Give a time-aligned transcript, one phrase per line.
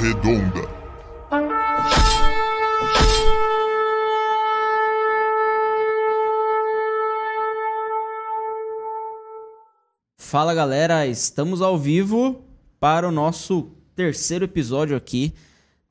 [0.00, 0.66] Redonda.
[10.16, 12.42] Fala galera, estamos ao vivo
[12.80, 15.34] para o nosso terceiro episódio aqui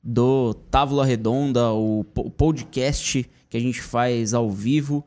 [0.02, 2.02] do Távola Redonda, o
[2.36, 5.06] podcast que a gente faz ao vivo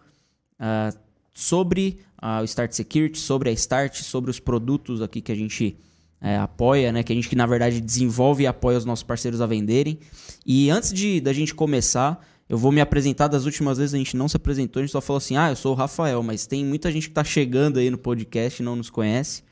[0.57, 0.97] uh,
[1.33, 5.77] sobre uh, o Start Security, sobre a Start, sobre os produtos aqui que a gente
[6.23, 7.03] é, apoia, né?
[7.03, 9.99] Que a gente que na verdade desenvolve e apoia os nossos parceiros a venderem.
[10.45, 13.27] E antes de da gente começar, eu vou me apresentar.
[13.27, 15.55] Das últimas vezes a gente não se apresentou, a gente só falou assim: ah, eu
[15.57, 18.77] sou o Rafael, mas tem muita gente que está chegando aí no podcast e não
[18.77, 19.43] nos conhece.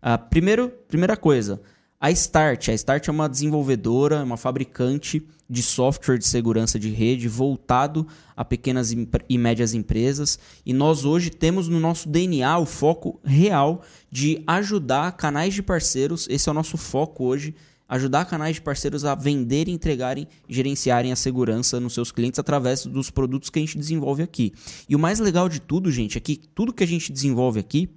[0.00, 1.60] Uh, primeiro, primeira coisa,
[2.02, 2.68] a Start.
[2.68, 8.04] A Start é uma desenvolvedora, uma fabricante de software de segurança de rede voltado
[8.36, 8.92] a pequenas
[9.28, 10.36] e médias empresas.
[10.66, 16.26] E nós hoje temos no nosso DNA o foco real de ajudar canais de parceiros.
[16.28, 17.54] Esse é o nosso foco hoje.
[17.88, 23.10] Ajudar canais de parceiros a vender, entregarem, gerenciarem a segurança nos seus clientes através dos
[23.10, 24.52] produtos que a gente desenvolve aqui.
[24.88, 27.88] E o mais legal de tudo, gente, é que tudo que a gente desenvolve aqui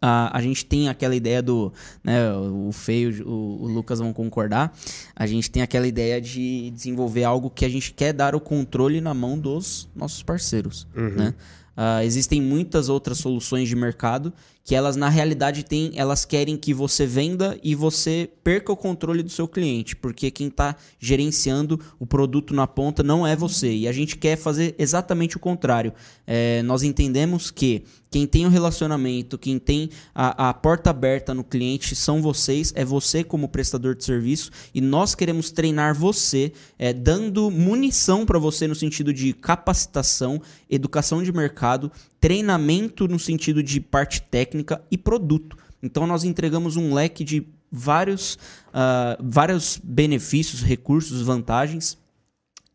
[0.00, 1.72] a, a gente tem aquela ideia do.
[2.02, 4.76] Né, o Feio, o, o Lucas vão concordar.
[5.14, 9.00] A gente tem aquela ideia de desenvolver algo que a gente quer dar o controle
[9.00, 10.86] na mão dos nossos parceiros.
[10.94, 11.10] Uhum.
[11.10, 11.34] Né?
[11.76, 14.32] Uh, existem muitas outras soluções de mercado
[14.64, 19.22] que elas na realidade têm, elas querem que você venda e você perca o controle
[19.22, 23.70] do seu cliente, porque quem está gerenciando o produto na ponta não é você.
[23.70, 25.92] E a gente quer fazer exatamente o contrário.
[26.26, 27.84] É, nós entendemos que
[28.14, 32.72] quem tem o um relacionamento, quem tem a, a, porta aberta no cliente são vocês,
[32.76, 38.38] é você como prestador de serviço e nós queremos treinar você, é, dando munição para
[38.38, 40.40] você no sentido de capacitação,
[40.70, 41.90] educação de mercado,
[42.20, 44.53] treinamento no sentido de parte técnica
[44.90, 45.56] e produto.
[45.82, 48.34] Então nós entregamos um leque de vários,
[48.68, 51.98] uh, vários benefícios, recursos, vantagens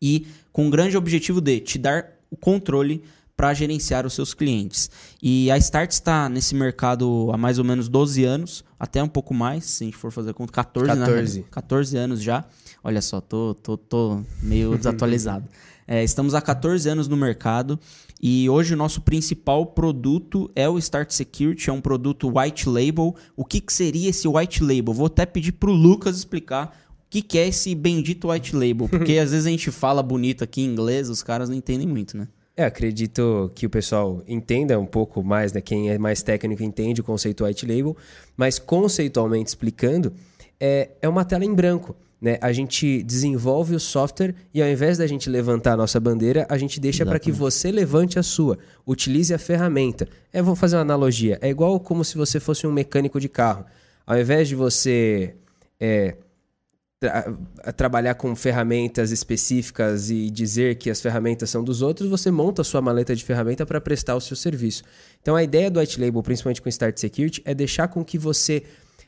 [0.00, 3.02] e com o grande objetivo de te dar o controle
[3.40, 4.90] para gerenciar os seus clientes.
[5.22, 9.32] E a Start está nesse mercado há mais ou menos 12 anos, até um pouco
[9.32, 11.38] mais, se a gente for fazer conta, 14, 14.
[11.38, 11.44] Né?
[11.50, 12.44] 14 anos já.
[12.84, 15.48] Olha só, tô, tô, tô meio desatualizado.
[15.88, 17.80] É, estamos há 14 anos no mercado
[18.22, 23.14] e hoje o nosso principal produto é o Start Security, é um produto white label.
[23.34, 24.92] O que, que seria esse white label?
[24.92, 28.88] Vou até pedir para o Lucas explicar o que, que é esse bendito white label,
[28.88, 32.16] porque às vezes a gente fala bonito aqui em inglês, os caras não entendem muito,
[32.16, 32.28] né?
[32.56, 35.62] É, acredito que o pessoal entenda um pouco mais, né?
[35.62, 37.96] Quem é mais técnico entende o conceito white label,
[38.36, 40.12] mas conceitualmente explicando,
[40.60, 41.96] é, é uma tela em branco.
[42.20, 42.38] Né?
[42.40, 46.58] A gente desenvolve o software e ao invés da gente levantar a nossa bandeira, a
[46.58, 48.58] gente deixa para que você levante a sua.
[48.86, 50.06] Utilize a ferramenta.
[50.32, 51.38] É, vou fazer uma analogia.
[51.40, 53.64] É igual como se você fosse um mecânico de carro.
[54.06, 55.34] Ao invés de você
[55.80, 56.16] é,
[57.00, 57.32] tra
[57.74, 62.64] trabalhar com ferramentas específicas e dizer que as ferramentas são dos outros, você monta a
[62.64, 64.82] sua maleta de ferramenta para prestar o seu serviço.
[65.22, 68.64] Então a ideia do White Label, principalmente com Start Security, é deixar com que você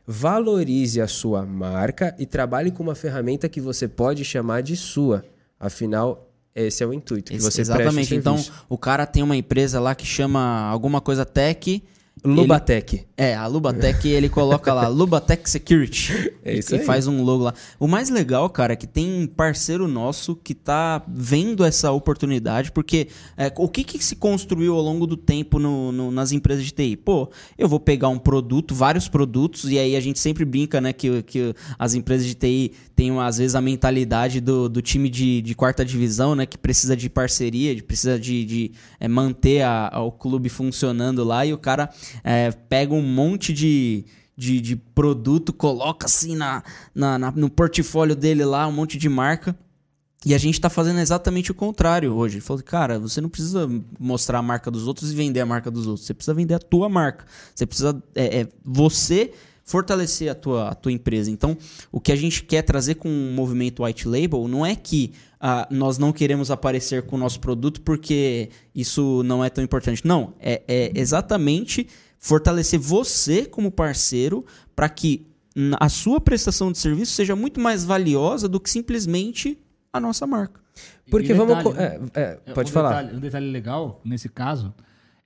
[0.07, 5.25] valorize a sua marca e trabalhe com uma ferramenta que você pode chamar de sua.
[5.59, 7.33] Afinal, esse é o intuito.
[7.33, 8.15] Que você exatamente.
[8.15, 8.37] Então,
[8.69, 11.83] o cara tem uma empresa lá que chama alguma coisa tech
[12.25, 12.95] Lubatec.
[12.95, 16.33] Ele, é, a Lubatec, ele coloca lá, Lubatec Security.
[16.45, 16.85] É isso e, aí.
[16.85, 17.55] faz um logo lá.
[17.81, 23.09] O mais legal, cara, é que tem parceiro nosso que tá vendo essa oportunidade, porque
[23.37, 26.71] é, o que, que se construiu ao longo do tempo no, no, nas empresas de
[26.71, 26.97] TI?
[26.97, 27.29] Pô,
[27.59, 31.23] eu vou pegar um produto, vários produtos, e aí a gente sempre brinca, né, que,
[31.25, 32.73] que as empresas de TI
[33.03, 36.97] têm, às vezes, a mentalidade do, do time de, de quarta divisão, né, que precisa
[36.97, 41.53] de parceria, de, precisa de, de é, manter a, a, o clube funcionando lá, e
[41.53, 41.91] o cara
[42.23, 44.05] é, pega um monte de,
[44.37, 46.63] de, de, produto, coloca assim na,
[46.95, 49.57] na, na, no portfólio dele lá, um monte de marca.
[50.25, 52.41] E a gente está fazendo exatamente o contrário hoje.
[52.41, 53.69] Falou, cara, você não precisa
[53.99, 56.07] mostrar a marca dos outros e vender a marca dos outros.
[56.07, 57.25] Você precisa vender a tua marca.
[57.53, 58.01] Você precisa.
[58.15, 59.33] É, é, você
[59.65, 61.31] fortalecer a tua, a tua empresa.
[61.31, 61.57] Então,
[61.91, 65.67] o que a gente quer trazer com o movimento White Label não é que ah,
[65.71, 70.07] nós não queremos aparecer com o nosso produto porque isso não é tão importante.
[70.07, 71.89] Não, é, é exatamente
[72.19, 74.45] fortalecer você como parceiro
[74.75, 75.27] para que
[75.79, 79.59] a sua prestação de serviço seja muito mais valiosa do que simplesmente
[79.93, 80.61] a nossa marca.
[81.11, 81.77] Porque vamos.
[81.77, 83.03] é, é, é, pode um falar.
[83.03, 84.73] Detalhe, um detalhe legal nesse caso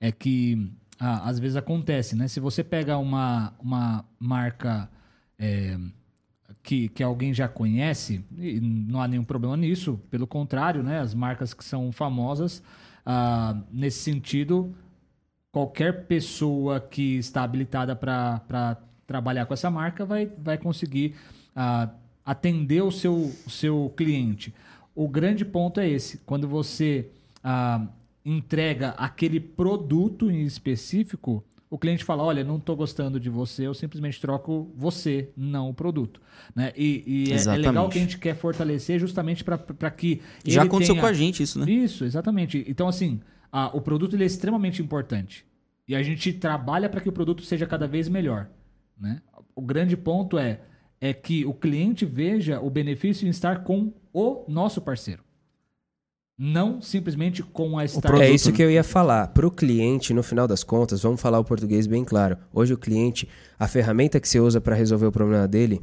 [0.01, 2.27] é que ah, às vezes acontece, né?
[2.27, 4.89] Se você pega uma, uma marca
[5.37, 5.77] é,
[6.63, 8.23] que, que alguém já conhece,
[8.61, 9.99] não há nenhum problema nisso.
[10.09, 10.99] Pelo contrário, né?
[10.99, 12.63] As marcas que são famosas,
[13.05, 14.75] ah, nesse sentido,
[15.51, 21.15] qualquer pessoa que está habilitada para trabalhar com essa marca vai, vai conseguir
[21.55, 21.89] ah,
[22.25, 24.53] atender o seu, o seu cliente.
[24.93, 27.09] O grande ponto é esse: quando você
[27.43, 27.87] ah,
[28.27, 33.73] entrega aquele produto em específico, o cliente fala: Olha, não estou gostando de você, eu
[33.73, 36.21] simplesmente troco você, não o produto.
[36.53, 36.73] Né?
[36.75, 40.21] E, e é, é, legal que a gente quer fortalecer justamente para que.
[40.45, 41.01] Já aconteceu tenha...
[41.01, 41.71] com a gente isso, né?
[41.71, 42.65] Isso, exatamente.
[42.67, 45.45] Então, assim, a, o produto ele é extremamente importante.
[45.87, 48.49] E a gente trabalha para que o produto seja cada vez melhor.
[48.99, 49.21] Né?
[49.55, 50.59] O grande ponto é,
[50.99, 55.23] é que o cliente veja o benefício em estar com o nosso parceiro.
[56.37, 58.21] Não simplesmente com a startup.
[58.21, 59.29] É isso que eu ia falar.
[59.29, 62.37] Para o cliente, no final das contas, vamos falar o português bem claro.
[62.53, 65.81] Hoje o cliente, a ferramenta que você usa para resolver o problema dele,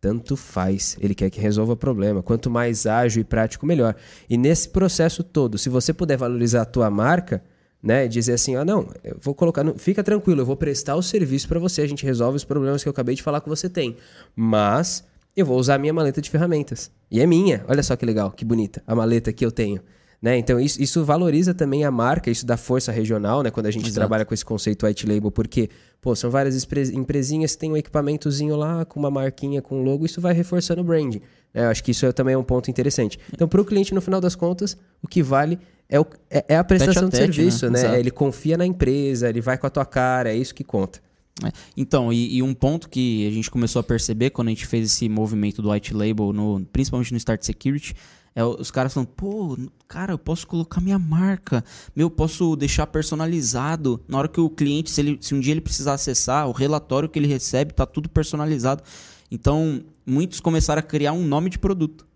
[0.00, 0.96] tanto faz.
[1.00, 2.22] Ele quer que resolva o problema.
[2.22, 3.96] Quanto mais ágil e prático, melhor.
[4.30, 7.42] E nesse processo todo, se você puder valorizar a tua marca,
[7.82, 11.02] né, dizer assim, ah, não, eu vou colocar, no, fica tranquilo, eu vou prestar o
[11.02, 13.68] serviço para você, a gente resolve os problemas que eu acabei de falar que você
[13.68, 13.96] tem.
[14.36, 15.04] Mas
[15.36, 16.90] eu vou usar a minha maleta de ferramentas.
[17.10, 17.64] E é minha.
[17.68, 19.80] Olha só que legal, que bonita a maleta que eu tenho.
[20.20, 20.38] Né?
[20.38, 23.50] Então, isso, isso valoriza também a marca, isso dá força regional, né?
[23.50, 23.96] Quando a gente Exato.
[23.96, 25.68] trabalha com esse conceito white label, porque,
[26.00, 26.64] pô, são várias
[26.94, 30.84] empresinhas que têm um equipamentozinho lá, com uma marquinha, com logo, isso vai reforçando o
[30.84, 31.16] brand.
[31.52, 31.64] Né?
[31.64, 33.18] Eu acho que isso é, também é um ponto interessante.
[33.32, 35.58] Então, para o cliente, no final das contas, o que vale
[35.88, 37.82] é, o, é, é a prestação de serviço, né?
[37.82, 37.98] né?
[37.98, 41.00] Ele confia na empresa, ele vai com a tua cara, é isso que conta.
[41.44, 41.50] É.
[41.76, 44.92] Então, e, e, um ponto que a gente começou a perceber quando a gente fez
[44.92, 47.94] esse movimento do white label, no, principalmente no Start Security,
[48.34, 51.64] é os caras falando, pô, cara, eu posso colocar minha marca,
[51.94, 54.00] meu, posso deixar personalizado.
[54.08, 57.08] Na hora que o cliente, se, ele, se um dia ele precisar acessar, o relatório
[57.08, 58.82] que ele recebe tá tudo personalizado.
[59.30, 62.06] Então, muitos começaram a criar um nome de produto.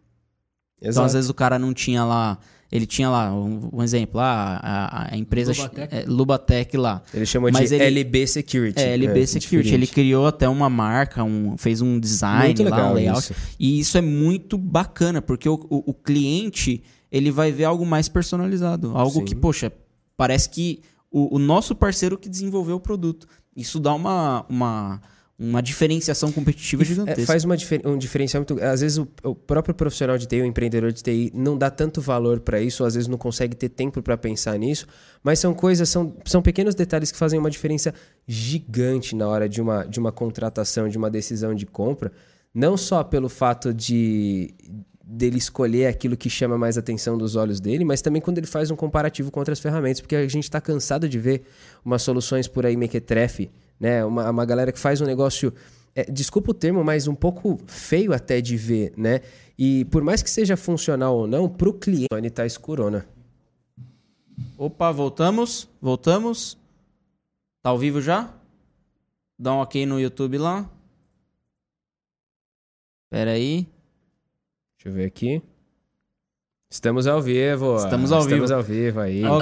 [0.81, 0.93] Exato.
[0.93, 2.39] Então, às vezes o cara não tinha lá
[2.71, 5.95] ele tinha lá, um, um exemplo, lá, a, a empresa Lubatec.
[5.95, 7.03] É, Lubatec lá.
[7.15, 8.81] Ele chamou Mas de ele, LB Security.
[8.81, 9.69] É, LB é, Security.
[9.69, 9.75] Diferente.
[9.75, 13.21] Ele criou até uma marca, um, fez um design muito lá, um layout.
[13.21, 13.35] Isso.
[13.59, 18.09] E isso é muito bacana, porque o, o, o, cliente ele vai ver algo mais
[18.09, 18.97] personalizado.
[18.97, 19.25] Algo Sim.
[19.25, 19.73] que, poxa,
[20.17, 20.81] parece que
[21.11, 23.29] o, o nosso parceiro que desenvolveu o produto.
[23.57, 25.01] Isso dá uma, uma
[25.39, 27.21] uma diferenciação competitiva e gigantesca.
[27.21, 28.63] É, faz uma difer um diferencial muito.
[28.63, 32.01] Às vezes o, o, próprio profissional de TI, o empreendedor de TI, não dá tanto
[32.01, 34.87] valor para isso, ou às vezes não consegue ter tempo para pensar nisso,
[35.23, 37.93] mas são coisas, são, são pequenos detalhes que fazem uma diferença
[38.27, 42.11] gigante na hora de uma, de uma contratação, de uma decisão de compra.
[42.55, 44.55] Não só pelo fato de
[45.09, 48.73] dele escolher aquilo que chama mais atenção dos olhos dele, mas também quando ele faz
[48.73, 51.43] um comparativo com outras ferramentas, porque a gente está cansado de ver
[51.85, 54.05] umas soluções por aí mequetrefe, né?
[54.05, 55.53] Uma, uma galera que faz um negócio,
[55.95, 59.21] é, desculpa o termo, mas um pouco feio até de ver, né?
[59.59, 63.07] E por mais que seja funcional ou não, para o cliente, ele tá escurona.
[64.59, 66.59] Opa, voltamos, voltamos.
[67.63, 68.33] Tá ao vivo já?
[69.39, 70.71] Dá um ok no YouTube lá.
[73.11, 73.67] Pera aí.
[74.77, 75.43] Deixa eu ver aqui.
[76.77, 77.77] Estamos ao vivo.
[77.77, 78.55] Estamos ao Estamos vivo.
[78.55, 79.25] ao vivo aí.
[79.25, 79.41] Ó,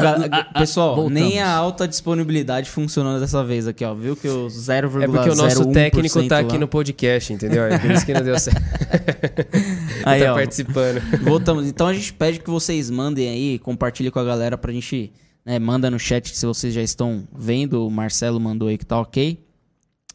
[0.56, 1.20] pessoal, Voltamos.
[1.20, 3.92] nem a alta disponibilidade funcionou dessa vez aqui, ó.
[3.92, 7.64] Viu que o 0,01% É porque o nosso técnico tá aqui no podcast, entendeu?
[7.64, 8.62] É por isso que não deu certo.
[10.06, 11.02] aí, tá ó, participando.
[11.24, 11.66] Voltamos.
[11.66, 15.12] Então a gente pede que vocês mandem aí, compartilhem com a galera pra gente,
[15.44, 17.84] né, manda no chat se vocês já estão vendo.
[17.84, 19.44] O Marcelo mandou aí que tá ok.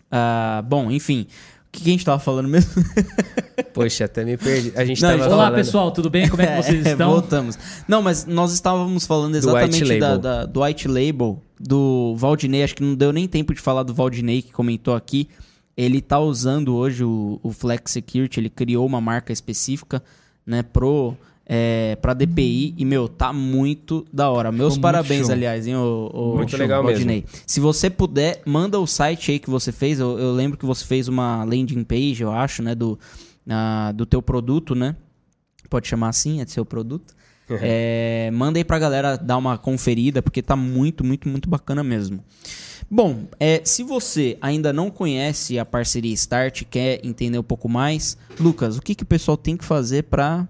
[0.06, 1.28] Uh, bom, enfim.
[1.70, 2.84] O que, que a gente tava falando mesmo?
[3.74, 4.74] Poxa, até me perdi.
[4.76, 5.56] A gente Não, tava Olá, falando...
[5.56, 6.28] pessoal, tudo bem?
[6.28, 7.12] Como é que vocês é, estão?
[7.12, 7.60] Voltamos.
[7.88, 12.64] Não, mas nós estávamos falando exatamente do white, da, da, do white label do Valdinei.
[12.64, 15.30] Acho que não deu nem tempo de falar do Valdinei que comentou aqui.
[15.78, 20.04] Ele tá usando hoje o, o Flex Security, ele criou uma marca específica,
[20.46, 21.16] né, pro
[21.52, 24.52] é, pra DPI e, meu, tá muito da hora.
[24.52, 27.22] Meus Ficou parabéns, aliás, hein, o, o Muito show, legal Valdinei.
[27.22, 27.44] mesmo.
[27.48, 30.00] Se você puder, manda o site aí que você fez.
[30.00, 33.00] Eu, eu lembro que você fez uma landing page, eu acho, né, do,
[33.48, 34.96] uh, do teu produto, né?
[35.72, 37.16] Pode chamar assim, é do seu produto.
[37.50, 37.58] Uhum.
[37.60, 42.24] É, manda aí pra galera dar uma conferida, porque tá muito, muito, muito bacana mesmo.
[42.92, 48.16] Bom, é, se você ainda não conhece a parceria Start, quer entender um pouco mais,
[48.40, 50.48] Lucas, o que, que o pessoal tem que fazer para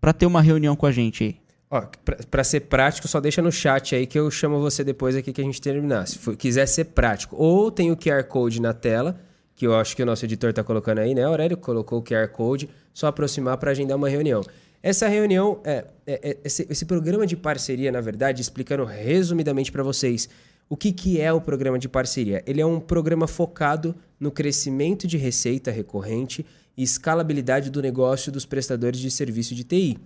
[0.00, 1.46] para ter uma reunião com a gente aí?
[1.70, 1.82] Ó,
[2.30, 5.40] para ser prático, só deixa no chat aí que eu chamo você depois aqui que
[5.40, 6.06] a gente terminar.
[6.06, 7.34] Se for, quiser ser prático.
[7.36, 9.18] Ou tem o QR Code na tela,
[9.54, 11.24] que eu acho que o nosso editor está colocando aí, né?
[11.24, 14.42] Aurélio colocou o QR Code, só aproximar para agendar uma reunião.
[14.82, 19.82] Essa reunião, é, é, é esse, esse, programa de parceria, na verdade, explicando resumidamente para
[19.82, 20.28] vocês
[20.68, 22.42] o que, que é o programa de parceria.
[22.46, 28.44] Ele é um programa focado no crescimento de receita recorrente e escalabilidade do negócio dos
[28.44, 29.98] prestadores de serviço de TI.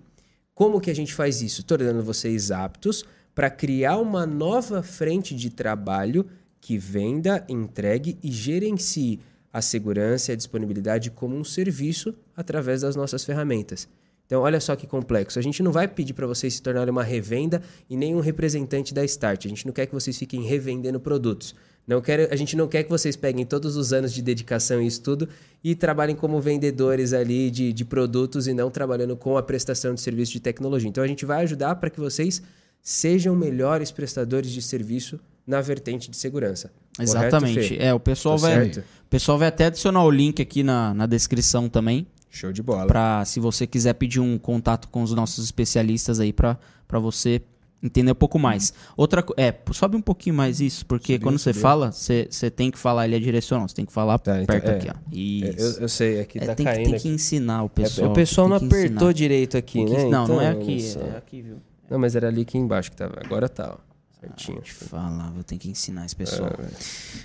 [0.54, 1.62] Como que a gente faz isso?
[1.62, 6.26] Tornando vocês aptos para criar uma nova frente de trabalho
[6.60, 9.20] que venda, entregue e gerencie
[9.52, 13.88] a segurança e a disponibilidade como um serviço através das nossas ferramentas.
[14.26, 15.40] Então, olha só que complexo.
[15.40, 18.94] A gente não vai pedir para vocês se tornarem uma revenda e nem um representante
[18.94, 19.46] da Start.
[19.46, 21.52] A gente não quer que vocês fiquem revendendo produtos.
[21.90, 24.86] Não quer, a gente não quer que vocês peguem todos os anos de dedicação e
[24.86, 25.28] estudo
[25.62, 30.00] e trabalhem como vendedores ali de, de produtos e não trabalhando com a prestação de
[30.00, 30.88] serviço de tecnologia.
[30.88, 32.40] Então, a gente vai ajudar para que vocês
[32.80, 36.70] sejam melhores prestadores de serviço na vertente de segurança.
[36.96, 37.60] Exatamente.
[37.60, 37.82] Correto?
[37.82, 38.78] É, o pessoal Tô vai, certo?
[38.78, 42.86] o pessoal vai até adicionar o link aqui na, na descrição também, Show de bola.
[42.86, 46.56] para se você quiser pedir um contato com os nossos especialistas aí para
[47.00, 47.42] você
[47.82, 48.72] entender um pouco mais.
[48.96, 51.62] Outra co- é, sobe um pouquinho mais isso, porque Subiu, quando você subiu.
[51.62, 54.68] fala, você tem que falar ele é direcional, você tem que falar Tá, então, perto
[54.68, 54.74] é.
[54.76, 54.92] aqui, ó.
[54.92, 55.78] É, Isso.
[55.78, 56.84] Eu, eu sei, aqui É, tá tem, que, caindo.
[56.86, 57.02] tem aqui.
[57.02, 58.10] que ensinar o É, pessoal.
[58.10, 59.12] o pessoal não tem que apertou ensinar.
[59.14, 60.04] direito aqui, Tem que- né?
[60.10, 61.00] Não, não é Então, aqui, só.
[61.00, 61.56] é aqui, viu?
[61.88, 63.14] Não, mas era ali aqui embaixo que tava.
[63.24, 63.90] Agora tá, ó.
[64.20, 64.58] Certinho.
[64.60, 66.50] Deixa eu falar, eu tenho que ensinar esse pessoal.
[66.58, 66.66] É.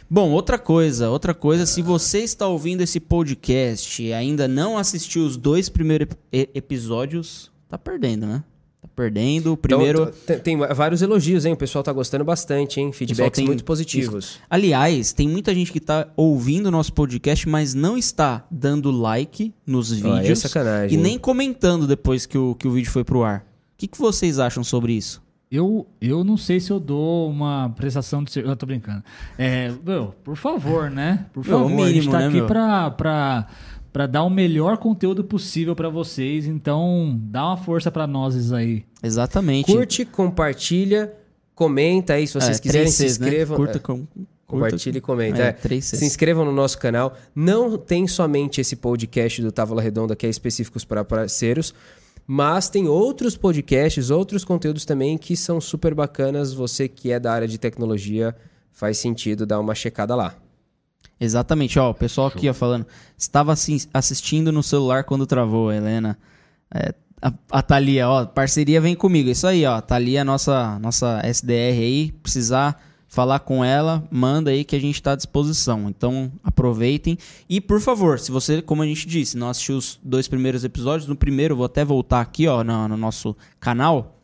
[0.09, 5.25] Bom, outra coisa, outra coisa, se você está ouvindo esse podcast e ainda não assistiu
[5.25, 8.41] os dois primeiros ep- episódios, tá perdendo, né?
[8.95, 9.53] Perdendo.
[9.53, 10.03] O primeiro.
[10.03, 11.53] Então, tem, tem vários elogios, hein?
[11.53, 12.91] O pessoal tá gostando bastante, hein?
[12.93, 14.39] Feedbacks tem- muito positivos.
[14.49, 19.53] Aliás, tem muita gente que tá ouvindo o nosso podcast, mas não está dando like
[19.67, 20.97] nos Ó, aí é vídeos sacanagem.
[20.97, 23.39] e nem comentando depois que o, que o vídeo foi pro ar.
[23.39, 25.21] O que, que vocês acham sobre isso?
[25.51, 28.51] Eu, eu não sei se eu dou uma prestação de serviço.
[28.51, 29.03] Eu tô brincando.
[29.37, 31.27] É, meu, por favor, né?
[31.31, 32.47] Por Meu, o favor, a gente mínimo, tá né, aqui meu?
[32.47, 33.47] pra, pra,
[33.95, 36.45] pra dar o melhor conteúdo possível pra vocês.
[36.47, 38.83] Então, dá uma força pra nós aí.
[39.01, 39.71] Exatamente.
[39.71, 41.13] Curte, compartilha,
[41.55, 43.09] comenta aí se vocês É, quiserem, se né?
[43.09, 43.55] inscrevam.
[43.55, 45.41] Curta, é, com, curta- Compartilha e comenta.
[45.41, 45.79] É, é.
[45.81, 47.15] Se inscrevam no nosso canal.
[47.33, 51.73] Não tem somente esse podcast do Távola Redonda que é específicos para parceiros,
[52.27, 56.51] mas tem outros podcasts, outros conteúdos também que são super bacanas.
[56.53, 58.35] Você que é da área de tecnologia,
[58.73, 60.35] faz sentido dar uma checada lá.
[61.19, 62.85] Exatamente, ó, o pessoal aqui ó, falando,
[63.17, 66.17] estava assi- assistindo no celular quando travou, Helena.
[66.73, 71.79] É, a, a Thalia, ó, parceria vem comigo, isso aí, ó, Thalia, nossa, nossa SDR
[71.79, 75.87] aí, precisar falar com ela, manda aí que a gente está à disposição.
[75.87, 77.17] Então, aproveitem.
[77.47, 81.07] E, por favor, se você, como a gente disse, não assistiu os dois primeiros episódios,
[81.07, 84.19] no primeiro, vou até voltar aqui, ó, no, no nosso canal.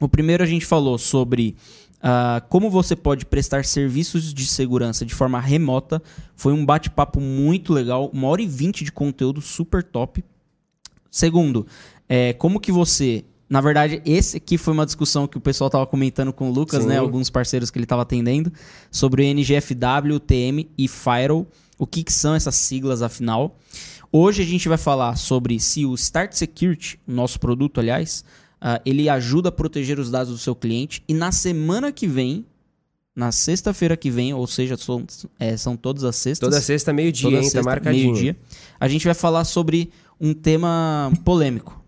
[0.00, 1.56] O primeiro a gente falou sobre
[2.02, 6.02] ah, como você pode prestar serviços de segurança de forma remota.
[6.34, 10.24] Foi um bate-papo muito legal, uma hora e vinte de conteúdo super top.
[11.08, 11.64] Segundo,
[12.08, 13.24] é, como que você.
[13.48, 16.82] Na verdade, esse aqui foi uma discussão que o pessoal estava comentando com o Lucas,
[16.82, 16.88] Sim.
[16.88, 16.98] né?
[16.98, 18.50] Alguns parceiros que ele estava atendendo,
[18.90, 21.46] sobre o NGFW, TM e Firewall.
[21.78, 23.58] O que, que são essas siglas, afinal?
[24.10, 28.24] Hoje a gente vai falar sobre se o Start Security, o nosso produto, aliás,
[28.64, 31.02] ah, ele ajuda a proteger os dados do seu cliente.
[31.08, 32.46] E na semana que vem,
[33.14, 35.04] na sexta-feira que vem, ou seja, são,
[35.36, 36.48] é, são todas as sextas.
[36.48, 37.42] Toda sexta, meio-dia, hein?
[37.42, 38.12] sexta, tá marcadinho.
[38.12, 38.36] meio-dia.
[38.78, 39.90] A gente vai falar sobre
[40.20, 41.82] um tema polêmico.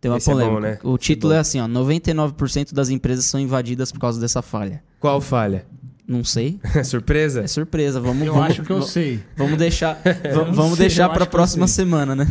[0.00, 0.60] Tema Esse é bom, polêmico.
[0.60, 0.78] né?
[0.82, 1.36] O é título bom.
[1.36, 4.82] é assim, ó, 99% das empresas são invadidas por causa dessa falha.
[4.98, 5.64] Qual falha?
[6.06, 7.42] Não sei, Surpresa?
[7.42, 7.98] é surpresa.
[7.98, 9.20] Vamos, Eu vamos, acho que eu sei.
[9.36, 9.98] vamos deixar,
[10.52, 12.26] vamos sei, deixar para eu próxima semana, né?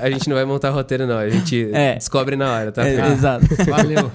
[0.00, 1.18] A gente não vai montar roteiro, não.
[1.18, 1.94] A gente É.
[1.96, 2.86] descobre na hora, tá?
[2.86, 3.46] É, Ah, Exato.
[3.68, 4.12] Valeu.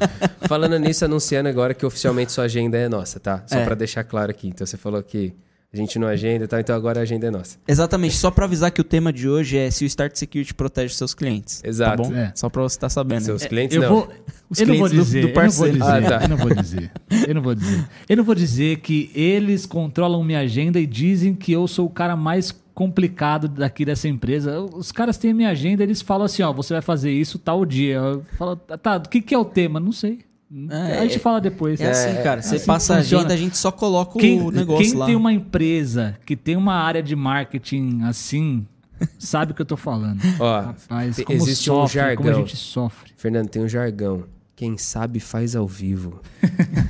[0.48, 3.44] Falando nisso, anunciando agora que oficialmente sua agenda é nossa, tá?
[3.48, 3.66] Só É.
[3.66, 4.48] pra deixar claro aqui.
[4.48, 5.34] Então você falou que
[5.72, 7.58] a gente não agenda e tal, então agora a agenda é nossa.
[7.68, 10.96] Exatamente, só para avisar que o tema de hoje é se o Start Security protege
[10.96, 11.62] seus clientes.
[11.64, 12.02] Exato.
[12.04, 12.16] Tá bom?
[12.16, 12.32] É.
[12.36, 13.22] Só para você estar sabendo.
[13.22, 13.48] Seus né?
[13.50, 13.90] clientes Eu não.
[13.90, 14.10] vou,
[14.50, 15.72] Os eu não vou clientes do- dizer, do eu não vou parceiro.
[15.74, 16.26] dizer, Ah, tá.
[16.26, 16.92] eu não vou dizer,
[17.28, 17.90] eu não vou dizer.
[18.10, 21.90] Eu não vou dizer que eles controlam minha agenda e dizem que eu sou o
[21.90, 24.60] cara mais complicado daqui dessa empresa.
[24.62, 27.64] Os caras têm a minha agenda, eles falam assim, ó, você vai fazer isso tal
[27.66, 27.96] dia.
[27.98, 29.80] Eu falo, tá, o que, que é o tema?
[29.80, 30.20] Não sei.
[30.70, 31.80] É, a gente é- fala depois.
[31.80, 32.42] É assim, cara.
[32.42, 35.06] Você assim passa a agenda, a gente só coloca Quem, o negócio quem lá.
[35.06, 38.66] tem uma empresa que tem uma área de marketing assim,
[39.20, 40.20] sabe o que eu tô falando.
[40.40, 42.34] Ó, Rapaz, como existe um sofre, como a jargão.
[42.48, 43.12] gente sofre.
[43.16, 44.24] Fernando, tem um jargão.
[44.56, 46.20] Quem sabe faz ao vivo.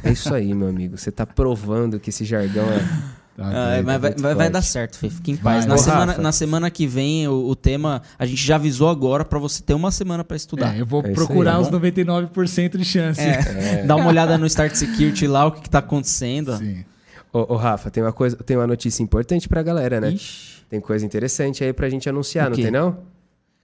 [0.04, 0.98] é isso aí, meu amigo.
[0.98, 2.80] Você tá provando que esse jargão é.
[3.42, 5.10] Ah, é, mas vai, vai- dar certo, Fê.
[5.10, 5.66] Fique em paz.
[5.66, 5.68] Vai.
[5.68, 6.22] Na semana, Rafa.
[6.22, 9.74] na semana que vem, o, o tema, a gente já avisou agora pra você ter
[9.74, 10.76] uma semana pra estudar.
[10.76, 11.86] É, eu vou É procurar aí, os tá bom?
[11.86, 13.22] 99% de chance.
[13.22, 13.84] É.
[13.86, 16.58] Dá uma olhada no Start Security lá, o que, que tá acontecendo.
[16.58, 16.84] Sim.
[17.32, 20.12] Ô, ô, Rafa, tem uma, coisa, tem uma notícia importante pra galera, né?
[20.12, 20.64] Ixi.
[20.70, 22.98] Tem coisa interessante aí pra gente anunciar, O não tem não?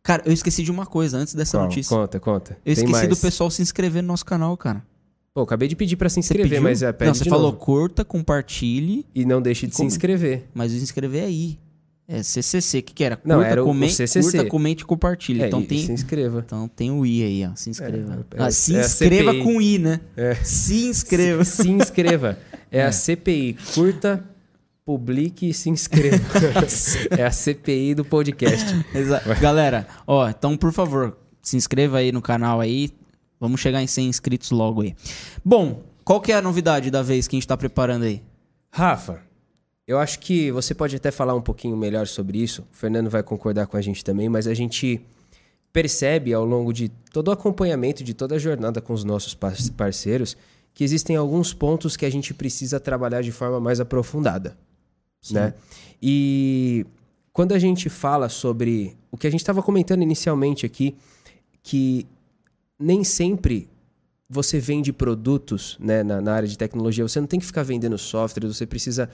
[0.04, 1.64] Cara, eu esqueci de uma coisa antes dessa Qual?
[1.66, 1.96] notícia.
[1.98, 2.52] Conta, conta.
[2.52, 3.10] Eu Tem esqueci mais.
[3.10, 4.84] do pessoal se inscrever no nosso canal, cara.
[5.36, 7.58] Pô, acabei de pedir pra se inscrever, mas é, pede Não, você de falou novo.
[7.58, 9.88] curta, compartilhe, E não deixe de se Como?
[9.88, 10.46] inscrever.
[10.54, 11.60] mas o inscrever é aí.
[12.08, 13.18] É CCC, o que, que era?
[13.18, 14.22] Curta, Não, era o- o comen- CCC.
[14.22, 15.42] curta, comente e compartilhe.
[15.42, 16.42] É, então e tem, se inscreva.
[16.46, 17.56] Então tem o I aí, ó.
[17.56, 18.26] Se inscreva.
[18.32, 20.00] É, é- ah, se é inscreva com I, né?
[20.16, 20.36] É.
[20.36, 21.44] Se inscreva.
[21.44, 22.38] Se inscreva.
[22.72, 23.58] É, a CPI.
[23.74, 24.24] Curta,
[24.86, 26.24] publique e se inscreva.
[27.18, 28.66] é a CPI do podcast.
[28.94, 32.92] Exa- Galera, ó, então por favor, se inscreva aí no canal aí.
[33.40, 34.96] Vamos chegar em 100 inscritos logo aí.
[35.44, 38.22] Bom, qual que é a novidade da vez que a gente tá preparando aí?
[38.72, 39.22] Rafa,
[39.88, 42.62] eu acho que você pode até falar um pouquinho melhor sobre isso.
[42.72, 45.02] O Fernando vai concordar com a gente também, mas a gente
[45.72, 49.56] percebe ao longo de todo o acompanhamento, de toda a jornada com os nossos par-
[49.76, 50.38] parceiros,
[50.74, 54.58] que existem alguns pontos que a gente precisa trabalhar de forma mais aprofundada.
[55.32, 55.54] Né?
[56.02, 56.86] E
[57.34, 60.96] quando a gente fala sobre o que a gente estava comentando inicialmente aqui,
[61.64, 62.06] que
[62.80, 63.70] nem sempre
[64.30, 67.98] você vende produtos né, na, na área de tecnologia, você não tem que ficar vendendo
[67.98, 69.10] software, você precisa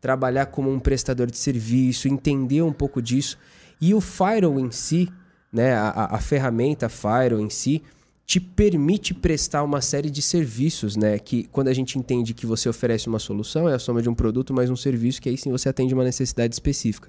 [0.00, 3.38] trabalhar como um prestador de serviço, entender um pouco disso.
[3.80, 5.08] E o Firewall em si,
[5.52, 7.82] né, a, a- ferramenta Firewall em si,
[8.26, 11.16] te permite prestar uma série de serviços, né?
[11.16, 14.14] Que quando a gente entende que você oferece uma solução, é a soma de um
[14.14, 17.08] produto mais um serviço, que aí sim você atende uma necessidade específica.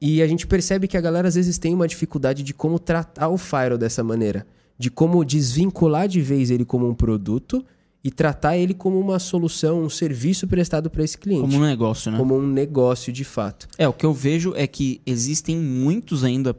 [0.00, 3.28] E a gente percebe que a galera às vezes tem uma dificuldade de como tratar
[3.28, 4.46] o Firewall dessa maneira.
[4.78, 7.64] De como desvincular de vez ele como um produto
[8.02, 11.42] e tratar ele como uma solução, um serviço prestado para esse cliente.
[11.42, 12.18] Como um negócio, né?
[12.18, 13.68] Como um negócio de fato.
[13.76, 16.56] É, o que eu vejo é que existem muitos ainda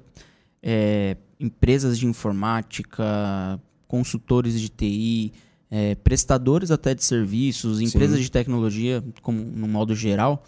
[0.61, 5.33] é, empresas de informática, consultores de TI,
[5.71, 10.43] é, prestadores até de serviços, empresas de tecnologia, como no modo geral.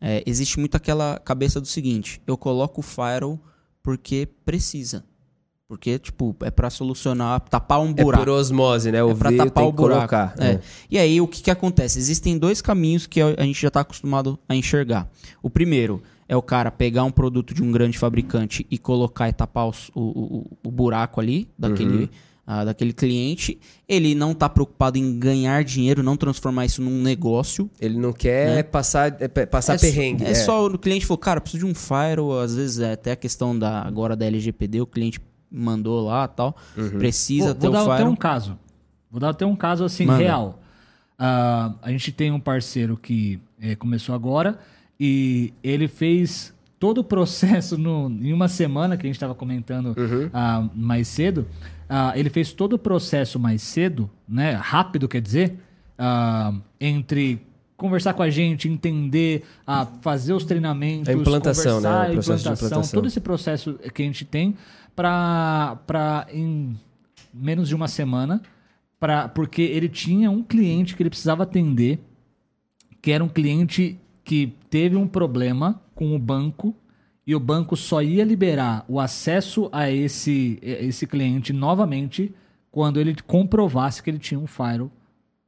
[0.00, 3.40] é, existe muito aquela cabeça do seguinte: eu coloco o firewall
[3.82, 5.04] porque precisa.
[5.72, 8.24] Porque, tipo, é pra solucionar, tapar um É buraco.
[8.24, 9.02] por osmose, né?
[9.02, 10.00] O É pra tapar o buraco.
[10.00, 10.34] colocar.
[10.36, 10.52] É.
[10.52, 10.60] né?
[10.90, 11.98] E aí, o que, que acontece?
[11.98, 15.08] Existem dois caminhos que a gente já está acostumado a enxergar.
[15.42, 19.32] O primeiro é o cara pegar um produto de um grande fabricante e colocar e
[19.32, 22.10] tapar os- o, o- o buraco ali daquele,
[22.46, 23.58] ah, daquele cliente.
[23.88, 27.70] Ele não está preocupado em ganhar dinheiro, não transformar isso num negócio.
[27.80, 30.22] Ele não quer passar, é, passar é perrengue.
[30.24, 32.40] É, só o cliente falou, cara, preciso de um firewall.
[32.40, 35.18] Às vezes é até a questão da agora da LGPD, o cliente
[35.52, 36.56] mandou lá tal.
[36.76, 36.98] Uhum.
[36.98, 38.58] Precisa Vou, ter vou o dar até um caso.
[39.10, 40.18] Vou dar até um caso assim, Manda.
[40.22, 40.58] real.
[41.18, 44.58] Ah, a gente tem um parceiro que eh, começou agora
[44.98, 49.94] e ele fez todo o processo no- em uma semana, que a gente estava comentando
[50.32, 51.46] ah, mais cedo.
[51.88, 54.52] Ah, ele fez todo o processo mais cedo, né?
[54.54, 55.58] Rápido, quer dizer,
[56.80, 57.40] entre
[57.76, 61.88] conversar com a gente, entender, ah, fazer os treinamentos, A implantação, né?
[61.88, 63.00] conversar, O processo de implantação, implantação.
[63.00, 64.54] todo esse processo que a gente tem
[64.94, 66.76] para em
[67.32, 68.42] menos de uma semana,
[69.00, 71.98] pra, porque ele tinha um cliente que ele precisava atender,
[73.00, 76.74] que era um cliente que teve um problema com o banco
[77.26, 82.32] e o banco só ia liberar o acesso a esse, esse cliente novamente
[82.70, 84.90] quando ele comprovasse que ele tinha um firewall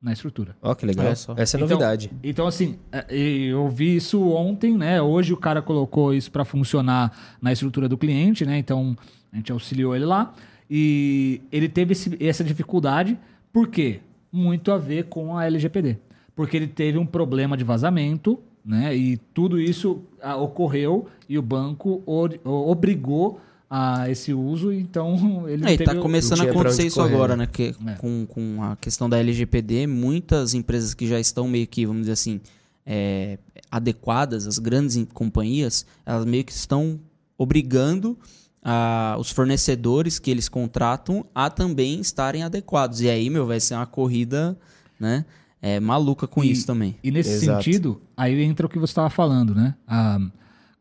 [0.01, 0.55] na estrutura.
[0.61, 1.07] Ó, que legal.
[1.07, 2.11] Essa é Então- novidade.
[2.23, 5.01] Então, assim, é, eu vi isso ontem, né?
[5.01, 8.59] Hoje o cara colocou isso para funcionar na estrutura do cliente, né?
[8.59, 8.95] Então,
[9.35, 10.33] a gente auxiliou ele lá.
[10.71, 13.19] E ele teve esse- essa dificuldade,
[13.53, 14.01] por quê?
[14.33, 15.99] Muito a ver com a LGPD.
[16.35, 18.97] Porque ele teve um problema de vazamento, né?
[18.97, 25.15] E tudo isso ah, ocorreu e o banco o- o- obrigou a esse uso, então
[25.49, 27.45] ele É, e teve tá começando a acontecer isso correr, agora, né?
[27.45, 27.51] né?
[27.53, 27.93] Que, É.
[27.97, 32.13] com, com a questão da LGPD, muitas empresas que já estão meio que, vamos dizer
[32.13, 32.41] assim,
[32.87, 33.39] é,
[33.71, 36.99] adequadas, as grandes companhias, elas meio que estão
[37.37, 38.17] obrigando
[38.65, 43.01] a- os fornecedores que eles contratam a também estarem adequados.
[43.03, 44.59] E aí, meu, vai ser uma corrida,
[44.99, 45.25] né?
[45.61, 46.97] É, maluca com E- isso também.
[47.03, 47.63] E nesse Exato.
[47.63, 49.75] sentido, aí entra o que você estava falando, né?
[49.87, 50.19] Ah,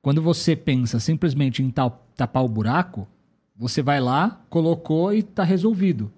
[0.01, 3.07] quando você pensa simplesmente em tal- tapar o buraco,
[3.55, 6.11] você vai lá, colocou e está resolvido.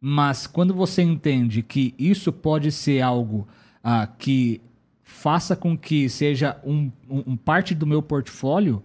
[0.00, 3.46] Mas quando você entende que isso pode ser algo
[3.84, 4.60] ah, que
[5.02, 8.82] faça com que seja um, um- um parte do meu portfólio,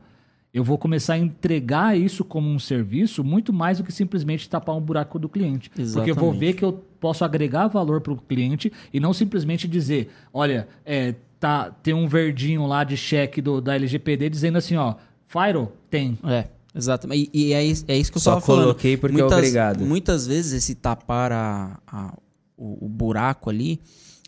[0.54, 4.76] eu vou começar a entregar isso como um serviço muito mais do que simplesmente tapar
[4.76, 5.70] um buraco do cliente.
[5.70, 6.40] Porque eu vou Exatamente.
[6.40, 11.14] ver que eu posso agregar valor para o cliente e não simplesmente dizer, olha, é,
[11.40, 14.96] tá, tem um verdinho lá de cheque do, da LGPD dizendo assim, ó,
[15.28, 16.18] Firewall tem.
[16.24, 17.30] É, exatamente.
[17.34, 18.62] E, e é, é isso que eu Só estava falando.
[18.64, 19.86] coloquei porque é muitas, obrigado.
[19.86, 22.18] Muitas vezes esse tapar a- a-
[22.58, 23.80] o, o buraco ali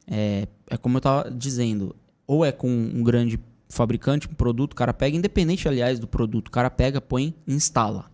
[0.06, 1.96] é, é como eu estava dizendo.
[2.28, 6.48] Ou é com um grande fabricante, um produto, o cara pega, independente, aliás, do produto,
[6.48, 8.06] o cara pega, põe e instala.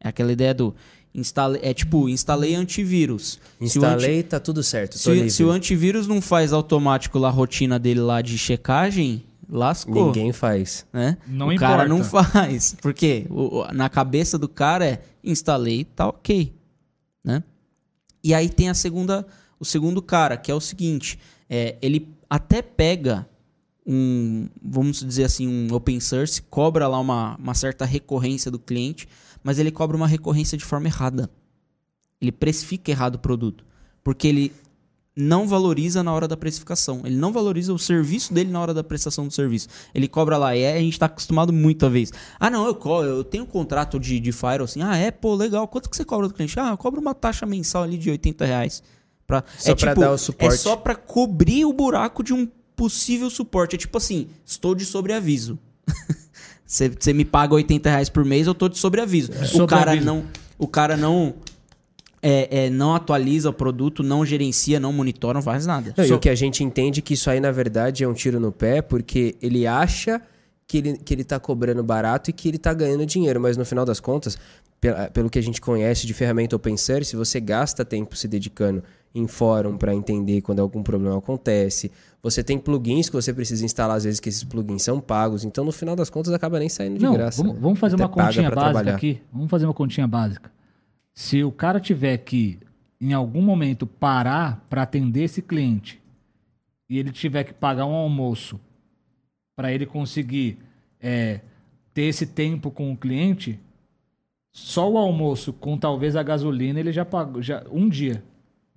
[0.00, 0.74] É aquela ideia do.
[1.12, 3.40] Instale, é tipo, instalei antivírus.
[3.66, 4.96] Se o anti- Instalei, tá tudo certo.
[4.96, 10.06] se, se o antivírus não faz automático lá a rotina dele lá de checagem, lascou
[10.06, 10.86] Ninguém faz.
[10.92, 11.18] né?
[11.26, 11.88] Não o cara importa.
[11.88, 12.76] não faz.
[12.80, 16.54] Porque o- o- na cabeça do cara é instalei, tá ok,
[17.24, 17.42] né?
[18.22, 19.26] E aí tem a segunda,
[19.58, 21.18] o segundo cara, que é o seguinte,
[21.48, 23.26] é, ele até pega
[23.92, 29.08] um, vamos dizer assim, um open source, cobra lá uma, uma certa recorrência do cliente,
[29.42, 31.28] mas ele cobra uma recorrência de forma errada.
[32.20, 33.64] Ele precifica errado o produto.
[34.04, 34.52] Porque ele
[35.16, 37.02] não valoriza na hora da precificação.
[37.04, 39.66] Ele não valoriza o serviço dele na hora da prestação do serviço.
[39.92, 40.54] Ele cobra lá.
[40.54, 42.12] E é, a gente está acostumado muito a vez.
[42.38, 44.82] Ah, não, eu, eu tenho um contrato de, de Firewall assim.
[44.82, 45.66] Ah, é, pô, legal.
[45.66, 46.58] Quanto que você cobra do cliente?
[46.60, 48.84] Ah, eu cobro uma taxa mensal ali de 80 reais.
[49.26, 50.54] Pra, Só é pra tipo, dar o suporte.
[50.54, 52.46] É só para cobrir o buraco de um
[52.80, 53.74] possível suporte.
[53.76, 55.58] É tipo assim, estou de sobreaviso.
[56.66, 59.32] Você me paga 80 reais por mês, eu tô de sobreaviso.
[59.32, 59.48] o cara
[59.92, 60.06] Sobreaviso.
[60.06, 60.24] não...
[60.58, 61.34] O cara não...
[62.22, 65.92] é, é, não atualiza o produto, não gerencia, não monitora, não faz nada.
[65.96, 68.14] Não, E Só- o que a gente entende que isso aí, na verdade, é um
[68.14, 70.20] tiro no pé, porque ele acha
[70.66, 73.64] que ele, que ele tá cobrando barato e que ele tá ganhando dinheiro, mas no
[73.64, 74.38] final das contas,
[74.80, 78.82] pe- pelo que a gente conhece de ferramenta open source, você gasta tempo se dedicando
[79.14, 81.90] em fórum para entender quando algum problema acontece.
[82.22, 85.64] Você tem plugins que você precisa instalar, às vezes que esses plugins são pagos, então
[85.64, 87.42] no final das contas acaba nem saindo de Não, graça.
[87.42, 87.60] vamos, né?
[87.62, 88.94] vamos fazer Até uma continha básica trabalhar.
[88.94, 89.20] aqui.
[89.32, 90.52] Vamos fazer uma continha básica.
[91.12, 92.58] Se o cara tiver que,
[93.00, 96.00] em algum momento, parar para atender esse cliente
[96.88, 98.60] e ele tiver que pagar um almoço
[99.56, 100.58] para ele conseguir
[101.00, 101.40] é,
[101.92, 103.58] ter esse tempo com o cliente,
[104.52, 108.22] só o almoço com talvez a gasolina ele já pagou já um dia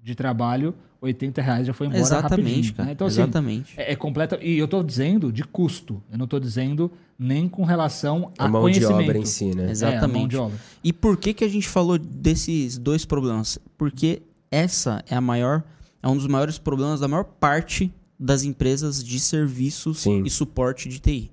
[0.03, 2.85] de trabalho 80 reais já foi embora Exatamente, rapidinho, cara.
[2.87, 2.91] né?
[2.93, 3.73] Então assim, Exatamente.
[3.77, 4.39] é, é completa.
[4.41, 6.01] E eu tô dizendo de custo.
[6.11, 9.09] Eu não tô dizendo nem com relação a A mão de conhecimento.
[9.09, 9.51] obra em si, né?
[9.51, 10.29] É, a mão Exatamente.
[10.29, 10.57] de obra.
[10.83, 13.59] E por que, que a gente falou desses dois problemas?
[13.77, 15.63] Porque essa é a maior,
[16.01, 20.23] é um dos maiores problemas da maior parte das empresas de serviços Sim.
[20.25, 21.31] e suporte de TI.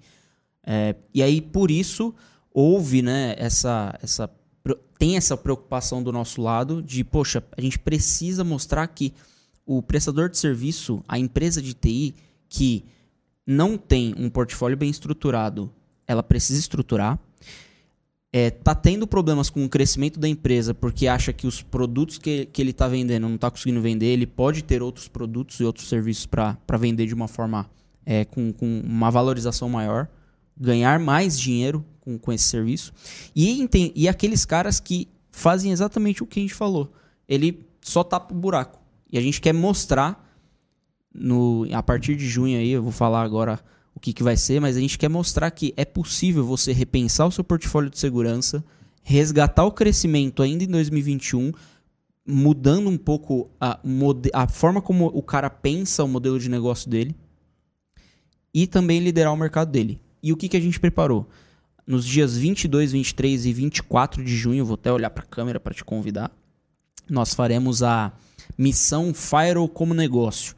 [0.67, 2.13] É, e aí, por isso,
[2.53, 4.29] houve, né, essa, essa,
[4.99, 9.15] tem essa preocupação do nosso lado de, poxa, a gente precisa mostrar que
[9.65, 12.15] o prestador de serviço, a empresa de TI,
[12.49, 12.85] que
[13.47, 15.73] não tem um portfólio bem estruturado,
[16.07, 17.19] ela precisa estruturar.
[18.33, 22.47] É, tá tendo problemas com o crescimento da empresa porque acha que os produtos que,
[22.47, 25.89] que ele está vendendo não está conseguindo vender, ele pode ter outros produtos e outros
[25.89, 27.69] serviços para vender de uma forma
[28.07, 30.09] é, com, com uma valorização maior,
[30.61, 32.93] ganhar mais dinheiro com, com esse serviço.
[33.35, 36.93] E, e aqueles caras que fazem exatamente o que a gente falou.
[37.27, 38.79] Ele só tapa o buraco.
[39.11, 40.29] E a gente quer mostrar
[41.13, 43.59] no, a partir de junho aí, eu vou falar agora
[43.95, 47.27] o que, que vai ser, mas a gente quer mostrar que é possível você repensar
[47.27, 48.65] o seu portfólio de segurança,
[49.03, 51.53] resgatar o crescimento ainda em 2021,
[52.27, 53.81] mudando um pouco a,
[54.33, 57.17] a forma como o cara pensa o modelo de negócio dele
[58.55, 60.01] e também liderar o mercado dele.
[60.23, 61.29] E o que, que a gente preparou?
[61.87, 65.75] Nos dias 22, 23 e 24 de junho, vou até olhar para a câmera para
[65.75, 66.31] te convidar,
[67.09, 68.13] nós faremos a
[68.57, 70.55] missão Firewall como negócio.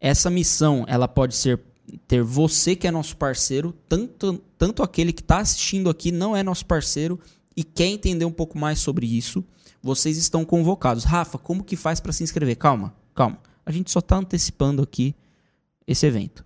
[0.00, 1.60] Essa missão, ela pode ser
[2.06, 6.42] ter você que é nosso parceiro, tanto, tanto aquele que está assistindo aqui não é
[6.42, 7.20] nosso parceiro
[7.56, 9.44] e quer entender um pouco mais sobre isso,
[9.82, 11.04] vocês estão convocados.
[11.04, 12.56] Rafa, como que faz para se inscrever?
[12.56, 13.38] Calma, calma.
[13.64, 15.14] A gente só está antecipando aqui
[15.86, 16.44] esse evento.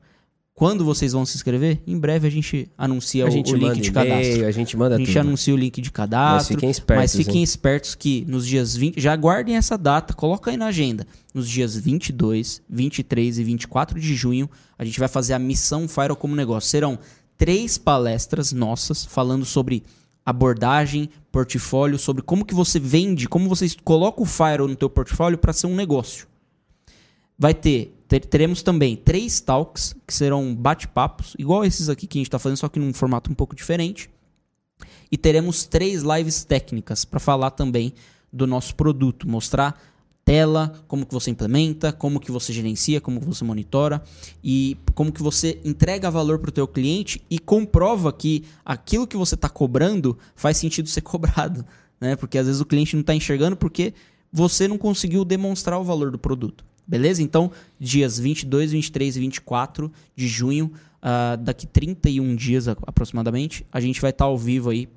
[0.59, 1.83] Quando vocês vão se inscrever?
[1.87, 4.47] Em breve a gente anuncia A o, gente o link de cadastro.
[4.47, 5.19] a gente manda A gente tudo.
[5.21, 6.35] anuncia o link de cadastro.
[6.35, 7.43] Mas fiquem espertos, Mas fiquem hein?
[7.43, 8.99] espertos que nos dias 20.
[8.99, 11.07] Já guardem essa data, coloca aí na agenda.
[11.35, 16.17] Nos dias 22, 23 e 24 de junho, a gente vai fazer a missão Firewall
[16.17, 16.71] como negócio.
[16.71, 16.99] Serão
[17.37, 19.83] três palestras nossas falando sobre
[20.25, 25.37] abordagem, portfólio, sobre como que você vende, como você coloca o Firewall no teu portfólio
[25.37, 26.27] para ser um negócio.
[27.39, 32.29] Vai ter- teremos também três talks, que serão bate-papos, igual esses aqui que a gente
[32.29, 34.09] está fazendo, só que num formato um pouco diferente.
[35.11, 37.93] E teremos três lives técnicas para falar também
[38.33, 39.81] do nosso produto, mostrar
[40.25, 44.03] tela, como que você implementa, como que você gerencia, como que você monitora
[44.43, 49.17] e como que você entrega valor para o teu cliente e comprova que aquilo que
[49.17, 51.65] você está cobrando faz sentido ser cobrado,
[52.01, 52.17] né?
[52.17, 53.95] Porque às vezes o cliente não está enxergando porque
[54.33, 56.65] você não conseguiu demonstrar o valor do produto.
[56.87, 57.23] Beleza?
[57.23, 60.73] Então, dias 22, 23 e 24 de junho,
[61.03, 64.89] ah, daqui 31 dias aproximadamente, a gente vai estar ao vivo aí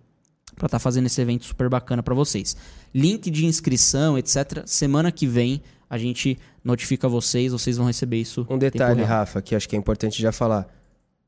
[0.56, 2.56] para estar fazendo esse evento super bacana para vocês.
[2.94, 4.64] Link de inscrição, etc.
[4.66, 8.46] Semana que vem a gente notifica vocês, vocês vão receber isso.
[8.50, 9.02] Um detalhe.
[9.04, 10.68] Rafa, que acho que é importante já falar.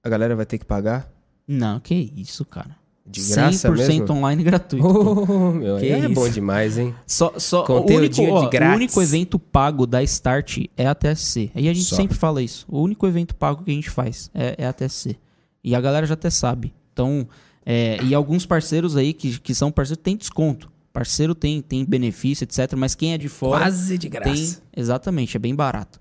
[0.03, 1.11] A galera vai ter que pagar?
[1.47, 2.80] Não, que isso, cara.
[3.11, 4.13] De graça 100% mesmo?
[4.13, 4.87] online gratuito.
[4.87, 6.95] Oh, meu, Que é bom demais, hein?
[7.05, 11.51] Só, só, o, único, ó, o único evento pago da Start é a TSC.
[11.53, 11.97] Aí a gente Só.
[11.97, 12.65] sempre fala isso.
[12.69, 15.17] O único evento pago que a gente faz é, é a TSC.
[15.61, 16.73] E a galera já até sabe.
[16.93, 17.27] Então,
[17.65, 20.71] é, e alguns parceiros aí que, que são parceiros têm desconto.
[20.93, 22.73] Parceiro tem, tem benefício, etc.
[22.77, 24.57] Mas quem é de fora Quase de tem.
[24.75, 25.99] Exatamente, é bem barato.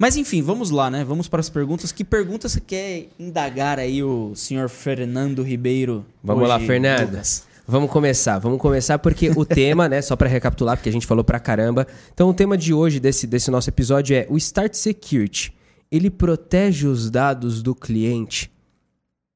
[0.00, 1.04] Mas enfim, vamos lá, né?
[1.04, 1.92] Vamos para as perguntas.
[1.92, 6.06] Que perguntas você quer indagar aí o senhor Fernando Ribeiro?
[6.24, 7.10] Vamos hoje, lá, Fernando.
[7.10, 7.44] Lucas?
[7.68, 11.22] Vamos começar, vamos começar porque o tema, né, só para recapitular, porque a gente falou
[11.22, 11.86] pra caramba.
[12.14, 15.52] Então, o tema de hoje desse, desse nosso episódio é o Start Security.
[15.92, 18.50] Ele protege os dados do cliente?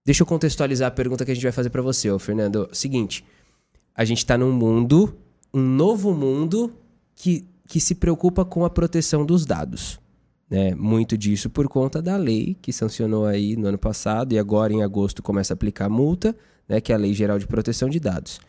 [0.03, 2.71] Deixa eu contextualizar a pergunta que a gente vai fazer para você, ô Fernando.
[2.73, 3.23] Seguinte,
[3.95, 5.15] a gente tá num mundo,
[5.53, 6.73] um novo mundo
[7.15, 10.03] que, que se preocupa com a proteção dos dados.
[10.55, 10.73] Né?
[10.73, 14.85] Muito disso por conta da lei que sancionou aí no ano passado e agora em
[14.85, 16.33] agosto começa a aplicar multa,
[16.69, 16.81] né?
[16.81, 18.41] que é a Lei Geral de Proteção de Dados.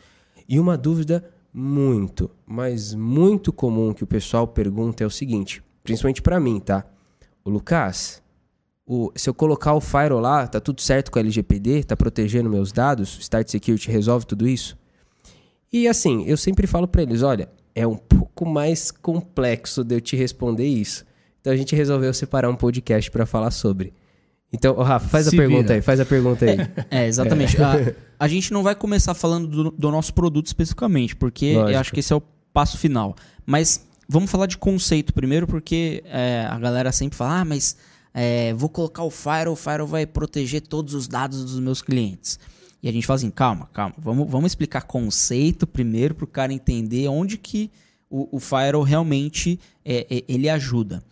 [0.48, 6.22] E uma dúvida muito, mas muito comum que o pessoal pergunta é o seguinte, principalmente
[6.22, 6.86] para mim, tá?
[7.44, 8.22] O Lucas,
[8.86, 12.52] o, se eu colocar o firewall lá, tá tudo certo com a LGPD, tá protegendo
[12.52, 14.78] meus dados, Start Security resolve tudo isso?
[15.74, 20.02] E assim, eu sempre falo para eles, olha, é um pouco mais complexo de eu
[20.02, 21.04] te responder isso.
[21.46, 23.94] Então a gente resolveu separar um podcast para falar sobre.
[24.52, 25.76] Então, ô, Rafa, faz Se a pergunta vira.
[25.76, 26.58] aí, faz a pergunta aí.
[26.90, 27.62] É, exatamente.
[27.62, 31.80] A, a gente não vai começar falando do, do nosso produto especificamente, porque eu Lógico.
[31.80, 33.16] acho que esse é o passo final.
[33.46, 37.78] Mas vamos falar de conceito primeiro, porque é, a galera sempre fala, ah, mas
[38.12, 42.40] é, vou colocar o Firewall, o Firewall vai proteger todos os dados dos meus clientes.
[42.82, 46.52] E a gente fala assim, calma, calma, vamos, vamos explicar conceito primeiro para o cara
[46.52, 47.70] entender onde que
[48.18, 51.04] o, o Firewall realmente é, é, ele ajuda.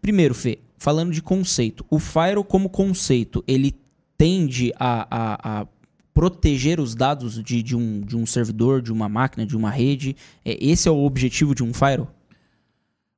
[0.00, 3.74] Primeiro, Fê, falando de conceito, o Firewall como conceito, ele
[4.16, 5.66] tende a, a- a
[6.14, 10.16] proteger os dados de, de um, de um servidor, de uma máquina, de uma rede.
[10.44, 12.10] É, esse é o objetivo de um Firewall?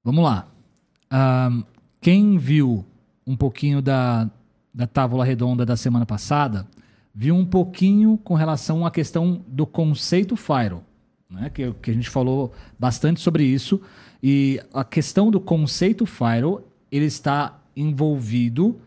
[0.05, 0.49] Vamos lá.
[1.11, 1.63] Ahn,
[2.01, 2.85] quem viu
[3.27, 4.31] um pouquinho da,
[4.75, 6.67] da tábua redonda da semana passada,
[7.15, 10.85] viu um pouquinho com relação à questão do conceito firewall,
[11.31, 11.51] né?
[11.51, 13.81] que, que a gente falou bastante sobre isso.
[14.23, 18.79] E a questão do conceito firewall, ele está envolvido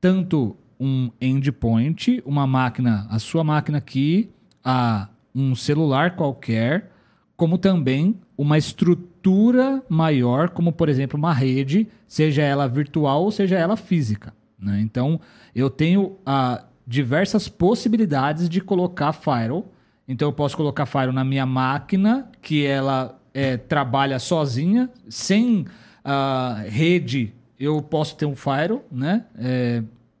[0.00, 4.30] tanto um endpoint, uma máquina, a sua máquina aqui,
[4.64, 6.90] a um celular qualquer,
[7.36, 13.58] como também uma estrutura maior, como por exemplo uma rede, seja ela virtual ou seja
[13.58, 14.32] ela física.
[14.58, 14.80] né?
[14.80, 15.20] Então
[15.54, 19.70] eu tenho ah, diversas possibilidades de colocar firewall.
[20.10, 25.64] Então eu posso colocar firewall na minha máquina, que ela eh, trabalha sozinha, sem
[26.04, 27.32] ah, rede.
[27.56, 29.24] Eu posso ter um firewall, né?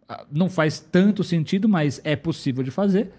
[0.08, 3.12] Ah, não faz tanto sentido, mas é possível de fazer.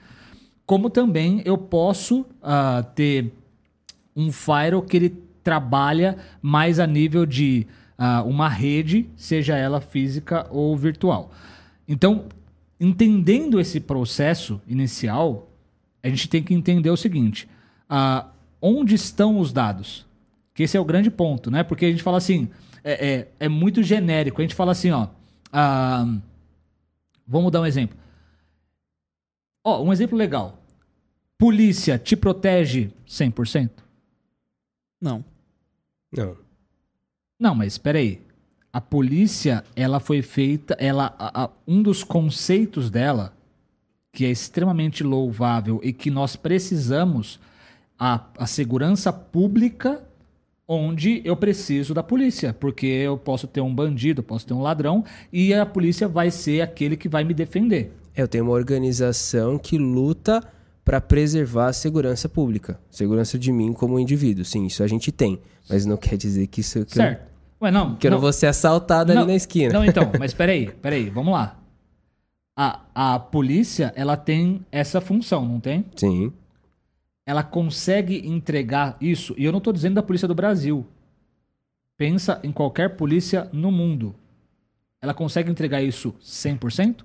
[0.65, 3.33] Como também eu posso ah, ter
[4.15, 10.47] um firewall que ele trabalha mais a nível de ah, uma rede, seja ela física
[10.49, 11.33] ou virtual.
[11.85, 12.27] Então,
[12.79, 15.50] entendendo esse processo inicial,
[16.03, 17.47] a gente tem que entender o seguinte:
[17.89, 18.27] ah,
[18.61, 20.05] onde estão os dados?
[20.53, 21.63] Que esse é o grande ponto, né?
[21.63, 22.49] Porque a gente fala assim,
[22.83, 24.41] é, é, é muito genérico.
[24.41, 25.07] A gente fala assim, ó.
[25.51, 26.05] ah,
[27.25, 27.97] vamos dar um exemplo.
[29.63, 30.57] Ó, um exemplo legal.
[31.37, 33.69] Polícia te protege 100%?
[34.99, 35.23] Não.
[36.15, 36.37] Não.
[37.39, 38.21] Não, mas espera aí.
[38.73, 43.33] A polícia, ela foi feita, ela, a- a- um dos conceitos dela,
[44.11, 47.39] que é extremamente louvável e que nós precisamos,
[47.97, 50.03] a, a segurança pública,
[50.67, 55.03] onde eu preciso da polícia, porque eu posso ter um bandido, posso ter um ladrão,
[55.31, 57.93] e a polícia vai ser aquele que vai me defender.
[58.15, 60.43] É, Eu tenho uma organização que luta
[60.83, 64.43] para preservar a segurança pública, segurança de mim como indivíduo.
[64.43, 67.31] Sim, isso a gente tem, mas não quer dizer que isso que eu, Certo.
[67.61, 67.95] Ué, não.
[67.95, 69.71] que eu não, vou ser assaltado ali na esquina.
[69.71, 71.60] Não, então, mas peraí, peraí, vamos lá.
[72.55, 75.85] A, a polícia, ela tem essa função, não tem?
[75.95, 76.31] Sim.
[77.25, 80.85] Ela consegue entregar isso, e eu não estou dizendo da polícia do Brasil.
[81.97, 84.15] Pensa em qualquer polícia no mundo.
[85.01, 87.03] Ela consegue entregar isso 100%?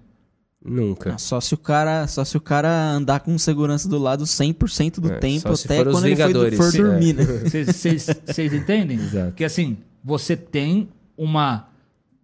[0.64, 1.16] Nunca.
[1.18, 5.12] Só se o cara, só se o cara andar com segurança do lado 100% do
[5.12, 7.24] É, tempo, até quando ele foi, Vingadores, for sim, dormir, é.
[7.24, 7.24] né?
[8.26, 8.98] Vocês entendem?
[8.98, 9.32] Exato.
[9.32, 11.68] Que assim, você tem uma.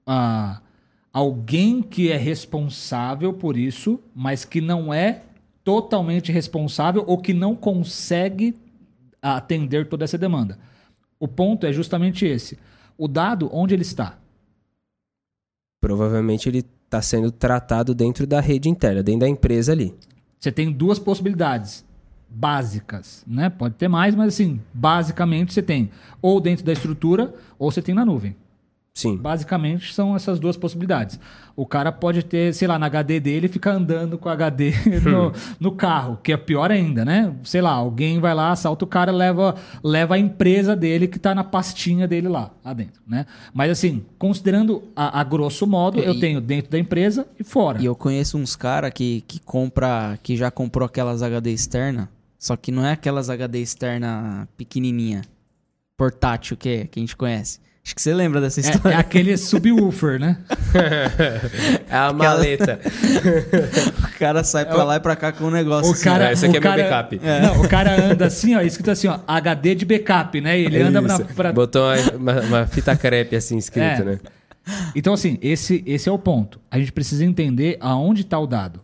[0.06, 0.61] ah,
[1.12, 5.22] alguém que é responsável por isso, mas que não é
[5.62, 8.57] totalmente responsável ou que não consegue
[9.20, 10.59] atender toda essa demanda.
[11.20, 12.59] O ponto é justamente esse.
[12.98, 14.18] O dado, onde ele está?
[15.81, 19.94] Provavelmente ele está sendo tratado dentro da rede interna, dentro da empresa ali.
[20.38, 21.85] Você tem duas possibilidades
[22.29, 23.51] básicas, né?
[23.51, 27.94] Pode ter mais, mas assim, basicamente você tem ou dentro da estrutura ou você tem
[27.94, 28.35] na nuvem.
[28.94, 29.16] Sim.
[29.16, 31.18] Basicamente são essas duas possibilidades.
[31.57, 35.33] O cara pode ter, sei lá, na HD dele, ficar andando com o HD no,
[35.59, 37.35] no carro, que é pior ainda, né?
[37.42, 41.35] Sei lá, alguém vai lá, assalta o cara, leva, leva a empresa dele que tá
[41.35, 43.24] na pastinha dele lá, lá dentro, né?
[43.55, 47.81] Mas assim, considerando a, a grosso modo, E- eu tenho dentro da empresa e fora.
[47.81, 52.57] E eu conheço uns cara que, que compra, que já comprou aquelas HD externa, só
[52.57, 55.22] que não é aquelas HD externa pequenininha,
[55.96, 57.59] portátil que, que a gente conhece.
[57.85, 58.95] Acho que você lembra dessa É, história.
[58.95, 60.38] é aquele subwoofer, né?
[61.90, 62.79] É a maleta.
[64.14, 66.05] O cara sai pra lá e pra cá com um negócio O assim.
[66.05, 67.21] cara, esse aqui o é meu cara, backup.
[67.42, 70.59] Não, o cara anda assim, ó, escrito assim, ó, HD de backup, né?
[70.61, 74.05] Ele anda na, pra, Botou uma, uma- uma fita crepe assim escrito, É.
[74.05, 74.18] né?
[74.95, 76.61] Então, assim, esse, esse é o ponto.
[76.71, 78.81] A gente precisa entender aonde está o dado.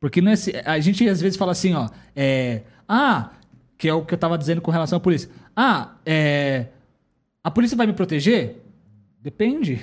[0.00, 3.30] Porque não é, se- a gente às vezes fala assim, ó, é, ah,
[3.78, 5.30] que é o que eu estava dizendo com relação à polícia.
[5.54, 6.66] Ah, é,
[7.42, 8.62] a polícia vai me proteger?
[9.22, 9.80] Depende.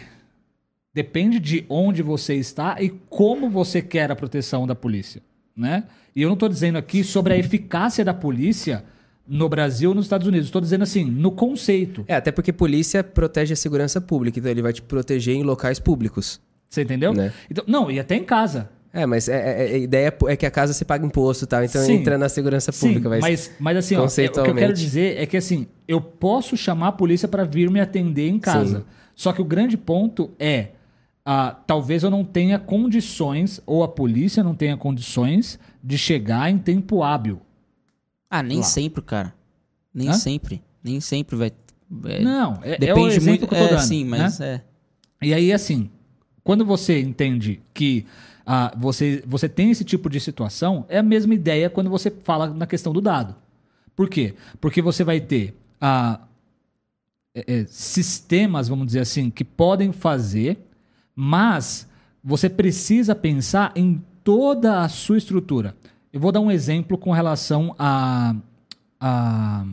[0.94, 5.22] Depende de onde você está e como você quer a proteção da polícia,
[5.56, 5.84] né?
[6.16, 8.84] E eu não estou dizendo aqui sobre a eficácia da polícia
[9.28, 10.48] no Brasil ou nos Estados Unidos.
[10.48, 12.04] Estou dizendo assim, no conceito.
[12.08, 15.80] É, até porque polícia protege a segurança pública, então ele vai te proteger em locais
[15.80, 16.42] públicos.
[16.70, 17.14] Você entendeu?
[17.14, 17.32] Né?
[17.50, 18.70] Então, não, e até em casa.
[18.98, 21.48] É, mas é- é- é- a ideia é que a casa você paga imposto e
[21.48, 21.94] tal, então Sim.
[21.94, 23.02] entra na segurança pública.
[23.04, 25.68] Sim, vai mas, mas assim, ó, é- o que eu quero dizer é que assim,
[25.88, 28.80] eu posso chamar a polícia para vir me atender em casa.
[28.80, 28.86] Sim.
[29.16, 30.70] Só que o grande ponto é,
[31.24, 36.58] ah, talvez eu não tenha condições, ou a polícia não tenha condições de chegar em
[36.58, 37.40] tempo hábil.
[38.30, 38.64] Ah, nem Lá.
[38.64, 39.34] sempre, cara.
[39.94, 40.14] Nem Hã?
[40.14, 40.64] sempre.
[40.84, 41.52] Nem sempre vai.
[42.06, 43.48] é, não, é, é o Depende exemplo muito.
[43.48, 43.80] que eu tô é, dando.
[43.82, 44.18] sim, né?
[44.18, 44.64] mas é.
[45.22, 45.90] E aí, assim,
[46.44, 48.06] quando você entende que
[48.50, 52.48] ah, você, você tem esse tipo de situação, é a mesma ideia quando você fala
[52.48, 53.36] na questão do dado.
[53.94, 54.36] Por quê?
[54.62, 56.22] Porque você vai ter ah,
[57.36, 60.58] é, é, sistemas, vamos dizer assim, que podem fazer,
[61.14, 61.90] mas
[62.24, 65.76] você precisa pensar em toda a sua estrutura.
[66.14, 68.34] Eu vou dar um exemplo com relação a,
[68.98, 69.66] a,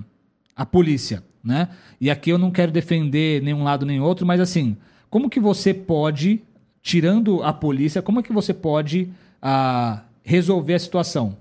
[0.56, 1.68] a polícia, né?
[2.00, 4.76] E aqui eu não quero defender nenhum lado nem outro, mas assim,
[5.08, 6.42] como que você pode,
[6.84, 11.34] tirando a polícia, como é que você pode ah, resolver a situação?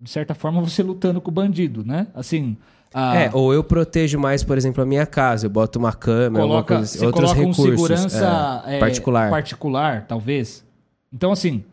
[0.00, 2.06] De certa forma, você lutando com o bandido, né?
[2.14, 2.56] Assim,
[2.94, 6.46] ah, É, ou eu protejo mais, por exemplo, a minha casa, eu boto uma câmera,
[6.46, 7.80] coloca, coisa assim, você outros coloca um recursos.
[7.80, 9.30] segurança é, é, particular.
[9.30, 10.64] particular, talvez.
[11.12, 11.64] Então, assim,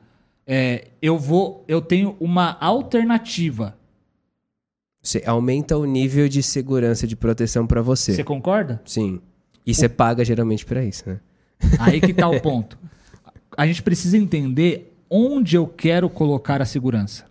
[0.48, 3.76] é, eu vou, eu tenho uma alternativa.
[5.04, 8.14] Você aumenta o nível de segurança, de proteção pra você.
[8.16, 8.82] Você concorda?
[8.86, 9.22] Sim.
[9.66, 11.20] E você paga geralmente pra isso, né?
[11.80, 12.78] Aí que tá o ponto.
[13.58, 17.26] A gente precisa entender onde eu quero colocar a segurança.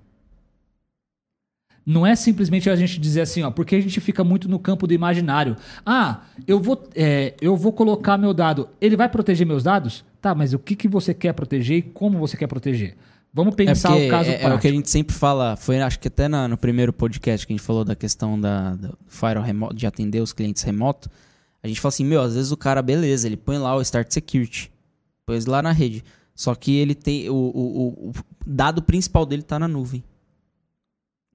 [1.87, 4.87] Não é simplesmente a gente dizer assim, ó, porque a gente fica muito no campo
[4.87, 5.57] do imaginário.
[5.87, 8.69] Ah, eu vou, é, eu vou colocar meu dado.
[8.79, 10.05] Ele vai proteger meus dados?
[10.21, 12.95] Tá, mas o que, que você quer proteger e como você quer proteger?
[13.33, 14.57] Vamos pensar porque o caso é, é prático.
[14.59, 17.53] o que a gente sempre fala, foi acho que até na- no primeiro podcast que
[17.53, 21.09] a gente falou da questão da, do Firewall remoto, de atender os clientes remoto.
[21.63, 24.11] A gente fala assim, meu, às vezes o cara, beleza, ele põe lá o Start
[24.13, 24.71] Security,
[25.27, 26.05] põe lá na rede.
[26.35, 27.29] Só que ele tem.
[27.29, 28.13] O, o, o-
[28.47, 30.05] dado principal dele tá na nuvem.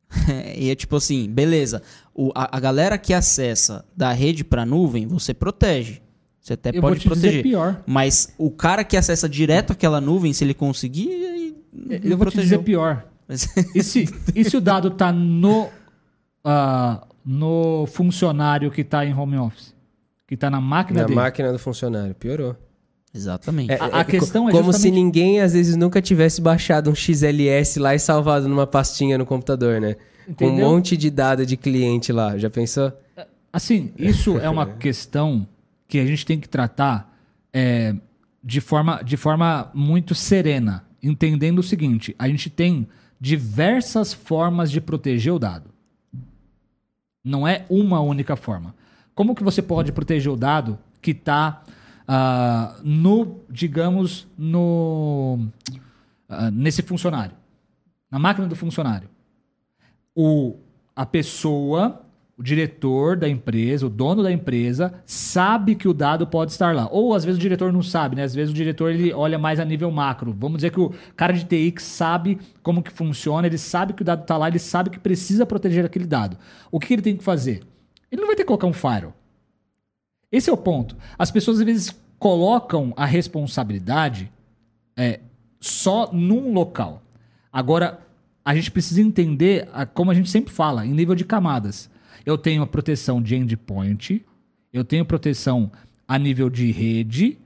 [0.58, 1.82] e é tipo assim, beleza.
[2.14, 6.02] O, a, a galera que acessa da rede pra nuvem, você protege.
[6.40, 7.42] Você até eu pode proteger.
[7.44, 7.84] pior.
[7.86, 12.38] Mas o cara que acessa direto aquela nuvem, se ele conseguir, não Eu vou te
[12.38, 12.64] dizer protegeu.
[12.64, 13.06] pior.
[13.28, 14.06] Mas- E se,
[14.36, 15.70] e se o dado tá no,
[16.44, 19.73] ah, no funcionário que tá em home office?
[20.28, 21.16] Que tá na máquina Na dele?
[21.16, 22.16] máquina do funcionário.
[22.16, 22.56] Piorou.
[23.14, 23.72] Exatamente.
[23.72, 26.42] É, A- a é co- questão é Como se justamente- ninguém, às vezes, nunca tivesse
[26.42, 29.96] baixado um XLS lá e salvado numa pastinha no computador, né?
[30.38, 32.38] Com um monte de dado de cliente lá.
[32.38, 32.92] Já pensou?
[33.52, 35.48] Assim, isso é uma questão
[35.88, 37.14] que a gente tem que tratar
[37.54, 37.94] é,
[38.44, 42.88] de, forma, de forma muito serena, entendendo o seguinte: a gente tem
[43.20, 45.70] diversas formas de proteger o dado.
[47.24, 48.74] Não é uma única forma.
[49.16, 51.64] Como que você pode proteger o dado que está
[52.84, 55.48] no, digamos, no
[56.28, 57.36] ah, nesse funcionário,
[58.12, 59.10] na máquina do funcionário?
[60.16, 60.56] o,
[60.96, 62.02] a pessoa,
[62.38, 66.88] o diretor da empresa, o dono da empresa, sabe que o dado pode estar lá.
[66.92, 68.24] Ou às vezes o diretor não sabe, né?
[68.24, 70.36] Às vezes o diretor ele olha mais a nível macro.
[70.38, 74.02] Vamos dizer que o cara de TI que sabe como que funciona, ele sabe que
[74.02, 76.38] o dado está lá, ele sabe que precisa proteger aquele dado.
[76.72, 77.64] O que ele tem que fazer?
[78.14, 79.16] Ele não vai ter que colocar um firewall.
[80.32, 80.96] Esse é o ponto.
[81.18, 84.32] As pessoas às vezes colocam a responsabilidade
[84.96, 85.20] é,
[85.60, 87.02] só num local.
[87.52, 88.00] Agora,
[88.46, 91.90] a gente precisa entender, a- como a gente sempre fala, em nível de camadas.
[92.24, 94.24] Eu tenho a proteção de endpoint,
[94.72, 95.72] eu tenho proteção
[96.08, 97.40] a nível de rede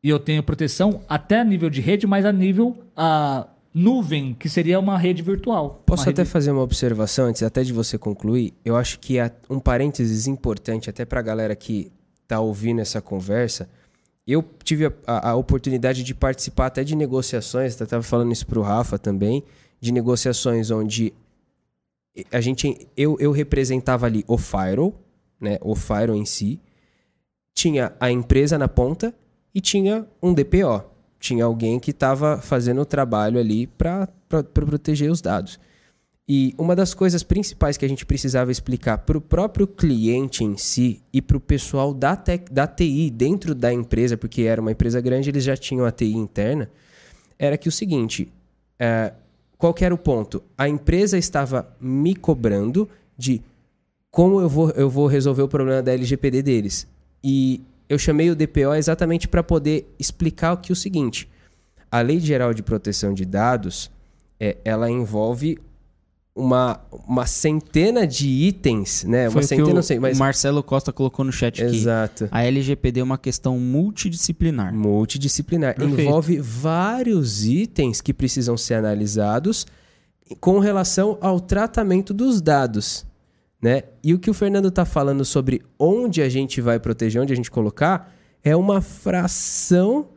[0.00, 4.48] e eu tenho proteção até a nível de rede, mas a nível a nuvem, que
[4.48, 5.82] seria uma rede virtual.
[5.84, 8.54] Posso até rede- fazer uma observação antes até de você concluir?
[8.64, 11.90] Eu acho que há um parênteses importante até para a galera que
[12.28, 13.68] tá ouvindo essa conversa.
[14.26, 18.58] Eu tive a, a- a oportunidade de participar até de negociações, estava falando isso para
[18.58, 19.42] o Rafa também,
[19.80, 21.12] de negociações onde
[22.30, 24.94] a gente eu, eu representava ali o Firewall,
[25.40, 26.60] né, o Firewall em si,
[27.52, 29.12] tinha a empresa na ponta
[29.54, 30.84] e tinha um DPO.
[31.24, 34.06] Tinha alguém que estava fazendo o trabalho ali para
[34.52, 35.58] proteger os dados.
[36.28, 40.54] E uma das coisas principais que a gente precisava explicar para o próprio cliente em
[40.58, 44.72] si e para o pessoal da, tec- da TI dentro da empresa, porque era uma
[44.72, 46.70] empresa grande, eles já tinham a TI interna,
[47.38, 48.30] era que o seguinte:
[48.78, 49.14] é,
[49.56, 50.42] qual era o ponto?
[50.58, 53.40] A empresa estava me cobrando de
[54.10, 56.86] como eu vou, eu vou resolver o problema da LGPD deles.
[57.22, 61.28] E eu chamei o DPO exatamente para poder explicar o que é o seguinte:
[61.90, 63.90] a Lei Geral de Proteção de Dados,
[64.40, 65.58] é, ela envolve
[66.34, 69.30] uma, uma centena de itens, né?
[69.30, 71.76] Foi uma centena, o, não sei, mas o Marcelo Costa colocou no chat aqui.
[71.76, 72.28] exato.
[72.30, 74.74] A LGPD é uma questão multidisciplinar.
[74.74, 75.76] Multidisciplinar.
[75.76, 76.00] Perfeito.
[76.00, 79.66] Envolve vários itens que precisam ser analisados
[80.40, 83.06] com relação ao tratamento dos dados.
[83.64, 83.84] Né?
[84.02, 87.36] E o que o Fernando está falando sobre onde a gente vai proteger, onde a
[87.36, 90.08] gente colocar, é uma fração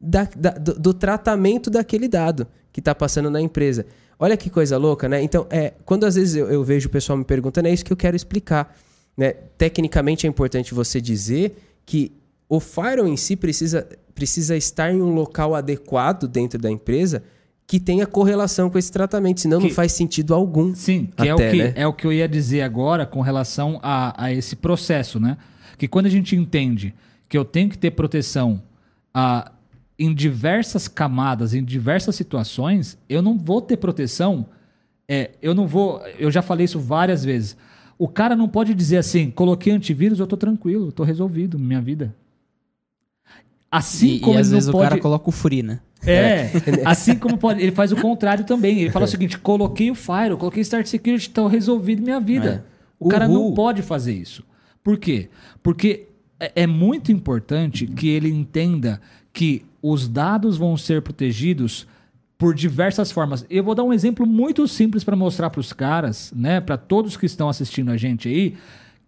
[0.00, 3.84] da- da- do, do tratamento daquele dado que está passando na empresa.
[4.18, 5.22] Olha que coisa louca, né?
[5.22, 7.92] Então, é, quando às vezes eu, eu vejo o pessoal me perguntando, é isso que
[7.92, 8.74] eu quero explicar.
[9.14, 9.32] Né?
[9.58, 12.12] Tecnicamente é importante você dizer que
[12.48, 17.22] o firewall em si precisa, precisa estar em um local adequado dentro da empresa
[17.66, 20.74] que tenha correlação com esse tratamento, senão não Que- faz sentido algum.
[20.74, 21.72] Sim, que, é, o Até, que né?
[21.74, 25.36] é o que eu ia dizer agora com relação a, a esse processo, né?
[25.76, 26.94] Que quando a gente entende
[27.28, 28.62] que eu tenho que ter proteção
[29.12, 29.50] ah,
[29.98, 34.46] em diversas camadas, em diversas situações, eu não vou ter proteção.
[35.08, 36.00] É, eu não vou.
[36.18, 37.56] Eu já falei isso várias vezes.
[37.98, 42.14] O cara não pode dizer assim: coloquei antivírus, eu tô tranquilo, tô resolvido minha vida.
[43.70, 44.90] Assim e, como e às vezes não o pode.
[44.90, 45.80] cara coloca o free, né?
[46.06, 46.50] É,
[46.84, 48.80] assim como pode, ele faz o contrário também.
[48.80, 52.64] Ele fala o seguinte: coloquei o Fire, coloquei Start Security, tá resolvido minha vida.
[52.98, 53.54] O cara não Uhul.
[53.54, 54.44] pode fazer isso.
[54.82, 55.28] Por quê?
[55.62, 56.06] Porque
[56.38, 59.00] é, é muito importante que ele entenda
[59.32, 61.86] que os dados vão ser protegidos
[62.38, 63.44] por diversas formas.
[63.48, 67.16] Eu vou dar um exemplo muito simples para mostrar para os caras, né, para todos
[67.16, 68.54] que estão assistindo a gente aí,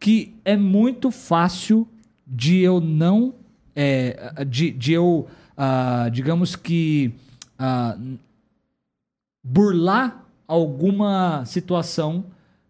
[0.01, 1.87] que é muito fácil
[2.27, 3.35] de eu não,
[3.81, 7.15] é, de, de eu, ah, digamos que
[7.57, 7.97] ah,
[9.45, 12.25] burlar alguma situação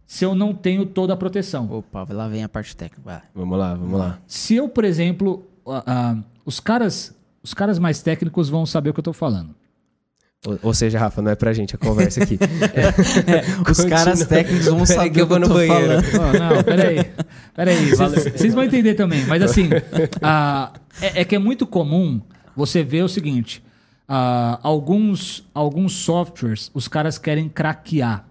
[0.07, 1.71] se eu não tenho toda a proteção.
[1.73, 3.01] Opa, lá vem a parte técnica.
[3.03, 3.23] vai.
[3.35, 4.19] Vamos lá, vamos lá.
[4.27, 9.01] Se eu, por exemplo, ah, os caras, os caras mais técnicos vão saber o que
[9.01, 9.55] eu tô falando.
[10.47, 12.39] Ou, ou seja, Rafa, não é pra gente a conversa aqui.
[13.61, 13.89] Os Continua.
[13.89, 15.95] caras técnicos vão saber que eu o que eu vou no banheiro.
[16.14, 17.11] Oh, não, peraí.
[17.55, 17.91] Peraí.
[17.91, 19.24] Vocês vão entender também.
[19.26, 19.68] Mas assim,
[20.22, 22.20] ah, é, é que é muito comum
[22.55, 23.62] você ver o seguinte:
[24.09, 28.24] ah, alguns, alguns softwares, os caras querem craquear.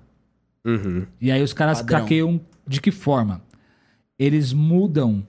[0.65, 1.05] Uhum.
[1.19, 1.99] E aí os caras Padrão.
[1.99, 3.41] craqueiam de que forma?
[4.17, 5.25] Eles mudam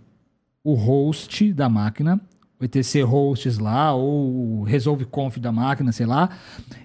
[0.63, 2.21] o host da máquina,
[2.61, 6.31] o etc hosts lá, ou o resolve conf da máquina, sei lá,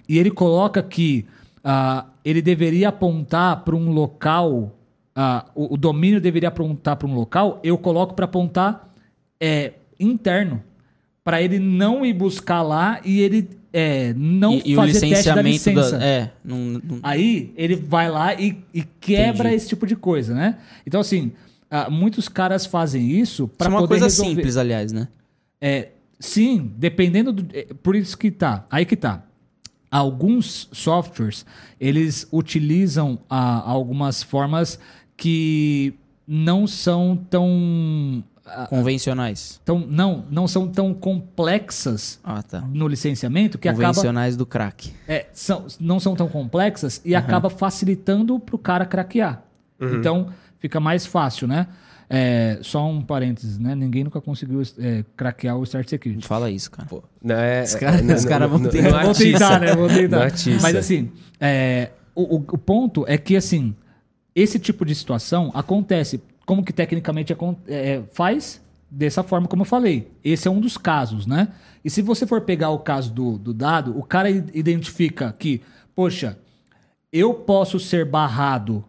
[0.08, 1.26] e ele coloca que
[1.62, 4.76] ah, ele deveria apontar para um local,
[5.14, 8.88] ah, o, o domínio deveria apontar para um local, eu coloco para apontar
[9.40, 10.62] é, interno,
[11.24, 15.28] para ele não ir buscar lá e ele é, não e, e o fazer teste
[15.30, 15.50] da licenciamento
[15.80, 15.98] licença.
[15.98, 16.04] da.
[16.04, 19.56] É, não, não- Aí ele vai lá e, e quebra Entendi.
[19.56, 20.58] esse tipo de coisa, né?
[20.86, 21.32] Então, assim,
[21.68, 24.30] ah, muitos caras fazem isso para é uma poder coisa resolver.
[24.36, 25.08] simples, aliás, né?
[25.66, 27.56] É, sim, dependendo do.
[27.56, 28.66] é, Por isso que tá.
[28.70, 29.22] Aí que tá.
[29.90, 31.46] Alguns softwares,
[31.80, 34.78] eles utilizam ah, algumas formas
[35.16, 35.94] que
[36.26, 38.22] não são tão.
[38.44, 39.60] ah, Convencionais.
[39.64, 42.60] tão não, não são tão complexas Ah, tá.
[42.60, 44.92] no licenciamento que acaba Convencionais do crack.
[45.08, 49.42] é, são, não são tão complexas e acaba facilitando para o cara craquear.
[49.80, 51.68] Então, fica mais fácil, né?
[52.08, 53.74] É, só um parênteses, né?
[53.74, 56.26] Ninguém nunca conseguiu é, craquear o Start Não Security.
[56.26, 56.88] fala isso, cara.
[56.88, 59.20] Pô, não é, Os caras- os caras vão Vou atiça.
[59.32, 59.74] tentar, né?
[59.74, 60.30] Vou Não tentar.
[60.62, 63.74] Mas assim, é, o, o- ponto é que, assim,
[64.34, 66.20] esse tipo de situação acontece.
[66.46, 68.60] Como que tecnicamente acon- é, faz?
[68.90, 70.10] Dessa forma como eu falei.
[70.22, 71.48] Esse é um dos casos, né?
[71.84, 75.62] E se você for pegar o caso do, do dado, o cara identifica que,
[75.94, 76.38] poxa,
[77.12, 78.84] eu posso ser barrado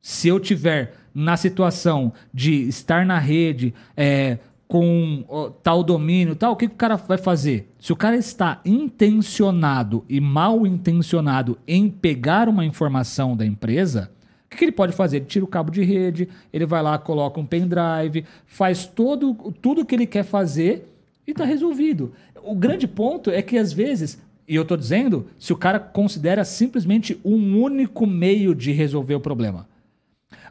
[0.00, 4.38] se eu tiver na situação de estar na rede, é,
[4.68, 7.68] com ó, tal domínio, tal, o que, que o cara vai fazer?
[7.80, 14.12] Se o cara está intencionado e mal intencionado em pegar uma informação da empresa,
[14.46, 15.16] o que, que ele pode fazer?
[15.16, 19.84] Ele tira o cabo de rede, ele vai lá, coloca um pendrive, faz todo, tudo
[19.84, 20.88] que ele quer fazer
[21.26, 22.12] e está resolvido.
[22.44, 26.44] O grande ponto é que às vezes, e eu estou dizendo, se o cara considera
[26.44, 29.66] simplesmente um único meio de resolver o problema.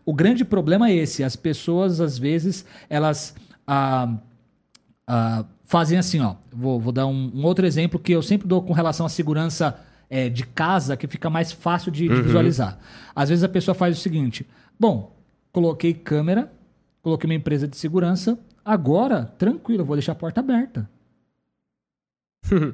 [0.08, 1.22] O grande problema é esse.
[1.22, 3.36] As pessoas, às vezes, elas
[3.68, 4.16] ah,
[5.06, 6.36] ah, fazem assim, ó.
[6.50, 9.78] Vou, vou dar um, um outro exemplo que eu sempre dou com relação à segurança
[10.10, 12.80] é, de casa, que fica mais fácil de, de visualizar.
[13.14, 14.48] Às vezes a pessoa faz o seguinte:
[14.80, 15.14] bom,
[15.52, 16.50] coloquei câmera,
[17.02, 20.90] coloquei uma empresa de segurança, agora, tranquilo, eu vou deixar a porta aberta.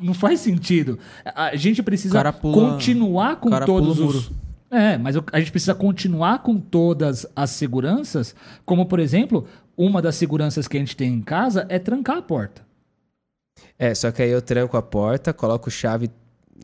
[0.00, 0.98] Não faz sentido.
[1.24, 4.43] A gente precisa pula- continuar com todos os.
[4.74, 8.34] É, mas a gente precisa continuar com todas as seguranças,
[8.66, 9.46] como por exemplo,
[9.76, 12.62] uma das seguranças que a gente tem em casa é trancar a porta.
[13.78, 16.10] É, só que aí eu tranco a porta, coloco chave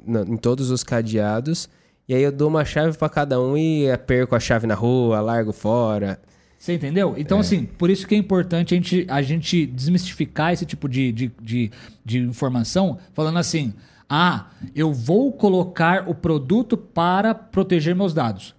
[0.04, 1.68] em todos os cadeados,
[2.08, 4.74] e aí eu dou uma chave pra cada um e eh, perco a chave na
[4.74, 6.20] rua, largo fora.
[6.58, 7.14] Você entendeu?
[7.16, 11.12] Então, assim, por isso que é importante a gente, a gente desmistificar esse tipo de,
[11.12, 11.70] de, de,
[12.04, 13.72] de informação, falando assim:
[14.10, 18.56] ah, eu vou colocar o produto para proteger meus dados.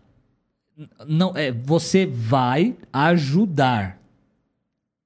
[1.06, 4.00] Não, é, você vai ajudar.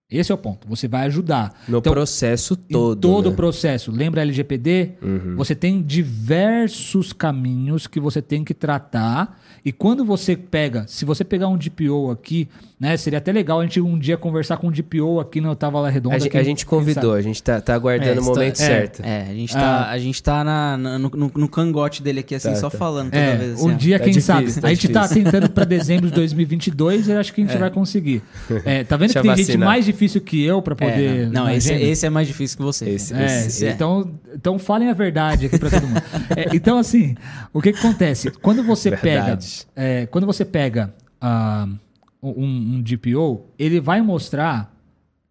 [0.09, 0.67] Esse é o ponto.
[0.67, 1.59] Você vai ajudar.
[1.67, 3.01] No Então, processo todo.
[3.01, 3.33] todo né?
[3.33, 3.91] o processo.
[3.91, 4.91] Lembra LGPD?
[5.35, 9.41] Você tem diversos caminhos que você tem que tratar.
[9.65, 12.47] E quando você pega, se você pegar um DPO aqui,
[12.79, 12.97] né?
[12.97, 15.89] Seria até legal a gente um dia conversar com um DPO aqui no Tava Lá
[15.89, 16.15] Redonda.
[16.15, 17.19] A, gente, quem- a gente convidou, sabe.
[17.19, 19.01] a gente tá, tá aguardando É, o momento tá- é, certo.
[19.03, 19.59] É, a gente Ah.
[19.59, 22.69] tá, a gente tá na, na- no, no- no cangote dele aqui, assim, Tá, só
[22.69, 22.77] tá.
[22.77, 23.53] falando toda É, vez.
[23.53, 23.77] Assim, um ó.
[23.77, 24.61] dia, Tá quem difícil, sabe.
[24.61, 25.23] tá a gente tá difícil.
[25.23, 28.21] tentando para dezembro de 2022 e eu acho que a gente vai conseguir.
[28.65, 31.27] É, tá vendo que tem gente mais difícil que eu para É, poder.
[31.31, 32.89] não, não, esse, esse é mais difícil que você.
[32.89, 33.13] Esse-.
[33.13, 36.01] É, Esse- então, então falem a verdade aqui pra todo mundo.
[36.35, 37.15] É, então, assim,
[37.53, 38.29] o que, que acontece?
[38.31, 39.65] Quando você Verdade.
[39.75, 39.87] pega.
[39.87, 41.67] é, quando você pega ah,
[42.29, 44.73] um, um DPO, ele vai mostrar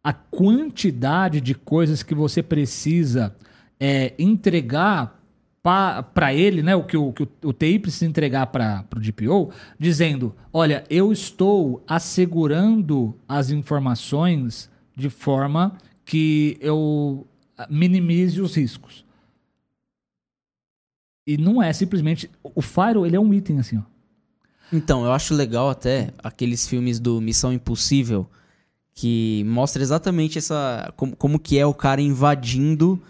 [0.03, 3.35] a quantidade de coisas que você precisa
[3.81, 5.21] é, entregar
[5.63, 6.77] para ele, né?
[6.77, 11.11] O que o, que o, o TI precisa entregar para o DPO, dizendo: olha, eu
[11.11, 17.27] estou assegurando as informações de forma que eu
[17.71, 19.05] minimize os riscos.
[21.27, 22.31] E não é simplesmente.
[22.43, 23.94] O Firewall, ele é um item assim, ó.
[24.75, 28.29] Então, eu acho legal até aqueles filmes do Missão Impossível
[28.93, 33.01] que mostra exatamente essa como, como que é o cara invadindo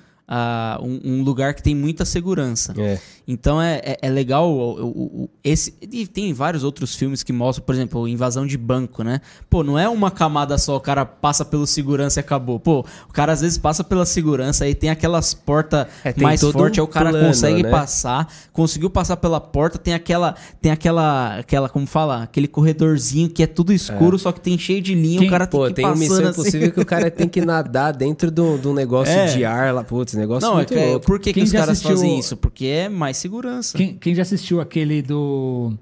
[0.83, 2.73] um, um lugar que tem muita segurança.
[2.79, 2.99] É.
[3.27, 7.33] Então é, é, é legal o, o- o- esse e tem vários outros filmes que
[7.33, 9.21] mostram, por exemplo, invasão de banco, né?
[9.49, 12.61] Pô, não é uma camada só, o cara passa pelo segurança e acabou.
[12.61, 16.79] Pô, o cara às vezes passa pela segurança aí tem aquelas portas É, mais fortes,
[16.79, 17.71] um aí o cara plano, consegue né?
[17.71, 23.43] passar, conseguiu passar pela porta, tem aquela tem aquela aquela como fala, aquele corredorzinho que
[23.43, 25.75] é tudo escuro, só que tem cheio de linha, Quem- o cara tem Pô, que
[25.75, 26.41] tem ir uma passando missão assim.
[26.41, 29.27] impossível que o cara tem que nadar dentro do, do negócio É.
[29.27, 29.83] de ar lá.
[29.85, 31.07] Putz, negócio Não, é, muito louco.
[31.07, 32.37] por que, que os caras assistiu- fazem isso?
[32.37, 33.77] Porque é mais segurança.
[33.77, 35.73] Quem, quem já assistiu aquele do.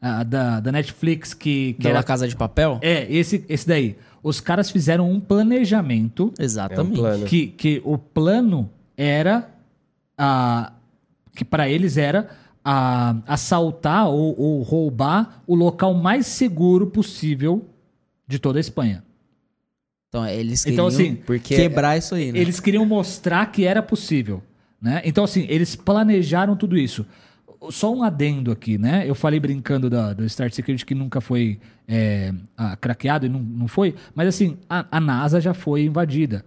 [0.00, 2.02] ah, da, da Netflix que, que Da era.
[2.02, 2.78] Casa de Papel?
[2.82, 3.96] É, esse, esse daí.
[4.22, 6.96] Os caras fizeram um planejamento É um Exatamente.
[6.98, 7.24] plano.
[7.26, 9.48] que, que o plano era.
[10.16, 10.72] ah,
[11.34, 12.28] que para eles era
[12.64, 17.64] ah, assaltar ou, ou roubar o local mais seguro possível
[18.26, 19.04] de toda a Espanha.
[20.18, 22.38] Então, eles queriam Então, assim, Porque quebrar isso aí, né?
[22.38, 24.42] Eles queriam mostrar que era possível,
[24.80, 25.02] né?
[25.04, 27.06] Então, assim, eles planejaram tudo isso.
[27.70, 29.04] Só um adendo aqui, né?
[29.06, 31.58] Eu falei brincando da, do Start Security que nunca foi
[31.88, 36.44] é, ah, craqueado e não, não foi, mas assim, a, a NASA já foi invadida.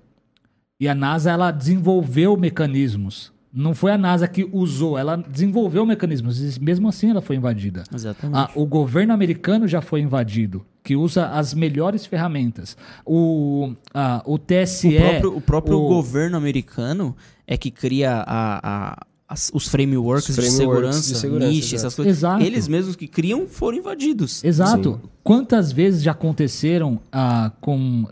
[0.80, 3.32] E a NASA, ela desenvolveu mecanismos.
[3.54, 6.40] Não foi a NASA que usou, ela desenvolveu mecanismos.
[6.58, 7.84] E mesmo assim, ela foi invadida.
[7.94, 8.38] Exatamente.
[8.38, 12.78] Ah, o governo americano já foi invadido, que usa as melhores ferramentas.
[13.06, 14.88] O, ah, o TSE.
[14.96, 17.14] o próprio, o próprio o- governo americano
[17.46, 20.58] é que cria a- a- as- os frameworks, Os de frameworks
[20.96, 21.76] segurança, de segurança, exato.
[21.76, 22.18] essas coisas.
[22.18, 22.44] Exato.
[22.44, 24.44] Eles mesmos que criam foram invadidos.
[24.46, 25.02] Exato.
[25.24, 28.06] Quantas vezes já aconteceram ah, com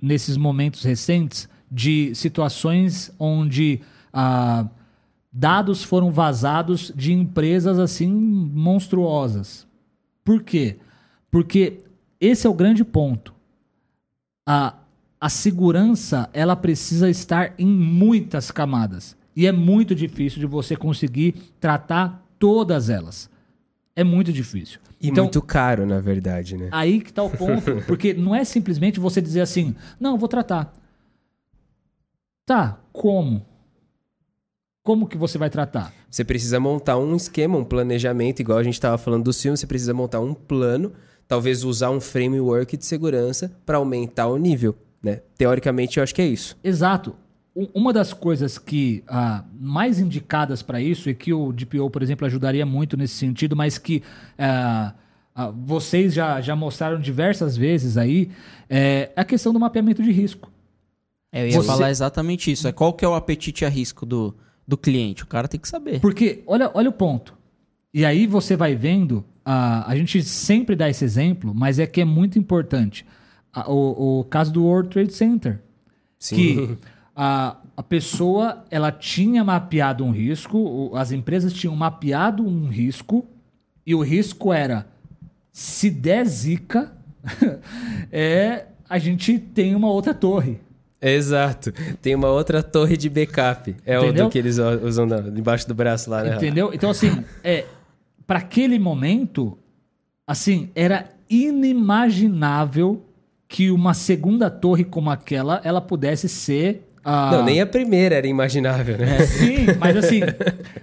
[0.00, 3.80] nesses momentos recentes de situações onde
[4.12, 4.66] ah,
[5.32, 9.66] dados foram vazados de empresas assim monstruosas?
[10.24, 10.78] Por quê?
[11.30, 11.84] Porque
[12.20, 13.34] esse é o grande ponto.
[14.46, 14.74] A,
[15.20, 21.32] a segurança ela precisa estar em muitas camadas e é muito difícil de você conseguir
[21.60, 23.30] tratar todas elas.
[23.94, 24.80] É muito difícil.
[25.00, 26.68] E então, muito caro, na verdade, né?
[26.72, 27.82] aí que tá o ponto.
[27.86, 30.74] Porque não é simplesmente você dizer assim, não, eu vou tratar.
[32.44, 33.46] Tá, como?
[34.88, 35.92] Como que você vai tratar?
[36.10, 39.66] Você precisa montar um esquema, um planejamento, igual a gente estava falando dos filmes, você
[39.66, 40.94] precisa montar um plano,
[41.26, 45.20] talvez usar um framework de segurança para aumentar o nível, né?
[45.36, 46.56] Teoricamente, eu acho que é isso.
[46.64, 47.14] Exato.
[47.74, 52.26] Uma das coisas que ah, mais indicadas para isso e que o DPO, por exemplo,
[52.26, 54.02] ajudaria muito nesse sentido, mas que
[54.38, 54.94] ah,
[55.34, 58.30] ah, vocês já, já mostraram diversas vezes aí,
[58.70, 60.50] é a questão do mapeamento de risco.
[61.30, 62.66] É, eu ia Você- falar exatamente isso.
[62.66, 64.34] É qual que é o apetite a risco do,
[64.68, 65.24] do cliente?
[65.24, 65.98] O cara tem que saber.
[65.98, 67.34] Porque, olha, olha o ponto.
[67.92, 72.02] E aí você vai vendo, ah, a gente sempre dá esse exemplo, mas é que
[72.02, 73.06] é muito importante.
[73.50, 75.62] Ah, o, o caso do World Trade Center.
[76.20, 76.76] Que
[77.16, 83.26] a, a pessoa ela tinha mapeado um risco, as empresas tinham mapeado um risco,
[83.86, 84.86] e o risco era:
[85.50, 86.92] se der zica,
[88.12, 90.60] é, a gente tem uma outra torre.
[91.00, 91.72] Exato.
[92.02, 93.74] Tem uma outra torre de backup.
[93.86, 94.26] É o Entendeu?
[94.26, 96.36] do que eles usam na- debaixo do braço lá, né?
[96.36, 96.70] Entendeu?
[96.74, 97.64] Então, assim, é,
[98.26, 99.56] para aquele momento,
[100.26, 103.02] assim, era inimaginável
[103.46, 106.86] que uma segunda torre como aquela ela pudesse ser.
[107.04, 109.20] a Não, nem a primeira era imaginável, né?
[109.20, 110.20] Sim, mas assim,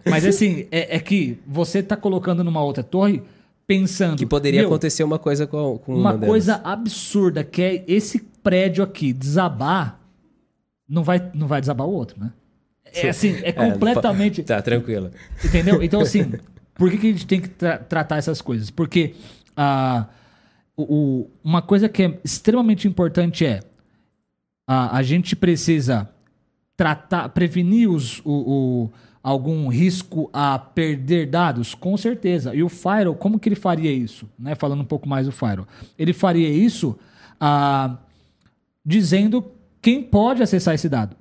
[0.05, 3.21] mas assim, é, é que você tá colocando numa outra torre
[3.67, 4.17] pensando.
[4.17, 8.19] Que poderia meu, acontecer uma coisa com, com Uma uma, coisa absurda que é esse
[8.41, 9.99] prédio aqui desabar,
[10.87, 12.31] não vai, não vai desabar o outro, né?
[12.93, 14.43] É assim, é É, completamente.
[14.43, 15.11] Tá, tranquilo.
[15.43, 15.81] Entendeu?
[15.83, 16.33] Então, assim,
[16.75, 18.69] por que, que a gente tem que tra- tratar essas coisas?
[18.69, 19.15] Porque
[19.57, 20.05] ah,
[20.77, 23.61] o, o- uma coisa que é extremamente importante é
[24.67, 26.09] a, a gente precisa
[26.77, 28.31] tratar, prevenir os, o,
[28.85, 28.91] o-
[29.23, 31.73] algum risco a perder dados?
[31.75, 32.53] Com certeza.
[32.55, 34.29] E o Firewall, como que ele faria isso?
[34.37, 34.53] Né?
[34.55, 35.67] Falando um pouco mais do Firewall.
[35.97, 36.97] Ele faria isso
[37.41, 37.97] ah,
[38.85, 39.51] dizendo
[39.85, 41.15] quem pode acessar esse dado.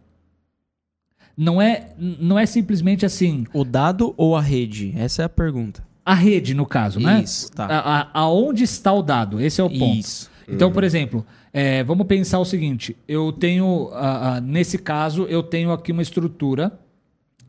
[1.37, 4.95] Não é, não é simplesmente assim, O dado ou a rede?
[4.97, 5.85] Essa é a pergunta.
[6.05, 7.23] a rede, no caso, né?
[7.23, 7.67] Isso, tá.
[7.67, 9.41] A- a- aonde está o dado?
[9.41, 9.99] Esse é o ponto.
[9.99, 10.31] Isso.
[10.49, 15.43] Então, por exemplo, é, vamos pensar o seguinte: eu tenho, ah, ah, nesse caso, eu
[15.43, 16.79] tenho aqui uma estrutura.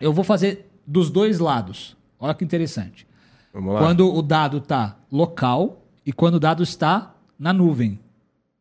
[0.01, 1.95] Eu vou fazer dos dois lados.
[2.19, 3.05] Olha que interessante.
[3.53, 3.79] Vamos lá.
[3.81, 7.99] Quando o dado está local e quando o dado está na nuvem.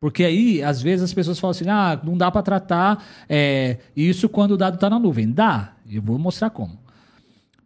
[0.05, 4.29] Porque aí, às vezes, as pessoas falam assim: ah, não dá para tratar é, isso
[4.29, 5.33] quando o dado está na nuvem.
[5.33, 5.73] Dá.
[5.91, 6.79] Eu vou mostrar como.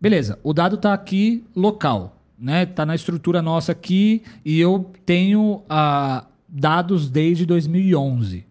[0.00, 2.62] Beleza, o dado está aqui local, né?
[2.62, 8.46] Está na estrutura nossa aqui e eu tenho ah, dados desde 2011.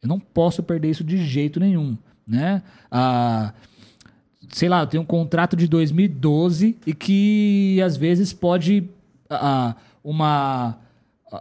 [0.00, 2.62] Eu não posso perder isso de jeito nenhum, né?
[2.90, 3.52] Ah,
[4.48, 8.88] sei lá, eu tenho um contrato de 2012 e que às vezes pode
[9.28, 10.78] ah, uma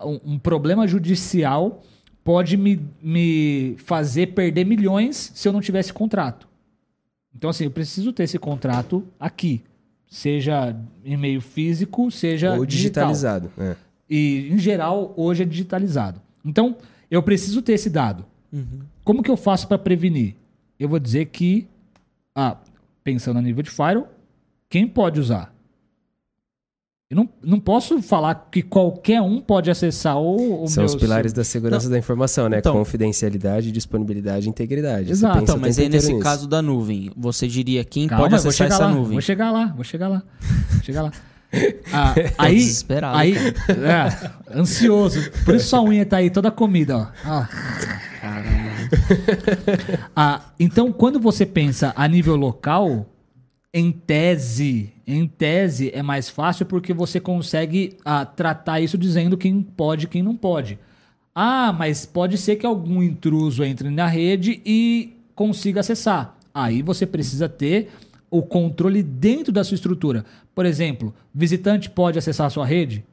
[0.03, 1.83] um, um problema judicial
[2.23, 6.47] pode me, me fazer perder milhões se eu não tivesse contrato.
[7.33, 9.61] Então, assim, eu preciso ter esse contrato aqui.
[10.09, 10.75] Seja
[11.05, 13.07] em meio físico, seja Ou digital.
[13.07, 13.51] digitalizado.
[13.57, 13.75] é.
[14.09, 16.21] E, em geral, hoje é digitalizado.
[16.43, 16.77] Então,
[17.11, 18.25] eu preciso ter esse dado.
[19.03, 20.35] Como que eu faço para prevenir?
[20.79, 21.67] Eu vou dizer que,
[22.33, 22.57] ah,
[23.03, 24.07] pensando a nível de firewall,
[24.69, 25.53] quem pode usar?
[27.09, 30.95] Eu não, não posso falar que qualquer um pode acessar o, o São meu os
[30.95, 32.57] pilares da segurança da informação, né?
[32.57, 35.09] Então- Confidencialidade, disponibilidade e integridade.
[35.09, 35.39] Exato.
[35.39, 36.19] Então, mas aí nesse nisso.
[36.21, 39.13] caso da nuvem, você diria quem Calma, pode acessar essa lá, nuvem?
[39.13, 40.21] Vou chegar lá, vou chegar lá.
[40.71, 41.11] Vou chegar lá.
[41.93, 45.31] Ah, aí, Desesperado, aí é, ansioso.
[45.45, 47.07] Por isso sua unha tá aí toda comida, ó.
[47.23, 47.49] Ah.
[50.13, 53.05] Ah, então, quando você pensa a nível local,
[53.73, 59.61] em tese, em tese é mais fácil porque você consegue ah, tratar isso dizendo quem
[59.61, 60.79] pode e quem não pode.
[61.35, 66.35] Ah, mas pode ser que algum intruso entre na rede e consiga acessar.
[66.53, 67.89] Aí você precisa ter
[68.29, 70.25] o controle dentro da sua estrutura.
[70.55, 73.05] Por exemplo, visitante pode acessar a sua rede?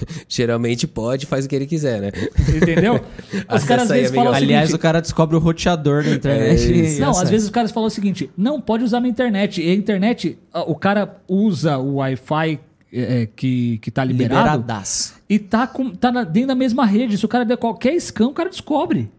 [0.28, 2.12] Geralmente pode, faz o que ele quiser, né?
[2.54, 3.00] Entendeu?
[3.54, 4.48] Os caras às vezes falam o amigão.
[4.48, 6.26] Aliás, seguinte, o cara descobre o roteador internet.
[6.72, 6.98] É isso.
[6.98, 9.62] e Não, às vezes os caras falam o seguinte: não, pode usar na internet.
[9.62, 12.60] E a internet, o cara usa o Wi-Fi
[12.92, 15.14] é, é, que, que tá liberado Liberadaço.
[15.28, 17.18] e tá, com, tá na- dentro da mesma rede.
[17.18, 19.10] Se o cara der qualquer scam, o cara descobre.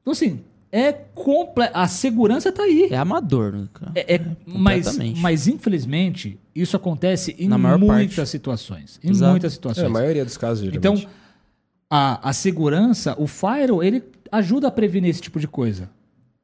[0.00, 0.40] Então, assim,
[0.78, 1.68] é comple...
[1.72, 2.88] a segurança tá aí.
[2.90, 3.92] É amador, né, cara?
[3.94, 5.20] É, é- mas, completamente.
[5.20, 8.28] mas, infelizmente, isso acontece em Na maior muitas parte.
[8.30, 9.00] situações.
[9.02, 9.30] Em Exato.
[9.30, 9.86] muitas É, situações.
[9.86, 11.02] a maioria dos casos, geralmente.
[11.04, 11.10] Então,
[11.90, 15.88] a, a segurança, o Firewall, ele ajuda a prevenir esse tipo de coisa.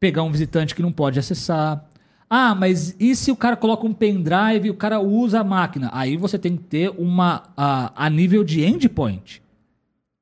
[0.00, 1.84] Pegar um visitante que não pode acessar.
[2.30, 5.90] Ah, mas e se o cara coloca um pendrive e o cara usa a máquina?
[5.92, 9.42] Aí você tem que ter uma a, a nível de endpoint.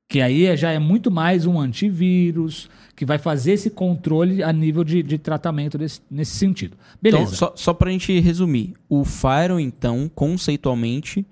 [0.08, 2.68] Que aí é- já é muito mais um antivírus,
[3.01, 6.76] que vai fazer esse controle a nível de, de tratamento desse- nesse sentido.
[7.01, 7.22] Beleza.
[7.22, 11.24] Então, só, só pra gente resumir, o Firewall, então, conceitualmente,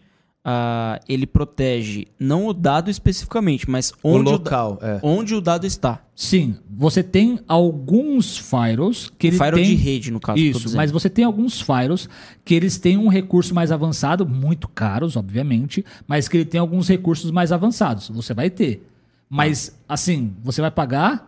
[0.43, 4.99] ah, ele protege não o dado especificamente, mas O onde o, local, é.
[5.03, 6.03] onde o dado está.
[6.17, 9.67] Sim, você tem alguns firewalls que ele Firewall tem...
[9.67, 10.39] de rede, no caso.
[10.39, 12.09] Isso, mas você tem alguns firewalls
[12.47, 16.89] que eles têm um recurso mais avançado, muito caros, obviamente, mas que ele tem alguns
[16.89, 18.09] recursos mais avançados.
[18.09, 18.89] Você vai ter.
[19.29, 21.28] Mas, assim, você vai pagar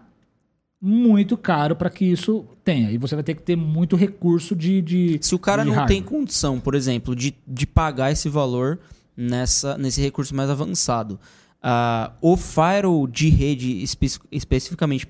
[0.81, 2.91] muito caro para que isso tenha.
[2.91, 4.81] E você vai ter que ter muito recurso de.
[4.81, 5.89] de Se o cara não hardware.
[5.89, 8.79] tem condição, por exemplo, de, de pagar esse valor
[9.17, 11.21] nessa, nesse recurso mais avançado,
[11.63, 15.07] ah, o firewall de rede espe- especificamente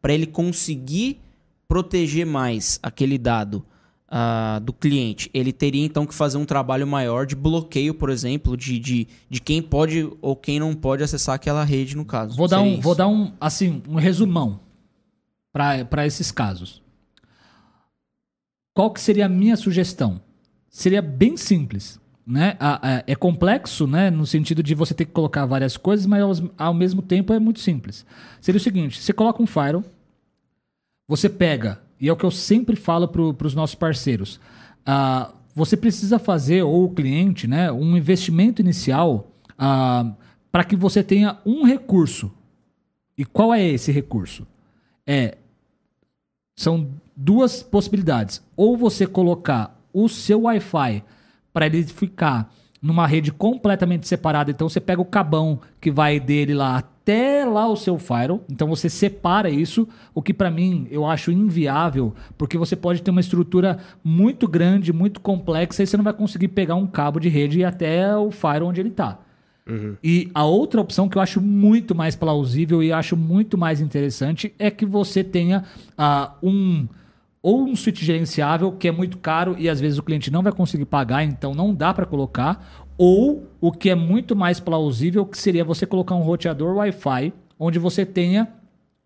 [0.00, 1.20] para ele conseguir
[1.68, 3.62] proteger mais aquele dado
[4.08, 8.56] ah, do cliente, ele teria então que fazer um trabalho maior de bloqueio, por exemplo,
[8.56, 12.36] de, de, de quem pode ou quem não pode acessar aquela rede, no caso.
[12.36, 12.80] Vou dar um, isso?
[12.80, 14.58] vou dar um, assim, um resumão
[15.52, 16.82] para esses casos.
[18.74, 20.20] Qual que seria a minha sugestão?
[20.68, 22.56] Seria bem simples, né?
[23.06, 24.10] É complexo, né?
[24.10, 27.60] No sentido de você ter que colocar várias coisas, mas ao, mesmo tempo é muito
[27.60, 28.06] simples.
[28.40, 29.84] Seria o seguinte: você coloca um firewall,
[31.08, 34.40] você pega, e é o que eu sempre falo para os nossos parceiros.
[34.86, 39.30] ah, você precisa fazer, ou o cliente, né, um investimento inicial
[40.50, 42.32] para que você tenha um recurso.
[43.16, 44.46] E qual é esse recurso?
[45.06, 45.36] É
[46.60, 48.42] são duas possibilidades.
[48.54, 51.02] Ou você colocar o seu Wi-Fi
[51.54, 52.52] para ele ficar
[52.82, 54.50] numa rede completamente separada.
[54.50, 58.44] Então você pega o cabão que vai dele lá até lá o seu firewall.
[58.46, 63.10] Então você separa isso, o que para mim eu acho inviável, porque você pode ter
[63.10, 67.30] uma estrutura muito grande, muito complexa e você não vai conseguir pegar um cabo de
[67.30, 69.18] rede até o firewall onde ele está.
[70.02, 74.54] E a outra opção que eu acho muito mais plausível e acho muito mais interessante
[74.58, 75.64] é que você tenha
[75.96, 76.86] ah, um
[77.42, 80.52] ou um switch gerenciável que é muito caro e às vezes o cliente não vai
[80.52, 85.38] conseguir pagar, então não dá para colocar, ou o que é muito mais plausível que
[85.38, 88.48] seria você colocar um roteador Wi-Fi onde você tenha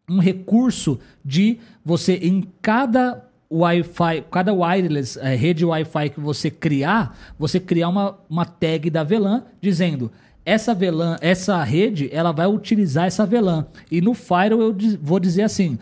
[0.08, 7.16] um recurso de você em cada Wi-Fi, cada wireless, eh, rede Wi-Fi que você criar,
[7.38, 10.10] você criar uma, uma tag da VLAN dizendo
[10.44, 13.66] essa VLAN, essa rede, ela vai utilizar essa VLAN.
[13.90, 15.78] E no Firewall eu vou dizer assim,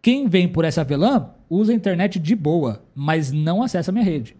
[0.00, 4.04] quem vem por essa VLAN usa a internet de boa, mas não acessa a minha
[4.04, 4.36] rede.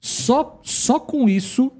[0.00, 1.70] Só, só com isso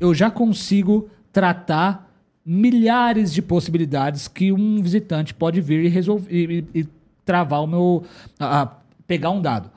[0.00, 2.08] eu já consigo tratar
[2.44, 6.88] milhares de possibilidades que um visitante pode vir e resolver e, e- e
[7.24, 8.04] travar o meu
[8.38, 8.66] a- a-
[9.06, 9.70] pegar um dado.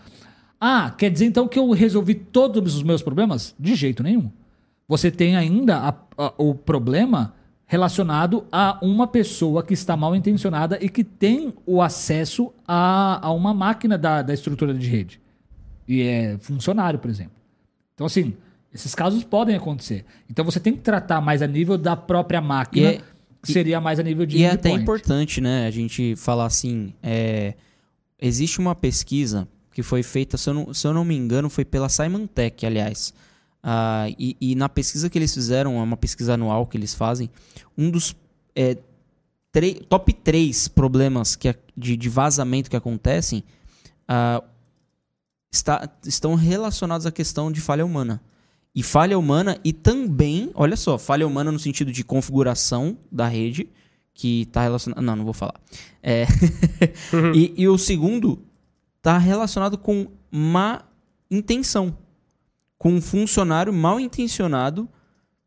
[0.60, 3.54] Ah, quer dizer então que eu resolvi todos os meus problemas?
[3.60, 4.32] De jeito nenhum.
[4.92, 7.34] Você tem ainda a- a- o problema
[7.66, 13.32] relacionado a uma pessoa que está mal intencionada e que tem o acesso a, a
[13.32, 15.22] uma máquina da, da estrutura de rede.
[15.88, 17.32] E é funcionário, por exemplo.
[17.96, 18.34] Então, assim,
[18.74, 20.04] esses casos podem acontecer.
[20.30, 23.02] Então, você tem que tratar mais a nível da própria máquina, é-
[23.42, 26.94] que seria mais a nível de E é até importante, né, a gente falar assim,
[27.02, 27.54] é,
[28.22, 31.64] existe uma pesquisa que foi feita, se eu não, se eu não me engano, foi
[31.64, 33.14] pela Simon Tech, aliás.
[33.64, 37.30] Ah, e, e na pesquisa que eles fizeram, é uma pesquisa anual que eles fazem,
[37.78, 38.16] um dos
[38.56, 38.78] é,
[39.88, 43.44] top 3 problemas que, de, de vazamento que acontecem
[44.08, 44.44] ah,
[45.52, 48.22] está- estão relacionados à questão de falha humana.
[48.74, 53.68] E falha humana e também, olha só, falha humana no sentido de configuração da rede,
[54.14, 55.02] que está relacionado.
[55.04, 55.60] Não, não vou falar.
[56.02, 56.26] É,
[57.36, 58.42] e, e o segundo
[58.98, 60.84] está relacionado com má
[61.30, 61.98] intenção.
[62.82, 64.90] Com um funcionário mal intencionado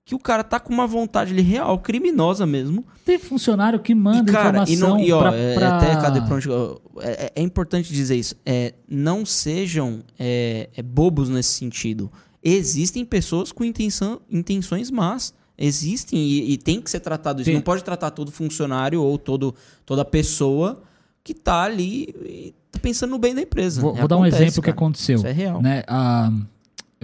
[0.05, 2.87] que o cara tá com uma vontade ali real, criminosa mesmo.
[3.05, 5.95] Tem funcionário que manda e, cara, e, informação não, e ó, pra, é, pra- até
[5.97, 6.21] cadê
[6.51, 8.37] ó, é, é importante dizer isso.
[8.47, 12.09] É, não sejam é, é, bobos nesse sentido.
[12.41, 15.35] Existem pessoas com intenção, intenções más.
[15.59, 17.47] Existem e, e tem que ser tratado isso.
[17.47, 19.55] Tem- Não pode tratar todo funcionário ou todo,
[19.85, 20.83] toda pessoa
[21.25, 23.81] que tá ali e tá pensando no bem da empresa.
[23.81, 24.77] Vou, É, vou dar um acontece, exemplo que cara.
[24.77, 25.17] aconteceu.
[25.17, 25.63] Isso é real.
[25.63, 25.83] Né?
[25.89, 26.31] Ah,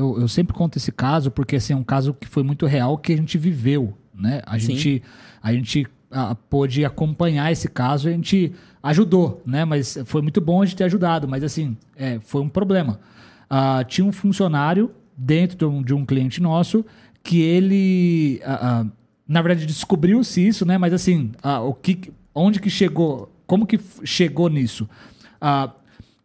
[0.01, 2.97] eu, eu sempre conto esse caso porque assim, é um caso que foi muito real
[2.97, 3.95] que a gente viveu.
[4.15, 4.41] Né?
[4.47, 4.75] A Sim.
[4.75, 5.03] gente,
[5.43, 9.65] a gente ah, pôde acompanhar esse caso e a gente ajudou, né?
[9.65, 12.99] Mas foi muito bom a gente ter ajudado, mas assim, é, foi um problema.
[13.49, 16.85] Ah, tinha um funcionário dentro de um, de um cliente nosso
[17.23, 18.87] que ele, ah, ah,
[19.29, 20.79] na verdade, descobriu-se isso, né?
[20.79, 21.31] Mas assim,
[21.67, 24.89] o que, onde que chegou, como que chegou nisso?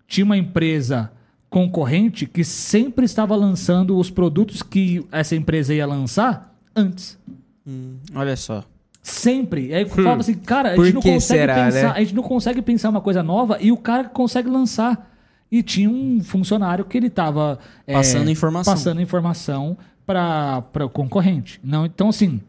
[0.08, 1.12] Tinha uma empresa
[1.56, 7.18] concorrente que sempre estava lançando os produtos que essa empresa ia lançar antes.
[7.66, 8.62] Hum, olha só.
[9.01, 9.74] Sempre.
[9.74, 11.93] Aí eu falava assim, cara, a gente não consegue será, pensar, né?
[11.95, 15.10] a gente não consegue pensar uma coisa nova e o cara consegue lançar.
[15.49, 18.74] E tinha um funcionário que ele estava Passando informação.
[18.74, 21.62] passando informação para o concorrente.
[21.64, 22.41] Não, então assim,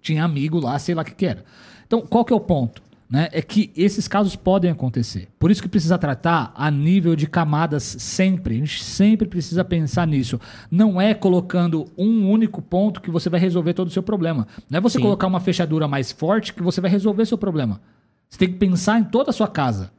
[0.00, 1.44] tinha amigo lá, sei lá o que, que era.
[1.84, 2.80] Então, qual que é o ponto?
[3.08, 3.28] Né?
[3.30, 5.28] É que esses casos podem acontecer.
[5.38, 8.56] Por isso que precisa tratar a nível de camadas sempre.
[8.56, 10.40] A gente sempre precisa pensar nisso.
[10.70, 14.48] Não é colocando um único ponto que você vai resolver todo o seu problema.
[14.68, 15.02] Não é você Sim.
[15.02, 17.80] colocar uma fechadura mais forte que você vai resolver seu problema.
[18.28, 19.92] Você tem que pensar em toda a sua casa.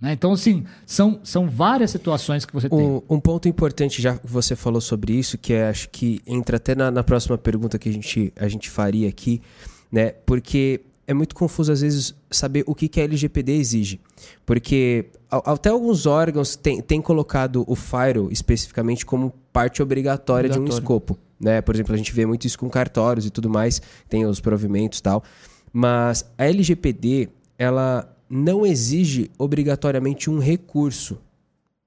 [0.00, 0.12] Né?
[0.12, 2.78] Então, assim, são, são várias situações que você tem.
[2.78, 6.56] Um, um ponto importante, já que você falou sobre isso, que é, acho que entra
[6.56, 9.40] até na, na próxima pergunta que a gente, a gente faria aqui,
[9.92, 10.10] né?
[10.26, 14.00] Porque é muito confuso, às vezes, saber o que, que a LGPD exige.
[14.46, 20.66] Porque até alguns órgãos têm têm colocado o Firewall especificamente como parte obrigatória, de um
[20.66, 21.18] escopo.
[21.38, 21.60] Né?
[21.60, 24.98] Por exemplo, a gente vê muito isso com cartórios e tudo mais, tem os provimentos
[24.98, 25.22] e tal.
[25.72, 27.28] Mas a LGPD,
[27.58, 31.18] ela não exige obrigatoriamente um recurso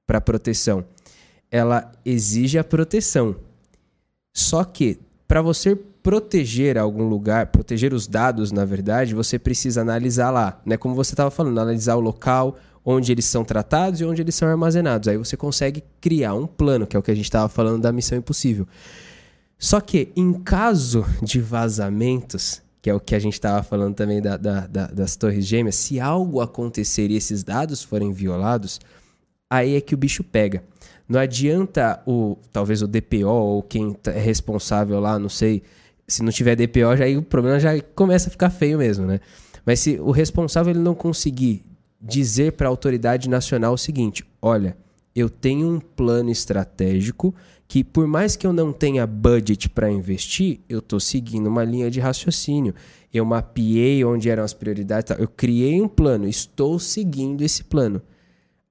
[0.06, 0.86] para proteção.
[1.50, 3.36] Ela exige a proteção.
[4.34, 5.78] Só que para você
[6.08, 10.78] proteger algum lugar, proteger os dados, na verdade, você precisa analisar lá, né?
[10.78, 12.56] Como você estava falando, analisar o local
[12.86, 15.10] onde eles são tratados e onde eles são armazenados.
[15.10, 17.92] Aí você consegue criar um plano, que é o que a gente estava falando da
[17.92, 18.66] missão impossível.
[19.60, 24.22] Só que em caso de vazamentos, que é o que a gente estava falando também
[24.22, 28.80] da- da- da- das torres gêmeas, se algo acontecer e esses dados forem violados,
[29.50, 30.64] aí é que o bicho pega.
[31.10, 35.64] Não adianta o talvez o DPO ou quem é responsável lá, não sei,
[36.08, 39.20] se não tiver DPO, já aí o problema já começa a ficar feio mesmo, né?
[39.66, 41.64] Mas se o responsável ele não conseguir
[42.02, 44.78] dizer para a autoridade nacional o seguinte: olha,
[45.16, 47.34] eu tenho um plano estratégico
[47.68, 51.92] que, por mais que eu não tenha budget para investir, eu estou seguindo uma linha
[51.92, 52.74] de raciocínio.
[53.14, 58.02] Eu mapeei onde eram as prioridades, eu criei um plano, estou seguindo esse plano.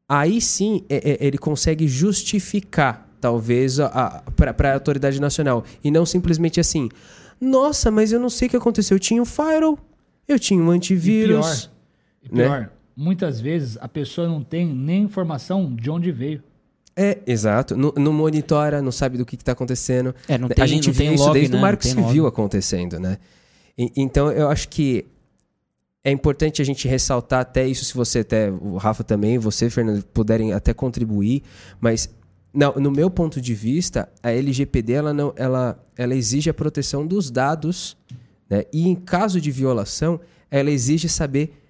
[0.09, 3.79] Aí sim é- é- ele consegue justificar, talvez,
[4.37, 5.65] para a autoridade nacional.
[5.83, 6.89] E não simplesmente assim:
[7.41, 8.95] nossa, mas eu não sei o que aconteceu.
[8.97, 9.79] Eu tinha um firewall,
[10.27, 11.67] eu tinha um E antivírus.
[11.67, 11.71] pior,
[12.23, 16.43] e pior muitas vezes a pessoa não tem nem informação de onde veio.
[16.97, 17.77] É, exato.
[17.77, 20.15] Não, não monitora, não sabe do que está acontecendo.
[20.27, 21.59] É, não a tem- gente não vê tem isso log, desde né?
[21.59, 22.29] o Marco Civil log.
[22.29, 23.19] acontecendo, né?
[23.77, 25.05] E- então eu acho que
[26.03, 30.03] é importante a gente ressaltar até isso, se você até, o Rafa também, você, Fernando,
[30.05, 31.43] puderem até contribuir,
[31.79, 32.09] mas
[32.57, 37.07] não, no meu ponto de vista, a LGPD ela não, ela, ela exige a proteção
[37.07, 37.97] dos dados,
[38.49, 38.65] né?
[38.73, 40.19] E em caso de violação,
[40.51, 41.63] ela exige saber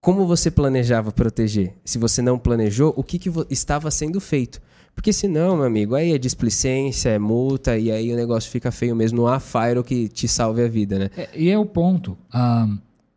[0.00, 1.74] como você planejava proteger?
[1.84, 4.62] Se você não planejou, o que, que estava sendo feito?
[4.94, 8.94] Porque senão, meu amigo, aí é displicência, é multa, e aí o negócio fica feio
[8.94, 9.18] mesmo.
[9.18, 11.10] Não há Firewall que te salve a vida, né?
[11.16, 12.68] É, e é o ponto ah,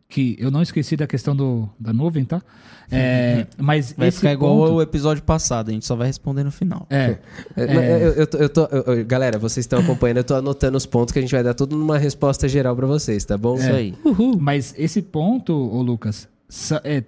[0.08, 2.42] que eu não esqueci da questão do, da nuvem, tá?
[2.92, 6.42] É, mas Vai esse ficar igual ponto, o episódio passado, a gente só vai responder
[6.44, 6.86] no final.
[6.90, 7.18] É,
[7.56, 10.76] É, Eu, eu tô- eu tô- eu- eu- galera, vocês estão acompanhando, eu tô anotando
[10.76, 13.54] os pontos que a gente vai dar tudo numa resposta geral pra vocês, tá bom?
[13.56, 13.94] Isso aí.
[14.40, 16.28] Mas esse ponto, ô Lucas,
[16.84, 17.04] é,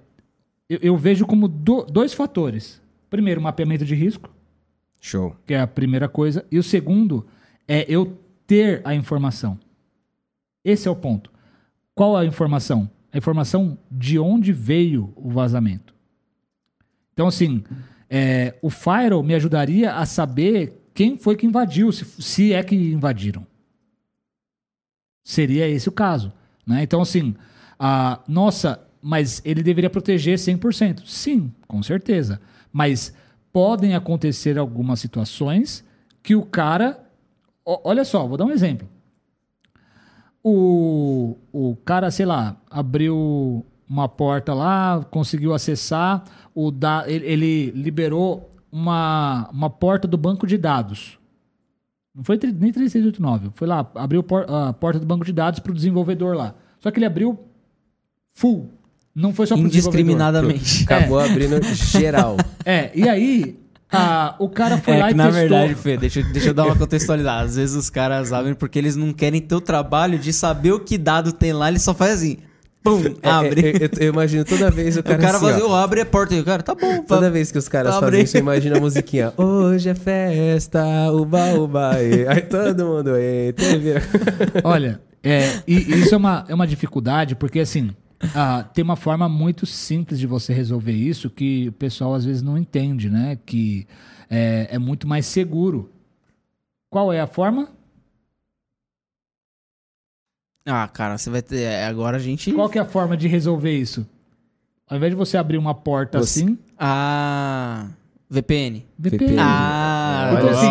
[0.69, 2.81] eu, eu vejo como do- dois fatores.
[3.11, 4.31] Primeiro, mapeamento de risco,
[5.01, 5.35] Show.
[5.47, 6.45] que é a primeira coisa.
[6.51, 7.27] E o segundo
[7.69, 8.17] é eu
[8.47, 9.59] ter a informação.
[10.65, 11.31] Esse é o ponto.
[11.95, 12.89] Qual a informação?
[13.13, 15.95] A informação de onde veio o vazamento.
[17.13, 17.63] Então, assim,
[18.09, 22.75] é, o Firewall me ajudaria a saber quem foi que invadiu, se, se é que
[22.75, 23.47] invadiram.
[25.25, 26.33] Seria esse o caso.
[26.67, 26.83] Né?
[26.83, 27.35] Então, assim,
[27.79, 31.07] a, nossa, mas ele deveria proteger 100%.
[31.07, 32.41] Sim, com certeza.
[32.73, 33.15] Mas
[33.53, 35.85] podem acontecer algumas situações
[36.23, 37.05] que o cara.
[37.65, 38.89] olha só, vou dar um exemplo.
[40.45, 46.25] O, o cara, sei lá, abriu uma porta lá, conseguiu acessar,
[46.55, 51.19] o da, ele, ele liberou uma, uma porta do banco de dados.
[52.15, 55.73] Não foi nem 3689, foi lá, abriu por- a porta do banco de dados para
[55.73, 56.55] o desenvolvedor lá.
[56.81, 57.39] Só que ele abriu
[58.35, 58.69] full.
[59.15, 60.85] Não foi só para Indiscriminadamente.
[60.85, 62.37] Acabou abrindo geral.
[62.65, 63.59] É, e aí
[63.93, 65.41] a- o cara foi É lá que e na testou.
[65.41, 67.43] verdade, Fê, deixa, eu- deixa eu dar uma contextualizada.
[67.45, 70.81] Às vezes os caras abrem porque eles não querem ter o trabalho de saber o
[70.81, 72.39] que dado tem lá, eles só fazem assim.
[72.85, 73.61] Pum, É, abre.
[73.65, 76.01] é, eu, eu imagino toda vez o o cara, cara assim, ó, faz, eu abre
[76.01, 77.05] a porta e o cara, tá bom.
[77.05, 78.07] Toda vez que os caras Abre.
[78.11, 79.33] fazem isso, imagina a musiquinha.
[79.39, 80.83] Hoje é festa,
[81.13, 82.03] uba, uba.
[82.03, 84.03] e Aí todo mundo, eita, vira.
[84.65, 87.91] Olha, é, e e isso é uma, é uma dificuldade, porque assim,
[88.35, 92.43] ah, tem uma forma muito simples de você resolver isso que o pessoal às vezes
[92.43, 93.39] não entende, né?
[93.45, 93.87] Que
[94.31, 95.91] é, é muito mais seguro.
[96.91, 97.69] Qual é a forma?
[100.65, 101.61] Ah, cara, você vai ter.
[101.63, 102.53] é, Agora a gente.
[102.53, 104.07] Qual que é a forma de resolver isso?
[104.89, 107.89] Ao invés de você abrir uma porta Você- assim, Ah.
[108.31, 108.87] VPN.
[108.99, 109.25] VPN.
[109.27, 109.39] VPN.
[109.41, 110.67] Ah, então, assim-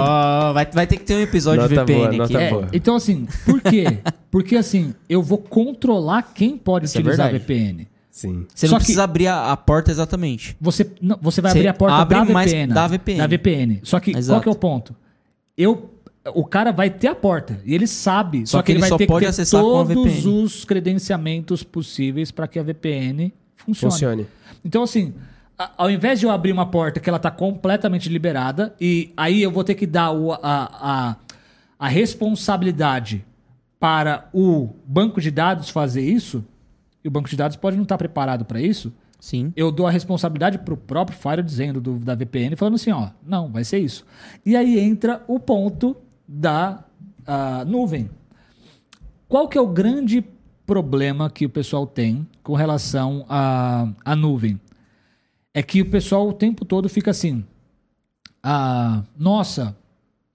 [0.52, 2.18] ó, vai, vai ter que ter um episódio Nota de VPN boa, aqui.
[2.34, 2.68] nota É, boa.
[2.74, 3.99] Então, assim, por quê?
[4.30, 7.54] Porque, assim, eu vou controlar quem pode Isso é utilizar verdade.
[7.54, 7.88] VPN.
[8.12, 8.45] Sim.
[8.54, 10.56] Você Só não precisa abrir a, a porta exatamente.
[10.60, 13.18] Você, não, você vai Você abrir a porta abre da mais VPN, da VPN.
[13.18, 13.80] Da VPN.
[13.84, 14.41] Só que qual Exato.
[14.43, 14.95] que é o ponto?
[15.58, 15.89] Eu,
[16.36, 18.45] o cara vai ter a porta e ele sabe.
[18.45, 19.86] Só, Só que, que ele ele vai só ter pode que ter acessar com a
[19.86, 20.43] todos VPN.
[20.43, 23.91] os credenciamentos possíveis para que a VPN funcione.
[23.93, 24.28] Funcione.
[24.66, 25.14] Então, assim,
[25.78, 29.52] ao invés de eu abrir uma porta que ela tá completamente liberada, e aí eu
[29.52, 31.16] vou ter que dar o- a, a,
[31.78, 33.24] a responsabilidade
[33.80, 36.43] para o banco de dados fazer isso,
[37.04, 39.52] e o banco de dados pode não estar preparado para isso, Sim.
[39.56, 43.49] eu dou a responsabilidade pro próprio Fire dizendo do- da VPN, falando assim, ó, não,
[43.52, 44.06] vai ser isso.
[44.45, 45.95] E aí entra o ponto
[46.28, 46.84] da
[47.68, 48.10] nuvem.
[49.28, 50.24] Qual que é o grande
[50.66, 54.60] problema que o pessoal tem com relação à, à nuvem?
[55.54, 57.43] É que o pessoal o tempo todo fica assim,
[58.41, 59.76] ah, nossa,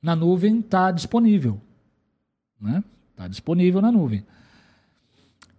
[0.02, 1.60] na nuvem está disponível,
[2.60, 2.84] né?
[3.12, 4.24] Está disponível na nuvem.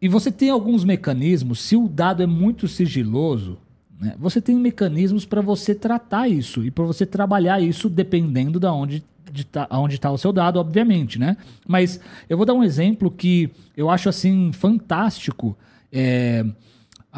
[0.01, 3.57] E você tem alguns mecanismos, se o dado é muito sigiloso,
[3.99, 8.71] né, você tem mecanismos para você tratar isso e para você trabalhar isso dependendo da
[8.71, 9.03] onde
[9.35, 11.35] está tá o seu dado, obviamente, né?
[11.67, 11.99] Mas
[12.29, 15.57] eu vou dar um exemplo que eu acho assim fantástico,
[15.91, 16.45] é,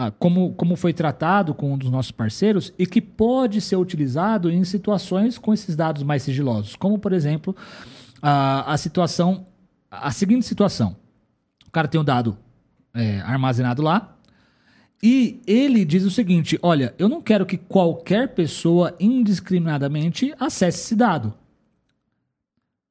[0.02, 4.50] ah, como, como foi tratado com um dos nossos parceiros e que pode ser utilizado
[4.50, 7.54] em situações com esses dados mais sigilosos, como por exemplo
[8.22, 9.46] a, a situação,
[9.92, 10.96] a seguinte situação:
[11.68, 12.38] o cara tem um dado
[12.94, 14.16] é, armazenado lá.
[15.04, 20.96] E ele diz o seguinte: olha, eu não quero que qualquer pessoa indiscriminadamente acesse esse
[20.96, 21.34] dado.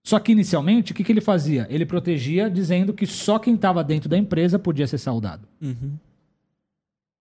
[0.05, 1.67] Só que inicialmente, o que, que ele fazia?
[1.71, 5.49] Ele protegia dizendo que só quem estava dentro da empresa podia acessar o dado.
[5.63, 5.97] Uhum.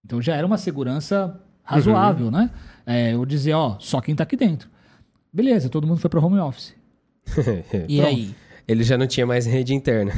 [0.07, 2.49] Então já era uma segurança razoável, né?
[2.85, 4.69] É, eu dizer, ó, só quem está aqui dentro.
[5.33, 6.73] Beleza, todo mundo foi para home office.
[7.89, 8.07] E Pronto.
[8.07, 8.35] aí?
[8.65, 10.13] Ele já não tinha mais rede interna.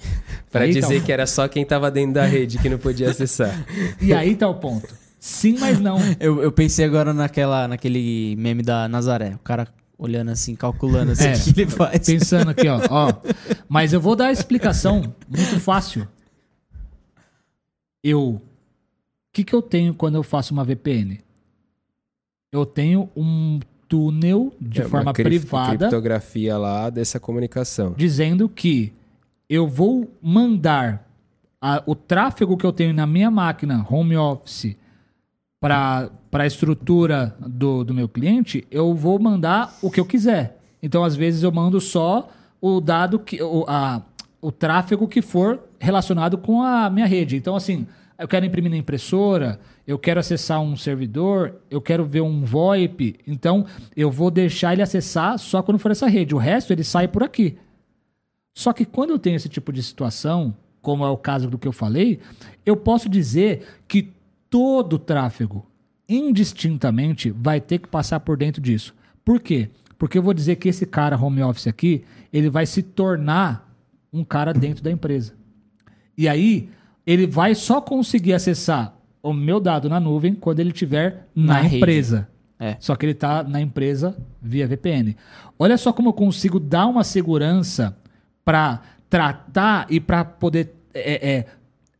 [0.52, 1.06] Pra Aí, dizer então.
[1.06, 3.64] que era só quem tava dentro da rede que não podia acessar.
[4.00, 4.94] E aí tá o ponto.
[5.18, 5.98] Sim, mas não.
[6.18, 9.34] Eu, eu pensei agora naquela, naquele meme da Nazaré.
[9.34, 9.68] O cara
[9.98, 11.32] olhando assim, calculando assim, É.
[11.36, 12.06] o que ele faz.
[12.06, 13.12] Pensando aqui, ó, ó.
[13.68, 16.06] Mas eu vou dar a explicação muito fácil.
[18.02, 18.40] Eu.
[19.30, 21.20] O que, que eu tenho quando eu faço uma VPN?
[22.52, 27.94] Eu tenho um túnel de É, forma crip- privada criptografia lá dessa comunicação.
[27.96, 28.92] dizendo que
[29.48, 31.08] eu vou mandar
[31.60, 34.76] a- o tráfego que eu tenho na minha máquina home office
[35.60, 40.58] para a estrutura do, do meu cliente, eu vou mandar o que eu quiser.
[40.82, 42.28] Então, às vezes, eu mando só
[42.60, 43.40] o dado que.
[43.42, 44.02] O, a,
[44.40, 47.36] o tráfego que for relacionado com a minha rede.
[47.36, 47.86] Então, assim,
[48.20, 53.16] eu quero imprimir na impressora, eu quero acessar um servidor, eu quero ver um VoIP.
[53.26, 53.64] Então,
[53.96, 56.34] eu vou deixar ele acessar só quando for essa rede.
[56.34, 57.56] O resto, ele sai por aqui.
[58.54, 61.66] Só que quando eu tenho esse tipo de situação, como é o caso do que
[61.66, 62.20] eu falei,
[62.64, 64.12] eu posso dizer que
[64.50, 65.66] todo o tráfego,
[66.06, 68.94] indistintamente, vai ter que passar por dentro disso.
[69.24, 69.70] Por quê?
[69.98, 73.66] Porque eu vou dizer que esse cara home office aqui, ele vai se tornar
[74.12, 75.32] um cara dentro da empresa.
[76.18, 76.68] E aí,
[77.06, 81.64] ele vai só conseguir acessar o meu dado na nuvem quando ele estiver na, Na
[81.64, 82.28] empresa.
[82.58, 82.76] É.
[82.78, 85.16] Só que ele está na empresa via VPN.
[85.58, 87.96] Olha só como eu consigo dar uma segurança
[88.44, 91.46] para tratar e para poder é, é,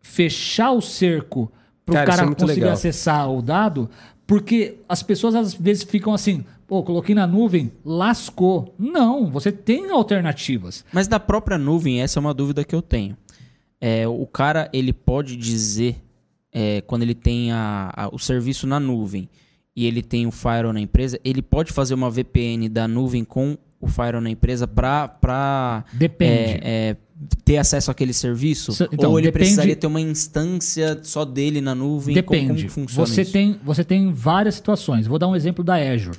[0.02, 1.50] fechar o cerco
[1.84, 2.72] para o Cara, é conseguir legal.
[2.72, 3.88] acessar o dado,
[4.26, 8.74] porque as pessoas às vezes ficam assim, pô, coloquei na nuvem, lascou.
[8.78, 10.84] Não, você tem alternativas.
[10.92, 13.16] Mas da própria nuvem, essa é uma dúvida que eu tenho.
[13.80, 15.96] É, o cara, ele pode dizer,
[16.52, 19.28] é, quando ele tem a- a- o serviço na nuvem
[19.74, 23.56] e ele tem o firewall na empresa, ele pode fazer uma VPN da nuvem com
[23.80, 26.60] o firewall na empresa para Depende.
[26.62, 26.96] é,
[27.44, 28.72] ter acesso àquele serviço?
[28.72, 32.14] So- então, Ou ele depende- precisaria ter uma instância só dele na nuvem?
[32.22, 32.46] Como- Depende.
[32.48, 33.32] Como, que funciona você, isso?
[33.32, 35.06] tem, você tem várias situações.
[35.06, 36.18] Vou dar um exemplo da Azure.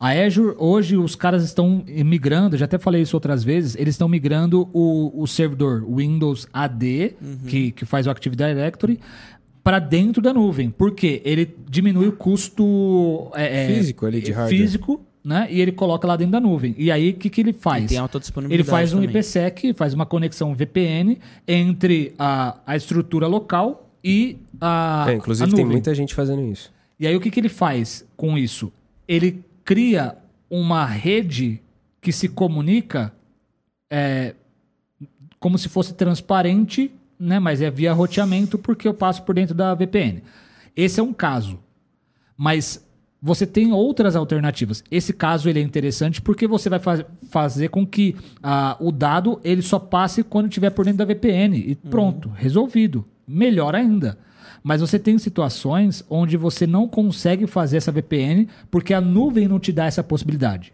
[0.00, 4.08] A Azure, hoje, os caras estão migrando, já até falei isso outras vezes, eles estão
[4.08, 7.38] migrando o, o servidor Windows AD, Uhum.
[7.48, 9.00] que, que faz o Active Directory,
[9.64, 10.70] para dentro da nuvem.
[10.70, 11.20] Por quê?
[11.24, 14.56] Ele diminui o custo é, é, Físico ali de hardware.
[14.60, 15.48] físico, né?
[15.50, 16.74] E ele coloca lá dentro da nuvem.
[16.78, 17.84] E aí, o que, que ele faz?
[17.84, 19.10] E tem alta disponibilidade Ele faz um também.
[19.10, 25.06] IPsec, faz uma conexão VPN entre a, a estrutura local e a.
[25.08, 25.72] É, a inclusive, tem nuvem.
[25.72, 26.72] muita gente fazendo isso.
[26.98, 28.72] E aí o que, que ele faz com isso?
[29.06, 30.16] Ele cria
[30.48, 31.60] uma rede
[32.00, 33.12] que se comunica
[33.90, 34.34] é,
[35.38, 36.90] como se fosse transparente,
[37.20, 37.38] né?
[37.38, 40.22] Mas é via roteamento porque eu passo por dentro da VPN.
[40.74, 41.58] Esse é um caso.
[42.34, 42.82] Mas
[43.20, 44.82] você tem outras alternativas.
[44.90, 49.38] Esse caso ele é interessante porque você vai faz- fazer com que ah, o dado
[49.44, 53.04] ele só passe quando estiver por dentro da VPN e pronto, resolvido.
[53.26, 54.16] Melhor ainda.
[54.62, 59.58] Mas você tem situações onde você não consegue fazer essa VPN porque a nuvem não
[59.58, 60.72] te dá essa possibilidade.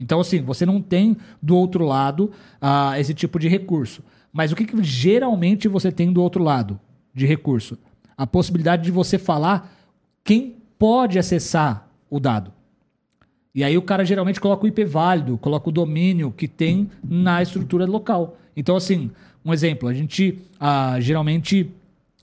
[0.00, 2.30] Então, assim, você não tem do outro lado
[2.60, 4.02] ah, esse tipo de recurso.
[4.32, 6.78] Mas o que, que geralmente você tem do outro lado
[7.12, 7.76] de recurso?
[8.16, 9.74] A possibilidade de você falar
[10.22, 12.52] quem pode acessar o dado.
[13.54, 17.42] E aí o cara geralmente coloca o IP válido, coloca o domínio que tem na
[17.42, 18.36] estrutura local.
[18.56, 19.10] Então, assim,
[19.44, 21.70] um exemplo, a gente ah, geralmente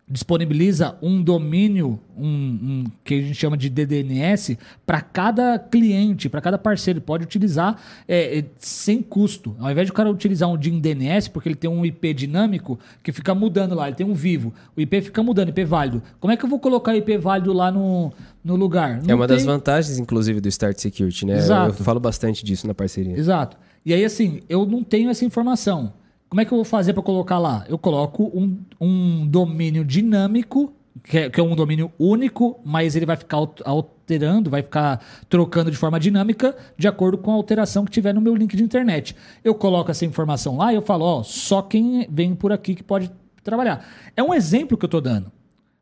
[0.07, 6.39] disponibiliza um domínio, um, um que a gente chama de DDNS, para cada cliente, para
[6.41, 7.01] cada parceiro.
[7.01, 9.55] Pode utilizar é, é, sem custo.
[9.59, 12.79] Ao invés de o cara utilizar um DIN DNS, porque ele tem um IP dinâmico
[13.01, 14.53] que fica mudando lá, ele tem um vivo.
[14.77, 16.01] O IP fica mudando, IP válido.
[16.19, 18.99] Como é que eu vou colocar IP válido lá no, no lugar?
[19.03, 21.33] é Não uma das tem- vantagens, inclusive, do Start Security, né?
[21.33, 21.79] Eu- Exato.
[21.79, 23.17] Eu falo bastante disso na parceria.
[23.17, 23.57] Exato.
[23.83, 25.93] E aí, assim, eu não tenho essa informação.
[26.29, 27.65] Como é que eu vou fazer para colocar lá?
[27.67, 30.73] Eu coloco um, um domínio dinâmico,
[31.03, 35.03] que é, que é um domínio único, mas ele vai ficar al- alterando, vai ficar
[35.29, 38.63] trocando de forma dinâmica de acordo com a alteração que tiver no meu link de
[38.63, 39.15] internet.
[39.43, 42.83] Eu coloco essa informação lá e eu falo, ó, só quem vem por aqui que
[42.83, 43.11] pode
[43.43, 43.85] trabalhar.
[44.15, 45.31] É um exemplo que eu estou dando.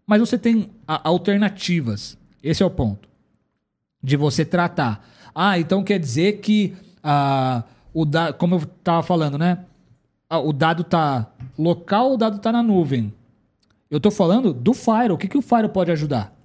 [0.06, 2.18] Mas você tem alternativas.
[2.44, 3.08] Esse é o ponto
[4.04, 5.08] de você tratar.
[5.34, 7.64] Ah, então quer dizer que ah,
[7.94, 9.60] o da, como eu estava falando, né?
[10.34, 13.14] Ah, o dado tá local, o dado tá na nuvem.
[13.88, 15.12] Eu estou falando do Fire.
[15.12, 16.36] O que, que o Fire pode ajudar?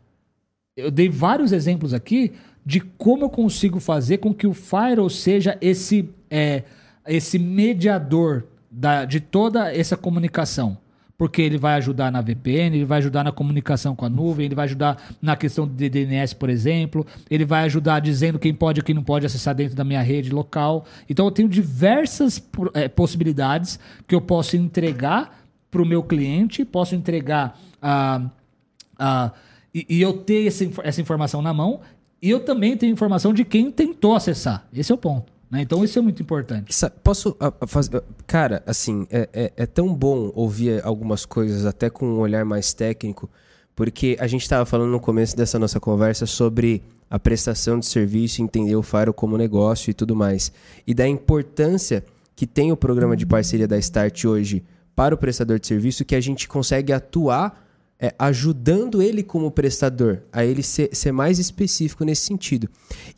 [0.76, 2.34] Eu dei vários exemplos aqui
[2.66, 6.64] de como eu consigo fazer com que o Firewall seja esse, é,
[7.06, 10.76] esse mediador da, de toda essa comunicação.
[11.18, 14.54] Porque ele vai ajudar na VPN, ele vai ajudar na comunicação com a nuvem, ele
[14.54, 18.82] vai ajudar na questão de DNS, por exemplo, ele vai ajudar dizendo quem pode e
[18.84, 20.86] quem não pode acessar dentro da minha rede local.
[21.10, 22.40] Então eu tenho diversas
[22.72, 28.22] eh, possibilidades que eu posso entregar para o meu cliente, posso entregar a.
[28.96, 29.32] Ah,
[29.74, 31.80] e, e eu ter essa, essa informação na mão,
[32.20, 34.66] e eu também tenho informação de quem tentou acessar.
[34.72, 35.37] Esse é o ponto.
[35.50, 35.62] Né?
[35.62, 36.74] Então isso é muito importante.
[37.02, 38.02] Posso ah, ah, fazer.
[38.26, 42.72] Cara, assim, é, é, é tão bom ouvir algumas coisas até com um olhar mais
[42.74, 43.30] técnico,
[43.74, 48.42] porque a gente estava falando no começo dessa nossa conversa sobre a prestação de serviço,
[48.42, 50.52] entender o Faro como negócio e tudo mais.
[50.86, 52.04] E da importância
[52.36, 54.62] que tem o programa de parceria da Start hoje
[54.94, 57.67] para o prestador de serviço, que a gente consegue atuar
[58.00, 62.68] é, ajudando ele como prestador, a ele ser, ser mais específico nesse sentido.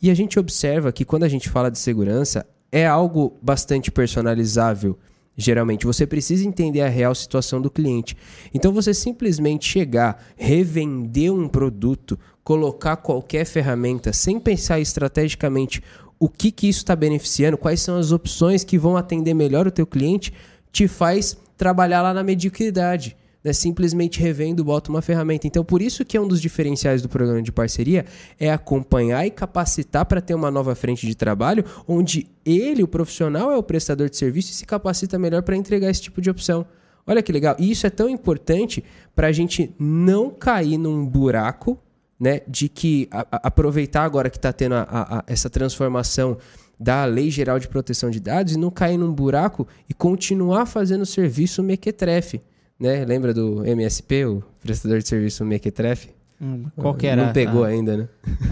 [0.01, 4.97] E a gente observa que quando a gente fala de segurança, é algo bastante personalizável.
[5.37, 8.17] Geralmente, você precisa entender a real situação do cliente.
[8.53, 15.81] Então, você simplesmente chegar, revender um produto, colocar qualquer ferramenta sem pensar estrategicamente
[16.19, 19.71] o que, que isso está beneficiando, quais são as opções que vão atender melhor o
[19.71, 20.33] teu cliente,
[20.71, 25.47] te faz trabalhar lá na mediocridade né, simplesmente revendo, bota uma ferramenta.
[25.47, 28.05] Então, por isso que é um dos diferenciais do programa de parceria
[28.39, 33.51] é acompanhar e capacitar para ter uma nova frente de trabalho, onde ele, o profissional,
[33.51, 36.65] é o prestador de serviço e se capacita melhor para entregar esse tipo de opção.
[37.07, 37.55] Olha que legal.
[37.57, 38.83] E isso é tão importante
[39.15, 41.79] para a gente não cair num buraco
[42.19, 46.37] né, de que a- a- aproveitar agora que está tendo a- essa transformação
[46.79, 51.03] da Lei Geral de Proteção de Dados e não cair num buraco e continuar fazendo
[51.03, 52.39] serviço mequetrefe.
[52.81, 53.05] Né?
[53.05, 56.09] Lembra do MSP, o prestador de serviço mequetrefe?
[56.41, 58.09] Hum, Qual que era Não pegou a, ainda, né?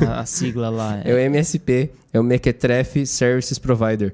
[0.07, 1.01] a, a sigla lá?
[1.03, 4.13] É o MSP, é o Mequetrefe Services Provider.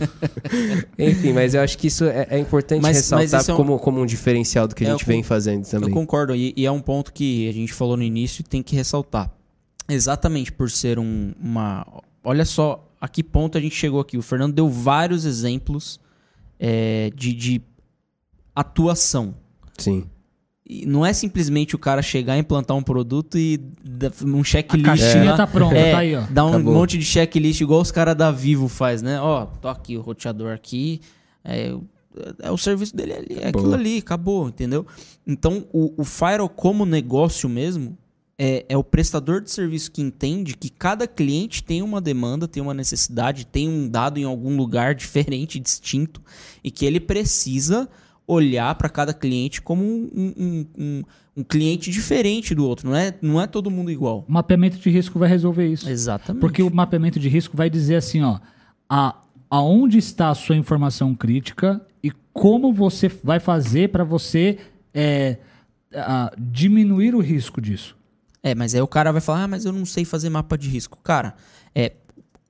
[0.98, 3.56] Enfim, mas eu acho que isso é, é importante Mas- mas ressaltar isso é um-
[3.56, 5.90] como, como um diferencial do que a É, gente eu vem fazendo Eu também.
[5.90, 8.74] concordo, e, e é um ponto que a gente falou no início e tem que
[8.74, 9.30] ressaltar.
[9.88, 11.86] Exatamente por ser um- uma.
[12.22, 14.18] Olha só a que ponto a gente chegou aqui.
[14.18, 16.00] O Fernando deu vários exemplos
[16.60, 17.62] é, de, de
[18.60, 19.34] atuação.
[19.76, 20.04] Sim.
[20.70, 24.84] E não é simplesmente o cara chegar, implantar um produto e dar um A checklist.
[24.84, 25.36] caixinha lá.
[25.36, 26.22] tá pronta, É, tá aí, ó.
[26.30, 26.74] Dá um Acabou.
[26.74, 29.18] monte de checklist, igual os caras da Vivo faz, né?
[29.20, 31.00] Ó, tô aqui, o roteador aqui.
[31.42, 31.74] É,
[32.40, 33.60] é o serviço dele ali, é Acabou.
[33.60, 34.86] aquilo ali, acabou, entendeu?
[35.26, 37.96] Então, o, o Firewall como negócio mesmo
[38.38, 42.62] é, é o prestador de serviço que entende que cada cliente tem uma demanda, tem
[42.62, 46.20] uma necessidade, tem um dado em algum lugar diferente, distinto,
[46.62, 47.88] e que ele precisa
[48.28, 51.02] olhar para cada cliente como um, um, um,
[51.38, 52.90] um, cliente diferente do outro.
[52.90, 54.26] Não é, não é todo mundo igual.
[54.28, 55.88] O mapeamento de risco vai resolver isso.
[55.88, 56.40] Exatamente.
[56.42, 58.38] Porque o mapeamento de risco vai dizer assim, ó,
[58.86, 59.16] a,
[59.48, 64.58] aonde está a sua informação crítica e como você vai fazer para você
[64.92, 65.38] é,
[65.94, 67.96] a, diminuir o risco disso.
[68.42, 70.68] É, mas aí o cara vai falar, ah, mas eu não sei fazer mapa de
[70.68, 70.98] risco.
[71.02, 71.34] Cara,
[71.74, 71.94] é,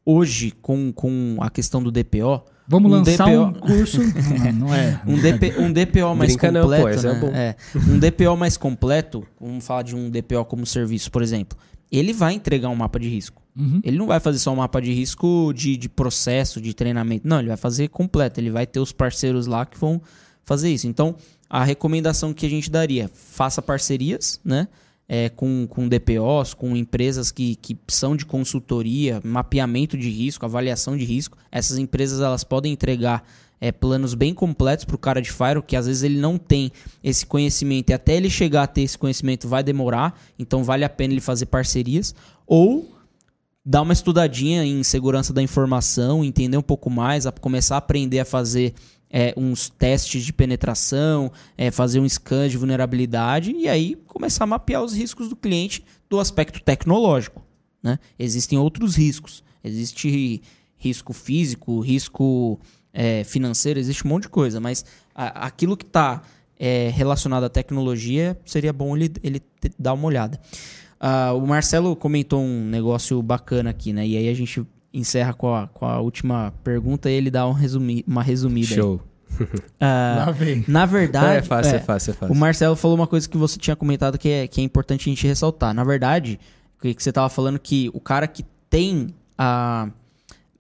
[0.05, 2.45] hoje, com, com a questão do DPO.
[2.69, 3.43] Vamos um lançar DPO...
[3.43, 4.01] um curso.
[4.55, 5.01] não, é.
[5.07, 7.03] Um, DP, um DPO mais Brinca completo.
[7.03, 7.49] Não, pô, né?
[7.49, 11.59] é, é, um DPO mais completo, vamos falar de um DPO como serviço, por exemplo.
[11.91, 13.43] Ele vai entregar um mapa de risco.
[13.57, 13.81] Uhum.
[13.83, 17.27] Ele não vai fazer só um mapa de risco de, de processo, de treinamento.
[17.27, 18.39] Não, ele vai fazer completo.
[18.39, 20.01] Ele vai ter os parceiros lá que vão
[20.45, 20.87] fazer isso.
[20.87, 21.17] Então,
[21.49, 24.69] a recomendação que a gente daria, faça parcerias, né?
[25.09, 30.97] É, com, com DPOs, com empresas que, que são de consultoria, mapeamento de risco, avaliação
[30.97, 31.39] de risco.
[31.51, 33.25] Essas empresas elas podem entregar
[33.61, 36.71] é, planos bem completos para o cara de Fire, que às vezes ele não tem
[37.03, 40.89] esse conhecimento e até ele chegar a ter esse conhecimento vai demorar, então vale a
[40.89, 42.15] pena ele fazer parcerias.
[42.47, 42.95] Ou
[43.65, 48.21] dar uma estudadinha em segurança da informação, entender um pouco mais, a começar a aprender
[48.21, 48.75] a fazer
[49.11, 54.47] é, uns testes de penetração, é, fazer um scan de vulnerabilidade e aí começar a
[54.47, 57.43] mapear os riscos do cliente do aspecto tecnológico.
[57.83, 57.99] Né?
[58.19, 59.43] Existem outros riscos.
[59.63, 60.43] Existe
[60.77, 62.61] risco físico, risco
[62.93, 66.23] é, financeiro, existe um monte de coisa, mas a, aquilo que está
[66.59, 69.43] é, relacionado à tecnologia seria bom ele, ele
[69.79, 70.41] dar uma olhada.
[71.01, 74.05] Uh, o Marcelo comentou um negócio bacana aqui, né?
[74.05, 77.53] E aí a gente encerra com a, com a última pergunta e ele dá um
[77.53, 78.75] resumi, uma resumida.
[78.75, 79.01] Show.
[79.39, 80.65] Uh.
[80.67, 81.37] Na verdade.
[81.37, 82.35] É fácil, é, é, fácil, é fácil.
[82.35, 85.13] O Marcelo falou uma coisa que você tinha comentado que é, que é importante a
[85.13, 85.73] gente ressaltar.
[85.73, 86.41] Na verdade,
[86.81, 89.89] que, que você estava falando que o cara que tem a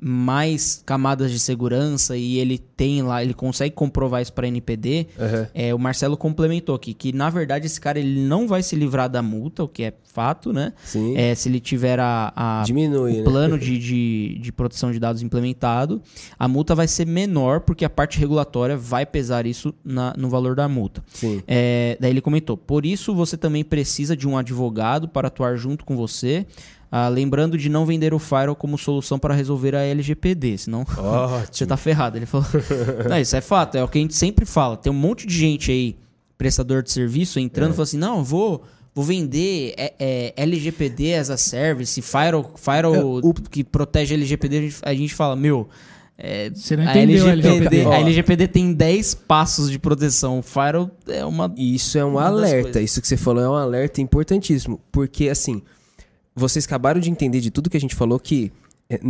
[0.00, 5.08] mais camadas de segurança e ele tem lá, ele consegue comprovar isso para NPD.
[5.18, 5.46] Uhum.
[5.52, 9.08] É, o Marcelo complementou aqui que na verdade esse cara ele não vai se livrar
[9.08, 10.72] da multa, o que é fato, né?
[10.84, 11.16] Sim.
[11.16, 13.22] É, se ele tiver a, a Diminui, o né?
[13.24, 16.00] plano de, de, de, proteção de dados implementado,
[16.38, 20.54] a multa vai ser menor porque a parte regulatória vai pesar isso na, no valor
[20.54, 21.04] da multa.
[21.12, 21.42] Sim.
[21.46, 25.84] É, daí ele comentou: por isso você também precisa de um advogado para atuar junto
[25.84, 26.46] com você
[26.90, 30.86] ah, lembrando de não vender o Firewall como solução para resolver a LGPD, senão
[31.52, 32.16] você tá ferrado.
[32.16, 32.47] Ele falou:
[33.09, 34.77] não, Isso é fato, é o que a gente sempre fala.
[34.77, 35.97] Tem um monte de gente aí,
[36.36, 37.73] prestador de serviço, entrando é.
[37.73, 38.65] e falando assim: não, vou.
[38.94, 43.32] Vou vender é, é, LGPD as a service, firewall, firewall é, o...
[43.32, 44.59] que protege LGPD.
[44.59, 45.69] A gente, a gente fala, meu,
[46.20, 47.86] é, Você não entendeu a LGPD, LGPD.
[47.86, 50.40] A LGPD tem 10 passos de proteção.
[50.40, 51.55] O Firewall é uma.
[51.56, 52.81] Isso é um alerta.
[52.81, 54.81] Isso que você falou é um alerta importantíssimo.
[54.90, 55.62] Porque, assim,
[56.39, 58.52] vocês acabaram de entender de tudo que a gente falou que
[58.89, 59.01] é,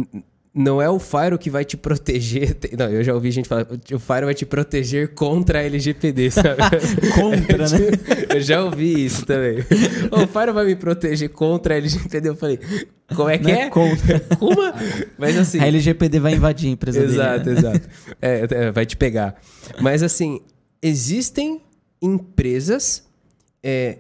[0.55, 2.57] não é o Fire que vai te proteger.
[2.77, 6.57] Não, eu já ouvi gente falar, o Fire vai te proteger contra a LGPD, sabe?
[7.15, 7.79] contra, né?
[8.35, 9.59] Eu já ouvi isso também.
[10.11, 12.29] o Fire vai me proteger contra a LGPD.
[12.29, 12.59] Eu falei,
[13.15, 13.63] como é que não é?
[13.63, 13.71] é?
[13.71, 14.21] Contra.
[14.37, 14.61] Como?
[15.17, 15.61] Mas assim.
[15.61, 17.59] A LGPD vai invadir a empresa exato, dele.
[17.59, 17.85] Exato, né?
[17.85, 18.17] exato.
[18.21, 19.41] É, é, vai te pegar.
[19.81, 20.41] Mas assim,
[20.83, 21.61] existem
[22.03, 23.07] empresas
[23.63, 23.99] é,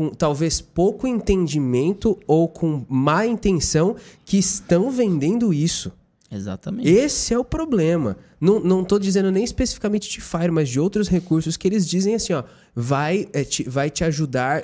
[0.00, 5.92] com talvez pouco entendimento ou com má intenção que estão vendendo isso.
[6.32, 6.88] Exatamente.
[6.88, 8.16] Esse é o problema.
[8.40, 12.14] Não, não tô dizendo nem especificamente de Fire, mas de outros recursos que eles dizem
[12.14, 12.44] assim, ó,
[12.74, 14.62] vai, é, te, vai te ajudar,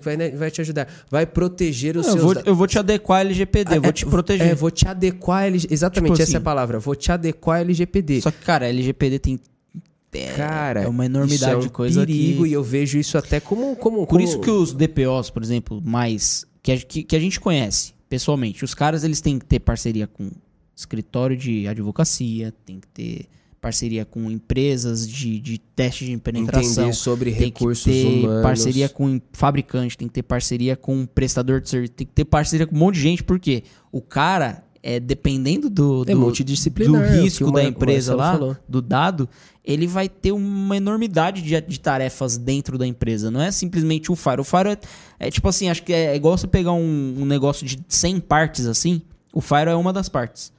[0.00, 2.22] vai, né, vai te ajudar, vai proteger os eu seus...
[2.22, 4.46] Vou, eu vou te adequar a LGPD, ah, vou é, te proteger.
[4.46, 5.74] É, vou te adequar, a LGPD.
[5.74, 6.44] exatamente tipo essa assim, é a assim.
[6.44, 8.20] palavra, vou te adequar a LGPD.
[8.20, 9.40] Só que, cara, a LGPD tem
[10.12, 12.50] é, Cara, é uma enormidade é um de coisa perigo que...
[12.50, 14.06] e eu vejo isso até como, como, como...
[14.06, 17.94] Por isso que os DPOs, por exemplo, mais que a, que, que a gente conhece
[18.08, 20.30] pessoalmente, os caras eles têm que ter parceria com
[20.74, 23.28] escritório de advocacia, tem que ter
[23.60, 26.84] parceria com empresas de, de teste de penetração.
[26.84, 28.42] Entender sobre tem recursos que ter humanos.
[28.42, 32.66] parceria com fabricante, tem que ter parceria com prestador de serviço, tem que ter parceria
[32.66, 37.20] com um monte de gente, porque o cara, é, dependendo do, é do, do é
[37.20, 38.56] risco da empresa lá, falou.
[38.66, 39.28] do dado,
[39.62, 43.30] ele vai ter uma enormidade de, de, tarefas dentro da empresa.
[43.30, 44.40] Não é simplesmente o Fire.
[44.40, 44.78] O Fire é,
[45.26, 48.20] é tipo assim, acho que é, é igual você pegar um, um, negócio de 100
[48.20, 49.02] partes assim.
[49.30, 50.50] O Fire é uma das partes.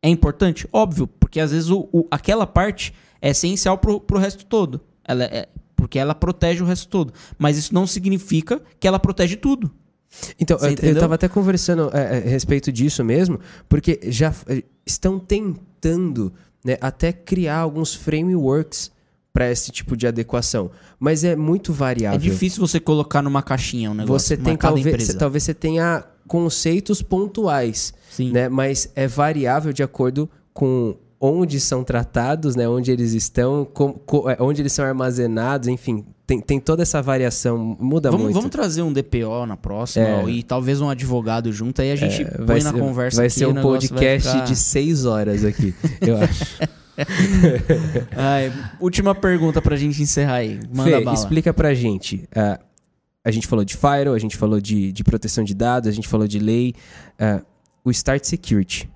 [0.00, 0.66] É importante?
[0.72, 4.80] Óbvio, porque às vezes o, o aquela parte é essencial pro, pro resto todo.
[5.04, 5.46] Ela é,
[5.76, 7.12] porque ela protege o resto todo.
[7.36, 9.70] Mas isso não significa que ela protege tudo.
[10.38, 13.38] Então, eu, eu tava até conversando é, é, a respeito disso mesmo,
[13.68, 16.32] porque já é, estão tentando
[16.64, 18.90] né, até criar alguns frameworks
[19.32, 22.16] para esse tipo de adequação, mas é muito variável.
[22.16, 24.28] É difícil você colocar numa caixinha um negócio.
[24.28, 28.30] Você tem talvez, você, talvez você tenha conceitos pontuais, Sim.
[28.30, 32.68] né, mas é variável de acordo com onde são tratados, né?
[32.68, 37.02] Onde eles estão, com, com, é, onde eles são armazenados, enfim, tem, tem toda essa
[37.02, 38.34] variação, muda vamos, muito.
[38.34, 40.24] Vamos trazer um DPO na próxima É.
[40.28, 43.26] e talvez um advogado junto, aí a gente É, põe vai na ser, conversa vai
[43.26, 46.58] aqui, ser um podcast ficar- de seis horas aqui, eu acho.
[48.16, 50.60] Ai, última pergunta pra gente encerrar aí.
[50.72, 51.16] Manda Fê, bala.
[51.16, 52.28] explica pra gente.
[52.34, 52.58] ah,
[53.24, 56.06] a gente falou de Firewall, a gente falou de, de proteção de dados, a gente
[56.08, 56.74] falou de lei.
[57.18, 57.40] ah,
[57.84, 58.88] o Start Security.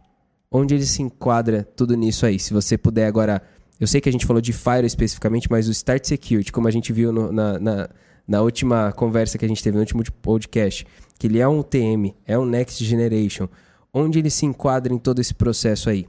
[0.50, 2.38] Onde ele se enquadra tudo nisso aí?
[2.38, 3.42] Se você puder agora.
[3.80, 6.70] Eu sei que a gente falou de Firewall especificamente, mas o Start Security, como a
[6.70, 7.88] gente viu no- na, na,
[8.26, 10.86] na última conversa que a gente teve, no último podcast,
[11.18, 13.48] que ele é um TM, é um Next Generation.
[13.94, 16.06] Onde ele se enquadra em todo esse processo aí?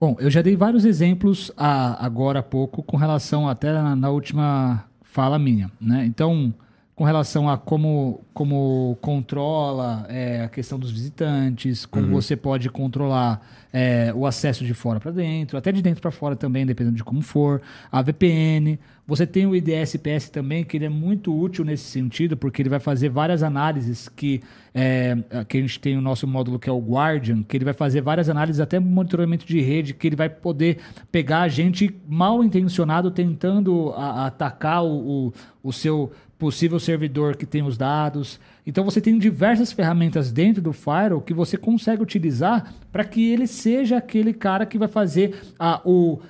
[0.00, 4.10] Bom, eu já dei vários exemplos a- agora há pouco com relação até na, na
[4.10, 6.04] última fala minha, né?
[6.06, 6.54] Então,
[6.98, 13.40] com relação a como, como controla é, a questão dos visitantes, como você pode controlar
[13.72, 17.04] é, o acesso de fora para dentro, até de dentro para fora também, dependendo de
[17.04, 17.62] como for,
[17.92, 18.80] a VPN.
[19.06, 22.80] Você tem o IDS-PS também, que ele é muito útil nesse sentido, porque ele vai
[22.80, 24.42] fazer várias análises que,
[24.74, 25.16] é,
[25.48, 28.00] que a gente tem o nosso módulo que é o Guardian, que ele vai fazer
[28.00, 30.78] várias análises, até monitoramento de rede, que ele vai poder
[31.12, 37.44] pegar a gente mal intencionado tentando a- atacar o, o, o seu possível servidor que
[37.44, 38.38] tem os dados.
[38.66, 43.46] Então você tem diversas ferramentas dentro do Firewall que você consegue utilizar para que ele
[43.46, 46.20] seja aquele cara que vai fazer a, o,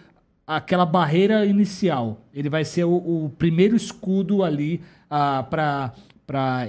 [0.47, 2.23] aquela barreira inicial.
[2.33, 2.95] Ele vai ser o,
[3.27, 4.81] o primeiro escudo ali
[5.51, 5.93] para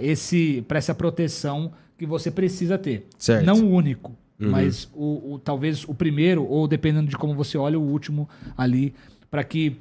[0.02, 3.08] essa proteção que você precisa ter.
[3.18, 3.46] Certo.
[3.46, 7.78] Não o único, mas o, o- talvez o primeiro, ou dependendo de como você olha,
[7.78, 8.94] o último ali,
[9.30, 9.76] para que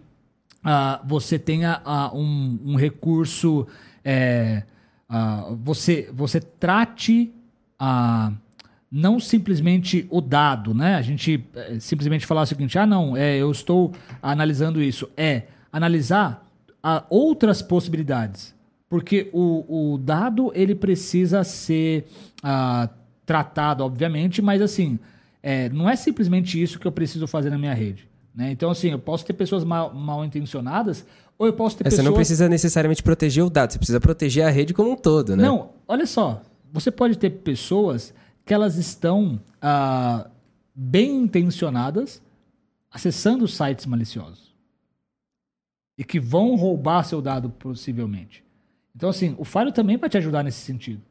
[0.62, 3.66] ah, você tenha ah, um, um recurso.
[4.04, 4.62] é,
[5.08, 7.32] ah, você, você trate
[7.78, 8.32] a
[8.90, 10.94] não simplesmente o dado, né?
[10.94, 15.08] A gente eh, simplesmente falar o seguinte: ah, não, é, eu estou analisando isso.
[15.16, 16.46] É analisar
[16.82, 18.54] ah, outras possibilidades.
[18.88, 22.06] Porque o, o dado ele precisa ser
[22.42, 22.88] ah,
[23.26, 24.98] tratado, obviamente, mas assim,
[25.42, 28.07] é, não é simplesmente isso que eu preciso fazer na minha rede.
[28.38, 28.52] Né?
[28.52, 31.04] Então, assim, eu posso ter pessoas mal, mal intencionadas,
[31.36, 32.04] ou eu posso ter É, Você pessoas.
[32.06, 35.42] não precisa necessariamente proteger o dado, você precisa proteger a rede como um todo, né?
[35.42, 36.40] Não, olha só.
[36.72, 40.30] Você pode ter pessoas que elas estão ah,
[40.72, 42.22] bem intencionadas
[42.92, 44.54] acessando sites maliciosos
[45.98, 48.44] e que vão roubar seu dado possivelmente.
[48.94, 51.02] Então, assim, o Fire também vai te ajudar nesse sentido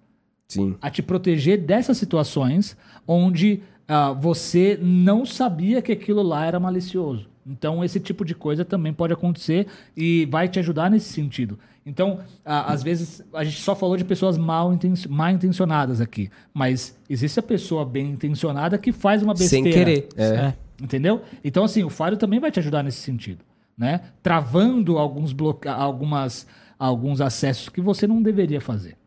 [0.47, 0.77] Sim.
[0.81, 7.29] a te proteger dessas situações onde ah, você não sabia que aquilo lá era malicioso.
[7.49, 11.57] Então, esse tipo de coisa também pode acontecer e vai te ajudar nesse sentido.
[11.85, 16.97] Então, às vezes, a gente só falou de pessoas mal, inten mal intencionadas aqui, mas
[17.09, 19.85] existe a pessoa bem intencionada que faz uma Sem besteira.
[19.85, 20.09] querer.
[20.17, 20.25] É.
[20.25, 20.53] É.
[20.83, 21.21] Entendeu?
[21.41, 23.39] Então, assim, o Fire também vai te ajudar nesse sentido,
[23.77, 24.01] né?
[24.21, 25.33] Travando alguns
[25.65, 26.45] algumas
[26.77, 28.97] alguns acessos que você não deveria fazer.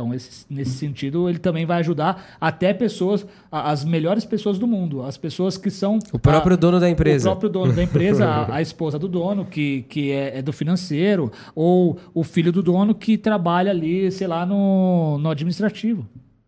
[0.00, 5.02] Então, esse- nesse sentido, ele também vai ajudar até pessoas, as melhores pessoas do mundo,
[5.02, 7.28] as pessoas que são O próprio a- dono da empresa.
[7.28, 10.54] o próprio dono da empresa, a, a esposa do dono, que, que é, é do
[10.54, 16.06] financeiro, ou o filho do dono que trabalha ali, sei lá, no, no administrativo.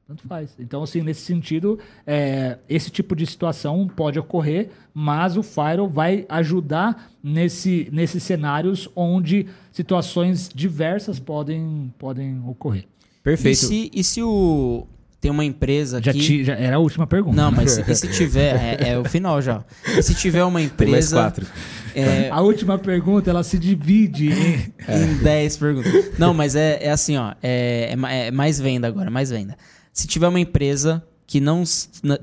[0.09, 0.55] Tanto faz.
[0.59, 6.25] Então, assim, nesse sentido, é, esse tipo de situação pode ocorrer, mas o Firewall vai
[6.29, 12.85] ajudar nesse, nesses cenários onde situações diversas podem, podem ocorrer.
[13.23, 13.59] E Perfeito.
[13.59, 14.87] se, e se o.
[15.21, 16.19] Tem uma empresa Já, que.
[16.19, 17.37] ti- já era a última pergunta.
[17.37, 18.81] Não, mas se, e se tiver.
[18.83, 19.65] É, é o final já.
[19.97, 20.73] E se tiver uma Tem mais
[21.07, 21.17] empresa.
[21.17, 21.47] quatro.
[21.95, 24.55] É, A última pergunta, ela se divide em...
[24.89, 26.19] em 10 perguntas.
[26.19, 27.35] Não, mas é, é assim, ó.
[27.43, 29.57] É, é é mais venda agora, mais venda.
[29.93, 31.63] Se tiver uma empresa que não,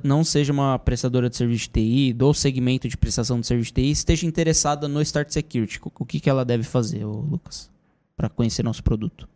[0.04, 3.82] não seja uma prestadora de serviço de TI, do segmento de prestação de serviço de
[3.82, 7.70] TI, esteja interessada no Start Security, o o que, que ela deve fazer, ô, Lucas?
[8.18, 9.28] Para conhecer nosso produto.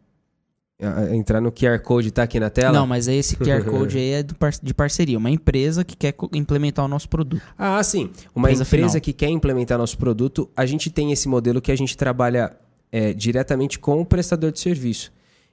[1.12, 2.78] Entrar no QR Code tá aqui na tela?
[2.78, 5.18] Não, mas esse QR Code aí é par- de parceria.
[5.18, 7.42] Uma empresa que quer implementar o nosso produto.
[7.58, 8.10] Ah, sim.
[8.36, 11.76] Uma Empresa empresa que quer implementar nosso produto, a gente tem esse modelo que a
[11.78, 12.56] gente trabalha
[12.92, 15.12] é, diretamente com o prestador de serviço.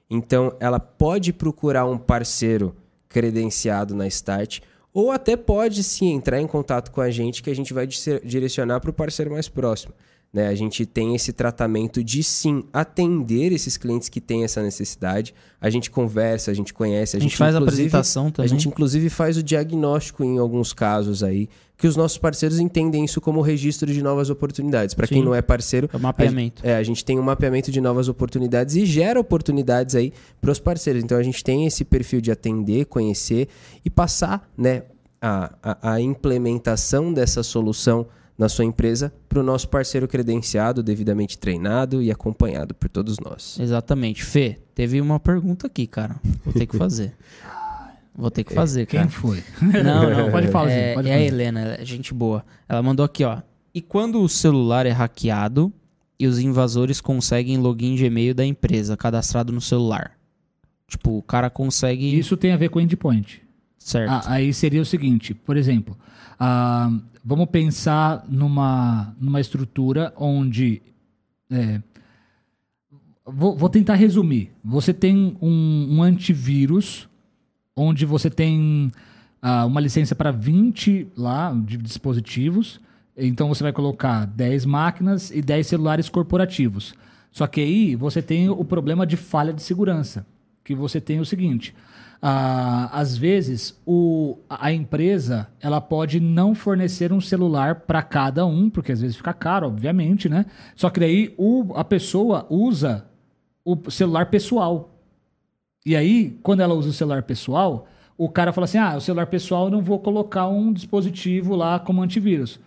[0.09, 2.75] Então, ela pode procurar um parceiro
[3.07, 4.59] credenciado na Start,
[4.93, 7.87] ou até pode sim entrar em contato com a gente, que a gente vai
[8.23, 9.93] direcionar para o parceiro mais próximo.
[10.33, 10.47] Né?
[10.47, 15.33] A gente tem esse tratamento de sim atender esses clientes que têm essa necessidade.
[15.59, 18.49] A gente conversa, a gente conhece, a, A gente faz a apresentação a também.
[18.49, 23.19] gente, inclusive, faz o diagnóstico em alguns casos aí, que os nossos parceiros entendem isso
[23.19, 24.95] como registro de novas oportunidades.
[24.95, 26.65] Para quem não é parceiro, É o mapeamento.
[26.65, 30.51] A, é, a gente tem um mapeamento de novas oportunidades e gera oportunidades aí para
[30.51, 31.03] os parceiros.
[31.03, 33.49] Então a gente tem esse perfil de atender, conhecer
[33.83, 34.83] e passar, né?
[35.21, 38.07] a, a, a implementação dessa solução
[38.41, 43.59] na sua empresa para o nosso parceiro credenciado, devidamente treinado e acompanhado por todos nós.
[43.59, 44.23] Exatamente.
[44.23, 46.15] Fê, teve uma pergunta aqui, cara.
[46.43, 47.13] Vou ter que fazer.
[48.15, 49.11] Vou ter que fazer, Quem cara.
[49.11, 49.43] foi?
[49.61, 50.31] Não, não.
[50.31, 51.27] Pode falar, é, pode é a falar.
[51.27, 52.43] Helena, é gente boa.
[52.67, 53.43] Ela mandou aqui, ó.
[53.75, 55.71] E quando o celular é hackeado
[56.19, 60.13] e os invasores conseguem login de e-mail da empresa cadastrado no celular?
[60.87, 62.17] Tipo, o cara consegue.
[62.17, 63.39] Isso tem a ver com endpoint.
[63.77, 64.11] Certo.
[64.11, 65.95] Ah, aí seria o seguinte, por exemplo,
[66.43, 66.91] ah,
[67.23, 70.81] vamos pensar numa, numa estrutura onde.
[71.51, 71.79] é,
[73.23, 74.49] vou, vou tentar resumir.
[74.65, 77.07] Você tem um, um antivírus
[77.75, 78.91] onde você tem
[79.39, 82.81] ah, uma licença para 20 lá de dispositivos.
[83.15, 86.95] Então você vai colocar 10 máquinas e 10 celulares corporativos.
[87.31, 90.25] Só que aí você tem o problema de falha de segurança.
[90.63, 91.75] Que você tem o seguinte:
[92.21, 98.69] ah, às vezes o, a empresa ela pode não fornecer um celular para cada um,
[98.69, 100.45] porque às vezes fica caro, obviamente, né?
[100.75, 103.05] Só que daí o, a pessoa usa
[103.65, 104.91] o celular pessoal.
[105.83, 109.25] E aí, quando ela usa o celular pessoal, o cara fala assim: ah, o celular
[109.25, 112.59] pessoal eu não vou colocar um dispositivo lá como antivírus.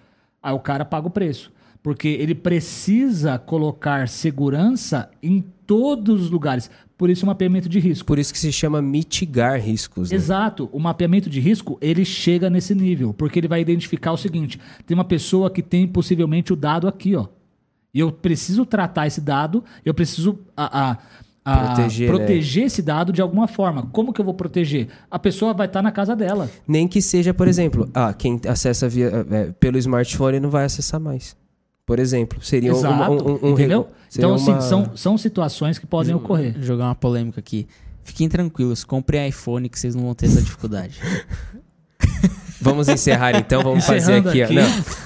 [0.42, 1.52] Aí o cara paga o preço.
[1.84, 6.70] Porque ele precisa colocar segurança em todos os lugares.
[6.96, 8.06] Por isso, o mapeamento de risco.
[8.06, 10.10] Por isso que se chama mitigar riscos.
[10.10, 10.16] né?
[10.16, 10.66] Exato.
[10.72, 14.94] O mapeamento de risco, ele chega nesse nível, porque ele vai identificar o seguinte: tem
[14.96, 17.26] uma pessoa que tem possivelmente o dado aqui, ó.
[17.92, 20.98] E eu preciso tratar esse dado, eu preciso a, a-
[21.44, 22.16] a Proteger, né?
[22.16, 23.82] proteger esse dado de alguma forma.
[23.92, 24.88] Como que eu vou proteger?
[25.10, 26.50] A pessoa vai estar na casa dela.
[26.66, 30.98] Nem que seja, por exemplo, ah, quem acessa via, é, pelo smartphone não vai acessar
[30.98, 31.36] mais.
[31.86, 33.12] Por exemplo, seria um- Exato.
[33.12, 33.88] um, um, um entendeu?
[34.08, 36.54] seria Então, assim, uma- são, são situações que podem ocorrer.
[36.60, 37.66] Jogar uma polêmica aqui.
[38.02, 40.98] Fiquem tranquilos, comprem iPhone que vocês não vão ter essa dificuldade.
[42.60, 44.40] Vamos encerrar então, vamos fazer Encerrando aqui.
[44.42, 44.44] ó.
[44.44, 44.54] aqui.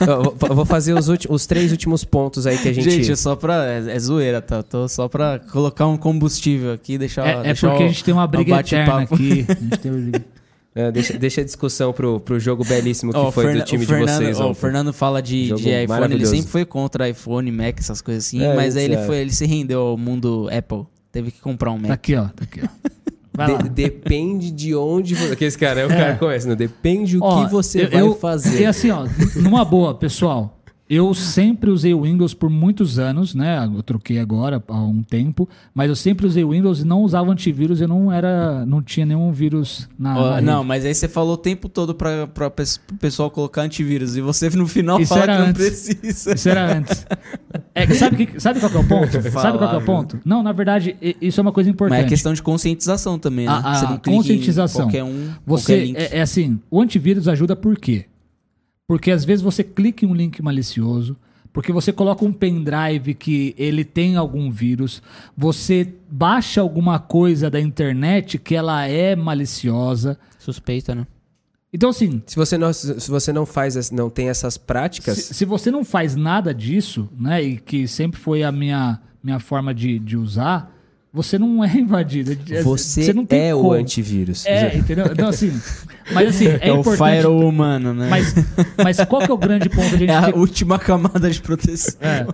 [0.06, 2.88] Não, eu vou- vou fazer os, os três últimos pontos aí que a gente.
[2.88, 3.64] Gente, é só pra.
[3.66, 4.62] É, é zoeira, tá?
[4.62, 7.26] Tô só pra colocar um combustível aqui e deixar.
[7.26, 9.44] É, é deixar porque o- a gente tem uma briga eterna aqui.
[9.50, 10.24] A gente tem uma briga-
[10.80, 13.66] É, deixa, deixa a discussão pro, pro jogo belíssimo que Ó, o foi Ferna- do
[13.66, 14.40] time Fernando, de vocês.
[14.40, 14.50] ó, ó.
[14.50, 18.42] o Fernando fala de, de iPhone, ele sempre foi contra iPhone, Mac, essas coisas assim,
[18.42, 19.04] É, mas aí ele, é.
[19.06, 20.84] foi, ele se rendeu ao mundo Apple.
[21.10, 21.90] Teve que comprar um Tá Mac.
[21.92, 22.24] aqui, ó.
[22.28, 22.68] Tá aqui, ó.
[23.62, 25.32] De- depende de onde você.
[25.32, 25.96] Aquele cara, o É.
[25.96, 28.62] cara começa, não, depende o Ó, que você eu- vai eu- fazer.
[28.62, 29.06] E assim, ó,
[29.36, 30.57] numa boa, pessoal.
[30.90, 33.62] Eu sempre usei o Windows por muitos anos, né?
[33.76, 37.30] Eu troquei agora há um tempo, mas eu sempre usei o Windows e não usava
[37.30, 41.06] antivírus, eu não era, não tinha nenhum vírus na, Ó, na não, mas aí você
[41.06, 45.10] falou o tempo todo pra, pes- pro pessoal colocar antivírus e você no final Isso
[45.10, 45.66] fala era que não antes.
[45.66, 46.34] precisa.
[46.34, 47.06] Isso era antes.
[47.74, 49.12] É, que sabe, que, sabe qual que é o ponto?
[49.30, 50.18] sabe qual que é o ponto?
[50.24, 52.00] Não, na verdade, isso é uma coisa Mas importante.
[52.04, 53.52] é questão de conscientização também, né?
[53.52, 54.82] A- a você não clica em conscientização.
[54.86, 55.96] qualquer um, qualquer Você link.
[55.98, 58.06] é, é assim, o antivírus ajuda por quê?
[58.88, 61.14] Porque às vezes você clica em um link malicioso,
[61.52, 65.02] porque você coloca um pendrive que ele tem algum vírus,
[65.36, 70.18] você baixa alguma coisa da internet que ela é maliciosa.
[70.38, 71.06] Suspeita, né?
[71.70, 75.44] Então assim, Se você não, se você não faz, não tem essas práticas, se, se
[75.44, 79.98] você não faz nada disso, né, e que sempre foi a minha, minha forma de,
[79.98, 80.74] de usar,
[81.12, 82.36] você não é invadido.
[82.62, 83.72] você, não tem é o como.
[83.72, 84.44] antivírus.
[84.46, 85.06] É, entendeu?
[85.10, 85.52] Então assim,
[86.12, 88.08] mas assim, é, É, o importante firewall humano, né?
[88.10, 88.34] Mas,
[88.82, 90.38] mas qual que é o grande ponto de é a a gente...
[90.38, 91.94] última camada de proteção.
[92.00, 92.26] É,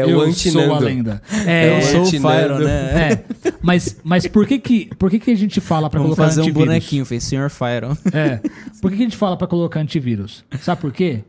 [0.00, 0.66] É o eu antinando.
[0.66, 1.22] sou a lenda.
[1.46, 2.06] É É, o Eu sou o.
[2.06, 3.12] Fyro, né?
[3.12, 3.24] é.
[3.62, 6.40] Mas, mas por que que, por que que a gente fala pra Vamos colocar fazer
[6.40, 6.68] um antivírus?
[6.68, 7.48] bonequinho, fez Sr.
[7.50, 7.96] Fyron.
[8.12, 8.40] É.
[8.80, 10.44] Por que, que a gente fala pra colocar antivírus?
[10.60, 11.24] Sabe por quê?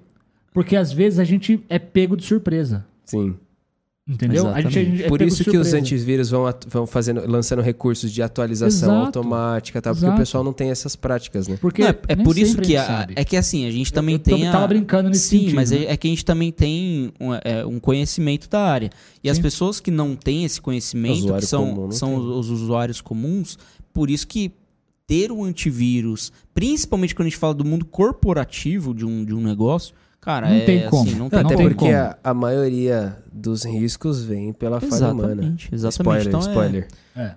[0.53, 2.85] Porque às vezes a gente é pego de surpresa.
[3.05, 3.35] Sim.
[4.07, 4.47] Entendeu?
[4.47, 8.11] A gente, a gente é Por isso que os antivírus vão, vão fazendo, lançando recursos
[8.11, 9.19] de atualização Exato.
[9.19, 9.91] automática, tá?
[9.91, 10.15] porque Exato.
[10.15, 11.57] o pessoal não tem essas práticas, né?
[11.61, 13.13] Porque Não, é, é por isso que a sabe.
[13.15, 14.51] é que assim, a gente também eu tem a...
[14.51, 15.83] tava brincando nesse Sim, sentido, mas né?
[15.83, 18.89] é, é que a gente também tem um, é, um conhecimento da área.
[19.23, 19.43] E as Sim.
[19.43, 22.19] pessoas que não têm esse conhecimento, que são, comum não são tem.
[22.19, 23.57] os, os usuários comuns,
[23.93, 24.51] por isso que
[25.05, 29.41] ter um antivírus, principalmente quando a gente fala do mundo corporativo de um, de um
[29.41, 31.09] negócio, cara, Não é tem como.
[31.09, 31.95] assim, não tem Até tem porque como.
[31.95, 35.31] a, a maioria dos riscos vem pela falha humana.
[35.33, 35.91] Exatamente, exatamente.
[36.21, 36.87] Spoiler, Então é- spoiler.
[37.15, 37.31] É.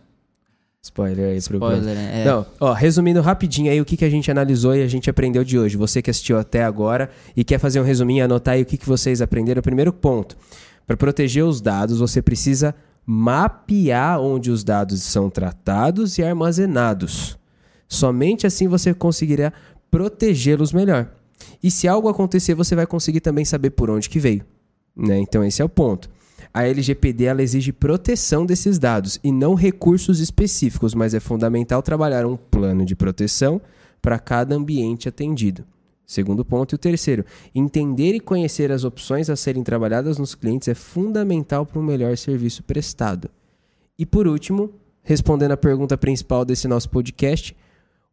[0.82, 2.20] Spoiler aí pro Spoiler, né?
[2.20, 2.24] É.
[2.26, 5.42] Não, ó, resumindo rapidinho aí o que, que a gente analisou e a gente aprendeu
[5.42, 5.78] de hoje.
[5.78, 8.86] Você que assistiu até agora e quer fazer um resuminho, anotar aí o que, que
[8.86, 9.62] vocês aprenderam.
[9.62, 10.36] Primeiro ponto,
[10.86, 12.74] para proteger os dados, você precisa
[13.06, 17.38] mapear onde os dados são tratados e armazenados.
[17.88, 19.54] Somente assim você conseguirá
[19.90, 21.08] protegê-los melhor.
[21.62, 24.44] E se algo acontecer, você vai conseguir também saber por onde que veio.
[24.96, 25.18] Né?
[25.18, 26.10] Então esse é o ponto.
[26.52, 32.24] A LGPD ela exige proteção desses dados e não recursos específicos, mas é fundamental trabalhar
[32.26, 33.60] um plano de proteção
[34.00, 35.64] para cada ambiente atendido.
[36.06, 36.72] Segundo ponto.
[36.72, 41.64] E o terceiro, entender e conhecer as opções a serem trabalhadas nos clientes é fundamental
[41.64, 43.30] para um melhor serviço prestado.
[43.98, 44.70] E por último,
[45.02, 47.56] respondendo a pergunta principal desse nosso podcast,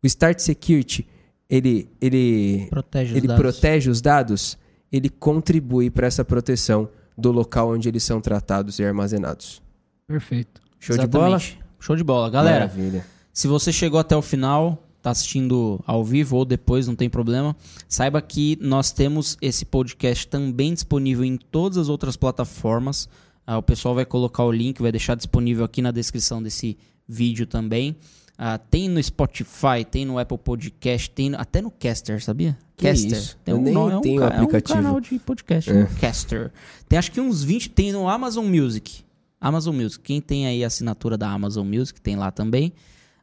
[0.02, 1.08] o Start Security,
[1.52, 3.42] ele, ele, Protege os ele dados.
[3.42, 4.58] protege os dados,
[4.90, 6.88] ele contribui para essa proteção
[7.18, 9.62] do local onde eles são tratados e armazenados.
[10.08, 10.62] Perfeito.
[10.80, 11.36] Show de bola?
[11.36, 11.60] Exatamente.
[11.78, 12.30] Show de bola.
[12.30, 13.06] Galera, Maravilha.
[13.34, 17.54] Se você chegou até o final, tá assistindo ao vivo ou depois, não tem problema,
[17.88, 23.10] saiba que nós temos esse podcast também disponível em todas as outras plataformas.
[23.46, 27.46] Ah, o pessoal vai colocar o link, vai deixar disponível aqui na descrição desse vídeo
[27.46, 27.96] também.
[28.44, 32.58] Ah, tem no Spotify, tem no Apple Podcast, tem no- até no Caster, sabia?
[32.76, 33.12] Que Caster.
[33.12, 33.38] isso?
[33.46, 34.78] Tem Eu um, nem nó- é um tenho ca- aplicativo.
[34.78, 35.86] É um canal de podcast, É.
[36.00, 36.52] Caster.
[36.90, 39.04] Tem acho que uns 20, tem no Amazon Music.
[39.40, 40.04] Amazon Music.
[40.04, 42.74] Quem tem aí a assinatura da Amazon Music, tem lá também.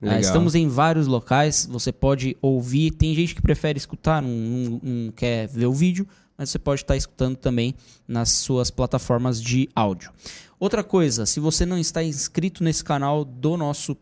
[0.01, 2.93] Ah, estamos em vários locais, você pode ouvir.
[2.93, 6.83] Tem gente que prefere escutar, não, não- não quer ver o vídeo, mas você pode
[6.83, 7.75] estar escutando também
[8.07, 10.13] nas suas plataformas de áudio.
[10.61, 13.97] Outra coisa, se você não está inscrito nesse canal do nosso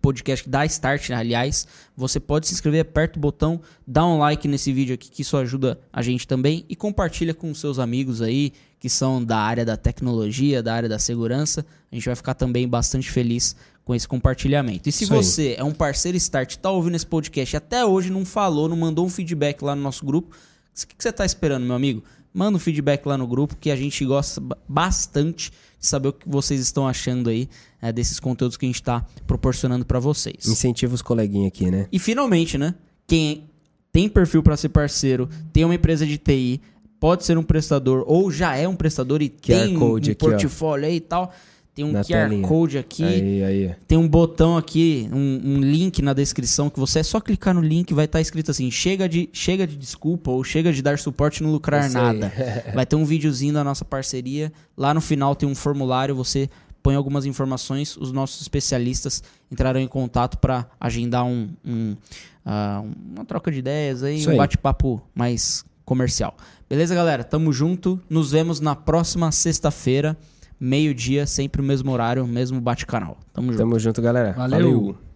[0.00, 1.66] podcast da Start, aliás,
[1.96, 5.36] você pode se inscrever, aperta o botão, dá um like nesse vídeo aqui, que isso
[5.36, 9.76] ajuda a gente também, e compartilha com seus amigos aí, que são da área da
[9.76, 11.66] tecnologia, da área da segurança.
[11.92, 13.54] A gente vai ficar também bastante feliz
[13.84, 14.88] com esse compartilhamento.
[14.88, 15.22] E se Isso aí.
[15.22, 18.76] você é um parceiro Start, tá ouvindo esse podcast e até hoje não falou, não
[18.76, 22.02] mandou um feedback lá no nosso grupo, o que que você tá esperando, meu amigo?
[22.32, 26.28] Manda um feedback lá no grupo que a gente gosta ba- bastante saber o que
[26.28, 27.48] vocês estão achando aí
[27.80, 30.46] eh, desses conteúdos que a gente está proporcionando para vocês.
[30.46, 31.86] Incentiva os coleguinhas aqui, né?
[31.90, 32.74] E finalmente, né?
[33.06, 33.50] Quem
[33.92, 36.60] tem perfil para ser parceiro, tem uma empresa de TI,
[37.00, 40.26] pode ser um prestador ou já é um prestador e QR tem Code um aqui,
[40.26, 40.28] ó.
[40.28, 41.32] portfólio aí e tal.
[41.80, 42.46] Tem um Na QR telinha.
[42.46, 43.04] Code aqui.
[43.04, 43.74] Aí, aí.
[43.88, 47.62] Tem um botão aqui, um, um link na descrição que você é só clicar no
[47.62, 51.38] link vai estar escrito assim: chega de, chega de desculpa ou chega de dar suporte
[51.38, 52.30] e não lucrar nada.
[52.74, 54.52] Vai ter um videozinho da nossa parceria.
[54.76, 56.48] Lá no final tem um formulário, você
[56.82, 61.96] põe algumas informações, os nossos especialistas entrarão em contato para agendar um, um,
[62.44, 62.82] ah,
[63.14, 66.36] uma troca de ideias aí, Isso um bate-papo mais comercial.
[66.68, 67.24] Beleza, galera?
[67.24, 68.00] Tamo junto.
[68.08, 70.16] Nos vemos na próxima sexta-feira,
[70.60, 73.16] meio-dia, sempre o mesmo horário, mesmo bate-canal.
[73.32, 73.58] Tamo junto.
[73.58, 74.32] Tamo junto, galera.
[74.32, 74.58] Valeu.
[74.58, 75.09] Valeu.